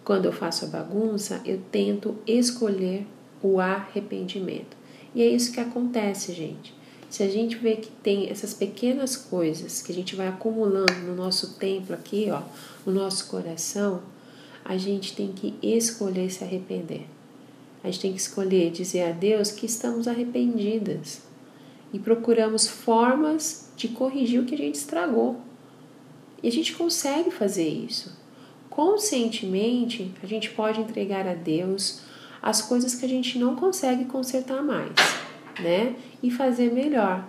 Quando 0.04 0.24
eu 0.24 0.32
faço 0.32 0.64
a 0.64 0.68
bagunça, 0.68 1.42
eu 1.44 1.60
tento 1.70 2.16
escolher 2.26 3.06
o 3.42 3.60
arrependimento. 3.60 4.76
E 5.14 5.22
é 5.22 5.26
isso 5.26 5.52
que 5.52 5.60
acontece, 5.60 6.32
gente. 6.32 6.77
Se 7.08 7.22
a 7.22 7.28
gente 7.28 7.56
vê 7.56 7.76
que 7.76 7.90
tem 7.90 8.28
essas 8.28 8.52
pequenas 8.52 9.16
coisas 9.16 9.80
que 9.80 9.90
a 9.90 9.94
gente 9.94 10.14
vai 10.14 10.28
acumulando 10.28 10.92
no 11.06 11.14
nosso 11.14 11.54
templo 11.54 11.94
aqui, 11.94 12.28
ó, 12.30 12.42
no 12.84 12.92
nosso 12.92 13.28
coração, 13.28 14.02
a 14.64 14.76
gente 14.76 15.16
tem 15.16 15.32
que 15.32 15.54
escolher 15.62 16.30
se 16.30 16.44
arrepender. 16.44 17.06
A 17.82 17.86
gente 17.86 18.00
tem 18.00 18.12
que 18.12 18.20
escolher 18.20 18.70
dizer 18.70 19.02
a 19.02 19.12
Deus 19.12 19.50
que 19.50 19.64
estamos 19.64 20.06
arrependidas 20.06 21.22
e 21.92 21.98
procuramos 21.98 22.66
formas 22.66 23.70
de 23.76 23.88
corrigir 23.88 24.40
o 24.40 24.44
que 24.44 24.54
a 24.54 24.58
gente 24.58 24.74
estragou. 24.74 25.40
E 26.42 26.48
a 26.48 26.52
gente 26.52 26.74
consegue 26.74 27.30
fazer 27.30 27.68
isso. 27.68 28.16
Conscientemente, 28.68 30.12
a 30.22 30.26
gente 30.26 30.50
pode 30.50 30.80
entregar 30.80 31.26
a 31.26 31.34
Deus 31.34 32.00
as 32.42 32.62
coisas 32.62 32.94
que 32.94 33.04
a 33.04 33.08
gente 33.08 33.38
não 33.38 33.56
consegue 33.56 34.04
consertar 34.04 34.62
mais, 34.62 34.92
né? 35.60 35.96
E 36.22 36.30
fazer 36.30 36.72
melhor, 36.72 37.26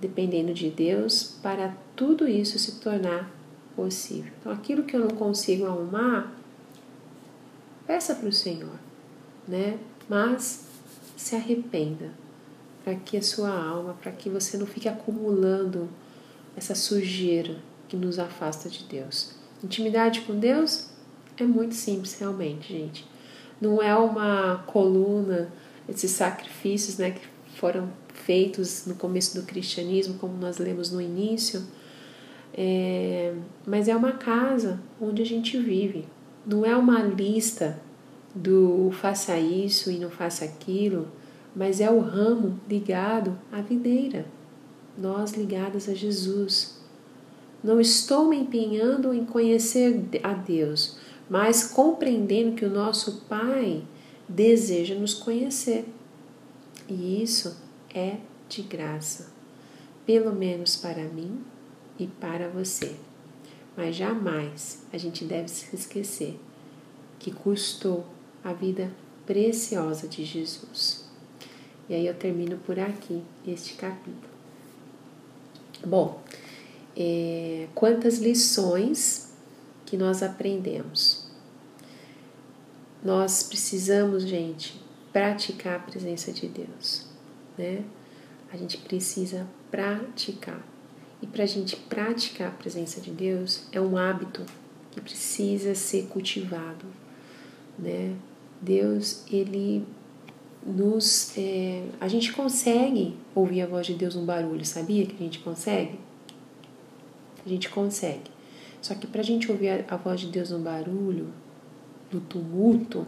dependendo 0.00 0.52
de 0.52 0.70
Deus, 0.70 1.36
para 1.42 1.74
tudo 1.94 2.28
isso 2.28 2.58
se 2.58 2.80
tornar 2.80 3.30
possível. 3.74 4.32
Então, 4.40 4.52
aquilo 4.52 4.84
que 4.84 4.94
eu 4.96 5.00
não 5.00 5.16
consigo 5.16 5.66
arrumar, 5.66 6.32
peça 7.86 8.14
para 8.14 8.28
o 8.28 8.32
Senhor, 8.32 8.78
né? 9.46 9.78
Mas 10.08 10.66
se 11.16 11.36
arrependa, 11.36 12.10
para 12.82 12.94
que 12.94 13.16
a 13.16 13.22
sua 13.22 13.50
alma, 13.50 13.94
para 13.94 14.12
que 14.12 14.28
você 14.28 14.56
não 14.56 14.66
fique 14.66 14.88
acumulando 14.88 15.88
essa 16.56 16.74
sujeira 16.74 17.56
que 17.88 17.96
nos 17.96 18.18
afasta 18.18 18.68
de 18.68 18.84
Deus. 18.84 19.34
Intimidade 19.62 20.22
com 20.22 20.38
Deus 20.38 20.88
é 21.36 21.44
muito 21.44 21.74
simples, 21.74 22.18
realmente, 22.18 22.72
gente. 22.72 23.06
Não 23.60 23.82
é 23.82 23.94
uma 23.94 24.64
coluna, 24.66 25.52
esses 25.88 26.10
sacrifícios 26.12 26.98
né, 26.98 27.10
que 27.10 27.26
foram 27.60 27.90
feitos 28.14 28.86
no 28.86 28.94
começo 28.94 29.38
do 29.38 29.46
cristianismo, 29.46 30.14
como 30.14 30.34
nós 30.38 30.56
lemos 30.56 30.90
no 30.90 30.98
início, 30.98 31.62
é, 32.54 33.34
mas 33.66 33.86
é 33.86 33.94
uma 33.94 34.12
casa 34.12 34.80
onde 34.98 35.20
a 35.20 35.26
gente 35.26 35.58
vive. 35.58 36.06
Não 36.46 36.64
é 36.64 36.74
uma 36.74 37.02
lista 37.02 37.78
do 38.34 38.90
faça 38.92 39.38
isso 39.38 39.90
e 39.90 39.98
não 39.98 40.08
faça 40.08 40.42
aquilo, 40.42 41.08
mas 41.54 41.82
é 41.82 41.90
o 41.90 42.00
ramo 42.00 42.58
ligado 42.66 43.38
à 43.52 43.60
videira, 43.60 44.24
nós 44.96 45.32
ligadas 45.32 45.86
a 45.86 45.92
Jesus. 45.92 46.80
Não 47.62 47.78
estou 47.78 48.26
me 48.26 48.38
empenhando 48.38 49.12
em 49.12 49.26
conhecer 49.26 50.02
a 50.22 50.32
Deus, 50.32 50.96
mas 51.28 51.64
compreendendo 51.64 52.56
que 52.56 52.64
o 52.64 52.70
nosso 52.70 53.26
Pai 53.28 53.82
deseja 54.26 54.94
nos 54.94 55.12
conhecer. 55.12 55.84
E 56.90 57.22
isso 57.22 57.56
é 57.94 58.16
de 58.48 58.62
graça, 58.62 59.32
pelo 60.04 60.34
menos 60.34 60.74
para 60.74 61.04
mim 61.04 61.40
e 61.96 62.08
para 62.08 62.48
você. 62.48 62.96
Mas 63.76 63.94
jamais 63.94 64.82
a 64.92 64.98
gente 64.98 65.24
deve 65.24 65.46
se 65.46 65.74
esquecer 65.74 66.38
que 67.20 67.30
custou 67.30 68.04
a 68.42 68.52
vida 68.52 68.90
preciosa 69.24 70.08
de 70.08 70.24
Jesus. 70.24 71.08
E 71.88 71.94
aí 71.94 72.06
eu 72.06 72.14
termino 72.14 72.58
por 72.58 72.80
aqui 72.80 73.22
este 73.46 73.74
capítulo. 73.74 74.30
Bom, 75.86 76.20
é, 76.96 77.68
quantas 77.72 78.18
lições 78.18 79.32
que 79.86 79.96
nós 79.96 80.22
aprendemos. 80.22 81.28
Nós 83.02 83.42
precisamos, 83.42 84.24
gente, 84.24 84.79
praticar 85.12 85.76
a 85.76 85.78
presença 85.78 86.32
de 86.32 86.46
Deus, 86.46 87.06
né? 87.56 87.84
A 88.52 88.56
gente 88.56 88.78
precisa 88.78 89.46
praticar. 89.70 90.60
E 91.22 91.26
para 91.26 91.44
a 91.44 91.46
gente 91.46 91.76
praticar 91.76 92.48
a 92.48 92.52
presença 92.52 93.00
de 93.00 93.10
Deus 93.10 93.64
é 93.72 93.80
um 93.80 93.96
hábito 93.96 94.44
que 94.90 95.00
precisa 95.00 95.74
ser 95.74 96.06
cultivado, 96.06 96.86
né? 97.78 98.16
Deus, 98.60 99.24
ele 99.30 99.86
nos. 100.64 101.36
É, 101.36 101.86
a 102.00 102.08
gente 102.08 102.32
consegue 102.32 103.16
ouvir 103.34 103.62
a 103.62 103.66
voz 103.66 103.86
de 103.86 103.94
Deus 103.94 104.14
no 104.14 104.22
barulho, 104.22 104.64
sabia 104.64 105.06
que 105.06 105.14
a 105.14 105.18
gente 105.18 105.38
consegue? 105.38 105.98
A 107.44 107.48
gente 107.48 107.68
consegue. 107.70 108.30
Só 108.82 108.94
que 108.94 109.06
para 109.06 109.20
a 109.20 109.24
gente 109.24 109.50
ouvir 109.50 109.68
a, 109.68 109.94
a 109.94 109.96
voz 109.96 110.20
de 110.20 110.26
Deus 110.28 110.50
no 110.50 110.58
barulho, 110.58 111.28
no 112.12 112.20
tumulto, 112.20 113.06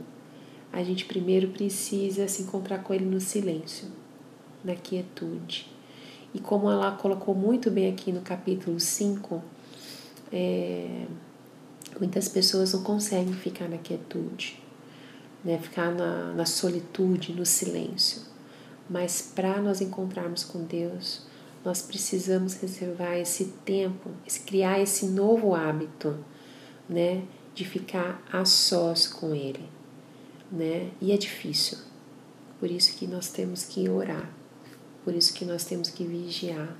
a 0.72 0.82
gente 0.82 1.04
primeiro 1.04 1.48
precisa 1.48 2.26
se 2.26 2.42
encontrar 2.42 2.78
com 2.82 2.94
Ele 2.94 3.04
no 3.04 3.20
silêncio, 3.20 3.88
na 4.64 4.74
quietude. 4.74 5.70
E 6.34 6.40
como 6.40 6.70
ela 6.70 6.92
colocou 6.92 7.34
muito 7.34 7.70
bem 7.70 7.90
aqui 7.90 8.10
no 8.10 8.22
capítulo 8.22 8.80
5, 8.80 9.42
é, 10.32 11.04
muitas 12.00 12.28
pessoas 12.28 12.72
não 12.72 12.82
conseguem 12.82 13.34
ficar 13.34 13.68
na 13.68 13.76
quietude 13.76 14.62
né? 15.44 15.58
ficar 15.58 15.90
na, 15.90 16.32
na 16.32 16.46
solitude, 16.46 17.32
no 17.32 17.44
silêncio. 17.44 18.22
Mas 18.88 19.32
para 19.34 19.60
nós 19.60 19.80
encontrarmos 19.80 20.44
com 20.44 20.64
Deus, 20.64 21.22
nós 21.64 21.82
precisamos 21.82 22.54
reservar 22.54 23.16
esse 23.16 23.46
tempo, 23.64 24.10
criar 24.46 24.80
esse 24.80 25.06
novo 25.06 25.54
hábito, 25.54 26.16
né, 26.88 27.22
de 27.54 27.64
ficar 27.64 28.22
a 28.30 28.44
sós 28.44 29.06
com 29.06 29.34
Ele, 29.34 29.62
né? 30.52 30.90
E 31.00 31.10
é 31.10 31.16
difícil. 31.16 31.78
Por 32.60 32.70
isso 32.70 32.96
que 32.96 33.06
nós 33.06 33.30
temos 33.30 33.64
que 33.64 33.88
orar. 33.88 34.30
Por 35.04 35.14
isso 35.14 35.32
que 35.34 35.44
nós 35.44 35.64
temos 35.64 35.90
que 35.90 36.04
vigiar 36.04 36.76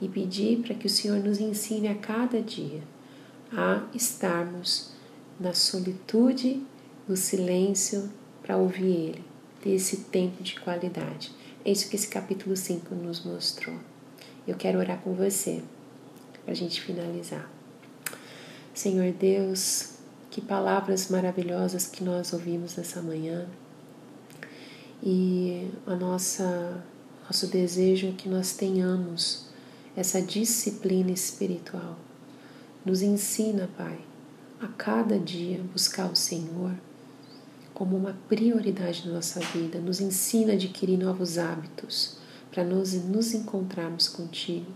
e 0.00 0.08
pedir 0.08 0.58
para 0.58 0.74
que 0.74 0.86
o 0.86 0.90
Senhor 0.90 1.18
nos 1.22 1.38
ensine 1.38 1.88
a 1.88 1.94
cada 1.94 2.42
dia 2.42 2.82
a 3.50 3.86
estarmos 3.94 4.90
na 5.38 5.54
solitude 5.54 6.62
no 7.06 7.16
silêncio 7.16 8.10
para 8.42 8.56
ouvir 8.56 8.84
Ele, 8.84 9.24
ter 9.60 9.70
esse 9.70 9.98
tempo 9.98 10.42
de 10.42 10.58
qualidade. 10.60 11.32
É 11.64 11.70
isso 11.70 11.88
que 11.88 11.96
esse 11.96 12.08
capítulo 12.08 12.56
5 12.56 12.94
nos 12.94 13.24
mostrou. 13.24 13.76
Eu 14.46 14.56
quero 14.56 14.78
orar 14.78 15.00
com 15.00 15.14
você 15.14 15.62
para 16.44 16.52
a 16.52 16.56
gente 16.56 16.80
finalizar. 16.80 17.50
Senhor 18.74 19.12
Deus, 19.12 19.91
que 20.32 20.40
palavras 20.40 21.08
maravilhosas 21.08 21.86
que 21.86 22.02
nós 22.02 22.32
ouvimos 22.32 22.74
nessa 22.74 23.02
manhã 23.02 23.46
e 25.02 25.70
a 25.86 25.94
nossa 25.94 26.82
nosso 27.24 27.46
desejo 27.46 28.08
é 28.08 28.12
que 28.12 28.28
nós 28.28 28.52
tenhamos 28.54 29.46
essa 29.96 30.20
disciplina 30.20 31.10
espiritual. 31.10 31.98
Nos 32.84 33.00
ensina, 33.00 33.70
Pai, 33.76 33.98
a 34.60 34.68
cada 34.68 35.18
dia 35.18 35.62
buscar 35.72 36.10
o 36.10 36.16
Senhor 36.16 36.74
como 37.72 37.96
uma 37.96 38.16
prioridade 38.28 39.06
na 39.06 39.14
nossa 39.14 39.40
vida, 39.40 39.78
nos 39.80 40.00
ensina 40.00 40.52
a 40.52 40.54
adquirir 40.54 40.98
novos 40.98 41.38
hábitos 41.38 42.18
para 42.50 42.64
nós 42.64 42.92
nos 42.92 43.32
encontrarmos 43.32 44.08
contigo. 44.08 44.70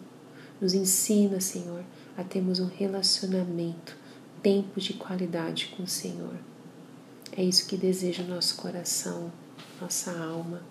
Nos 0.61 0.73
ensina, 0.73 1.41
Senhor, 1.41 1.85
a 2.17 2.25
termos 2.25 2.59
um 2.59 2.69
relacionamento, 2.69 3.97
tempo 4.47 4.81
de 4.81 4.93
qualidade 4.93 5.75
com 5.77 5.83
o 5.83 5.89
Senhor. 5.89 6.37
É 7.37 7.43
isso 7.43 7.67
que 7.67 7.77
deseja 7.77 8.23
o 8.23 8.29
nosso 8.29 8.55
coração, 8.55 9.33
nossa 9.81 10.13
alma. 10.13 10.63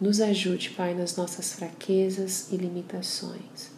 Nos 0.00 0.20
ajude, 0.20 0.70
Pai, 0.70 0.94
nas 0.94 1.16
nossas 1.16 1.54
fraquezas 1.54 2.52
e 2.52 2.56
limitações. 2.56 3.72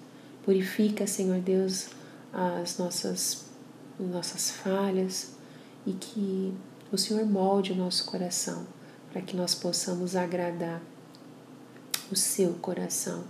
Purifica, 0.44 1.06
Senhor 1.06 1.40
Deus, 1.40 1.88
as 2.30 2.76
nossas, 2.76 3.46
nossas 3.98 4.50
falhas 4.50 5.30
e 5.86 5.94
que 5.94 6.52
o 6.92 6.98
Senhor 6.98 7.24
molde 7.24 7.72
o 7.72 7.76
nosso 7.76 8.04
coração 8.04 8.66
para 9.10 9.22
que 9.22 9.34
nós 9.34 9.54
possamos 9.54 10.14
agradar 10.14 10.82
o 12.12 12.14
seu 12.14 12.52
coração, 12.52 13.24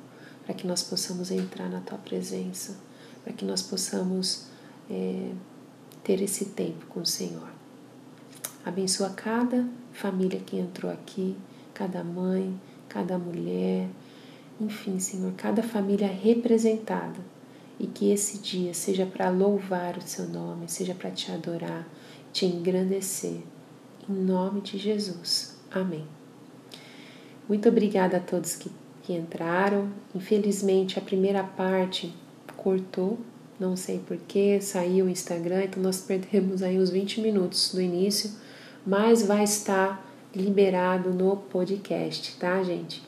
para 0.45 0.53
que 0.53 0.66
nós 0.66 0.82
possamos 0.82 1.30
entrar 1.30 1.70
na 1.70 1.80
tua 1.80 1.99
presença, 1.99 2.74
para 3.22 3.32
que 3.32 3.45
nós 3.45 3.62
possamos 3.62 4.47
é, 4.91 5.30
ter 6.07 6.23
esse 6.23 6.45
tempo 6.45 6.87
com 6.87 7.01
o 7.01 7.07
Senhor. 7.07 7.49
Abençoa 8.65 9.11
cada 9.11 9.69
família 9.93 10.39
que 10.39 10.57
entrou 10.57 10.91
aqui, 10.93 11.37
cada 11.75 12.05
mãe, 12.05 12.55
cada 12.89 13.19
mulher, 13.19 13.89
enfim, 14.61 15.01
Senhor, 15.01 15.33
cada 15.37 15.65
família 15.65 16.07
representada. 16.07 17.19
E 17.79 17.89
que 17.89 18.13
esse 18.13 18.39
dia 18.39 18.73
seja 18.73 19.05
para 19.05 19.29
louvar 19.31 19.99
o 19.99 20.03
seu 20.03 20.29
nome, 20.29 20.69
seja 20.69 20.95
para 20.95 21.11
te 21.11 21.33
adorar, 21.33 21.87
te 22.33 22.47
engrandecer. 22.47 23.41
Em 24.09 24.15
nome 24.15 24.61
de 24.61 24.79
Jesus. 24.79 25.57
Amém. 25.73 26.07
Muito 27.49 27.69
obrigada 27.69 28.19
a 28.19 28.21
todos 28.21 28.55
que, 28.55 28.71
que 29.03 29.13
entraram. 29.13 29.91
Infelizmente, 30.15 31.01
a 31.01 31.03
primeira 31.03 31.43
parte 31.43 32.15
cortou, 32.57 33.19
não 33.59 33.77
sei 33.77 33.99
porquê, 34.07 34.61
saiu 34.61 35.07
o 35.07 35.09
Instagram, 35.09 35.65
então 35.65 35.83
nós 35.83 36.01
perdemos 36.01 36.63
aí 36.63 36.79
uns 36.79 36.91
20 36.91 37.21
minutos 37.21 37.73
do 37.73 37.81
início, 37.81 38.31
mas 38.87 39.23
vai 39.23 39.45
estar 39.45 40.05
liberado 40.35 41.11
no 41.11 41.37
podcast, 41.37 42.37
tá, 42.37 42.63
gente? 42.63 43.03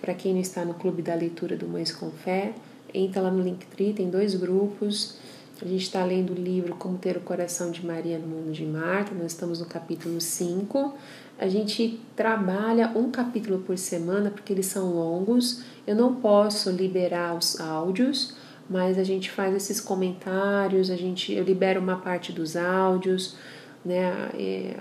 Para 0.00 0.14
quem 0.14 0.34
não 0.34 0.40
está 0.40 0.64
no 0.64 0.74
Clube 0.74 1.02
da 1.02 1.14
Leitura 1.14 1.56
do 1.56 1.66
Mães 1.66 1.92
com 1.92 2.10
Fé, 2.10 2.52
entra 2.92 3.22
lá 3.22 3.30
no 3.30 3.42
Linktree, 3.42 3.92
tem 3.92 4.10
dois 4.10 4.34
grupos. 4.34 5.16
A 5.60 5.64
gente 5.64 5.82
está 5.82 6.04
lendo 6.04 6.32
o 6.32 6.34
livro 6.34 6.74
Como 6.74 6.98
Ter 6.98 7.16
o 7.16 7.20
Coração 7.20 7.70
de 7.70 7.84
Maria 7.84 8.18
no 8.18 8.26
Mundo 8.26 8.52
de 8.52 8.64
Marta, 8.64 9.14
nós 9.14 9.32
estamos 9.32 9.60
no 9.60 9.66
capítulo 9.66 10.20
5. 10.20 10.94
A 11.38 11.48
gente 11.48 11.98
trabalha 12.14 12.92
um 12.94 13.10
capítulo 13.10 13.60
por 13.60 13.78
semana 13.78 14.30
porque 14.30 14.52
eles 14.52 14.66
são 14.66 14.92
longos. 14.92 15.62
Eu 15.86 15.96
não 15.96 16.16
posso 16.16 16.70
liberar 16.70 17.36
os 17.36 17.58
áudios, 17.58 18.34
mas 18.68 18.98
a 18.98 19.04
gente 19.04 19.30
faz 19.30 19.54
esses 19.54 19.80
comentários, 19.80 20.90
a 20.90 20.96
gente 20.96 21.32
eu 21.32 21.44
libero 21.44 21.80
uma 21.80 21.96
parte 21.96 22.32
dos 22.32 22.56
áudios, 22.56 23.36
né? 23.84 24.30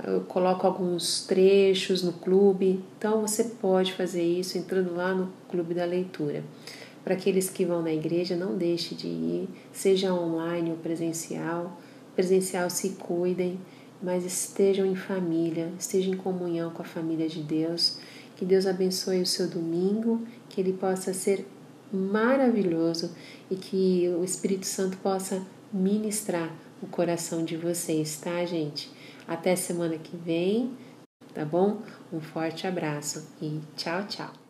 Eu 0.04 0.22
coloco 0.22 0.66
alguns 0.66 1.26
trechos 1.28 2.02
no 2.02 2.14
clube. 2.14 2.84
Então 2.98 3.22
você 3.22 3.44
pode 3.44 3.94
fazer 3.94 4.24
isso 4.24 4.58
entrando 4.58 4.96
lá 4.96 5.14
no 5.14 5.32
clube 5.48 5.76
da 5.76 5.86
leitura. 5.86 6.44
Para 7.04 7.14
aqueles 7.14 7.48
que 7.48 7.64
vão 7.64 7.84
na 7.84 7.94
igreja, 7.94 8.36
não 8.36 8.58
deixe 8.58 8.96
de 8.96 9.08
ir, 9.08 9.50
seja 9.72 10.12
online 10.12 10.72
ou 10.72 10.78
presencial. 10.78 11.80
Presencial 12.16 12.68
se 12.72 12.90
cuidem, 12.92 13.60
mas 14.02 14.26
estejam 14.26 14.88
em 14.88 14.96
família, 14.96 15.72
estejam 15.78 16.14
em 16.14 16.18
comunhão 16.18 16.72
com 16.72 16.82
a 16.82 16.86
família 16.86 17.30
de 17.30 17.44
Deus. 17.44 18.00
Que 18.36 18.44
Deus 18.44 18.66
abençoe 18.66 19.22
o 19.22 19.26
seu 19.26 19.48
domingo, 19.48 20.26
que 20.50 20.60
ele 20.60 20.74
possa 20.74 21.14
ser 21.14 21.46
maravilhoso 21.96 23.16
e 23.50 23.56
que 23.56 24.10
o 24.10 24.24
Espírito 24.24 24.66
Santo 24.66 24.98
possa 24.98 25.46
ministrar 25.72 26.54
o 26.82 26.88
coração 26.88 27.44
de 27.44 27.58
vocês, 27.58 28.20
tá, 28.20 28.46
gente? 28.46 28.92
Até 29.28 29.56
semana 29.56 29.98
que 29.98 30.16
vem, 30.16 30.78
tá 31.34 31.44
bom? 31.44 31.82
Um 32.12 32.20
forte 32.20 32.68
abraço 32.68 33.28
e 33.42 33.60
tchau, 33.76 34.06
tchau. 34.08 34.45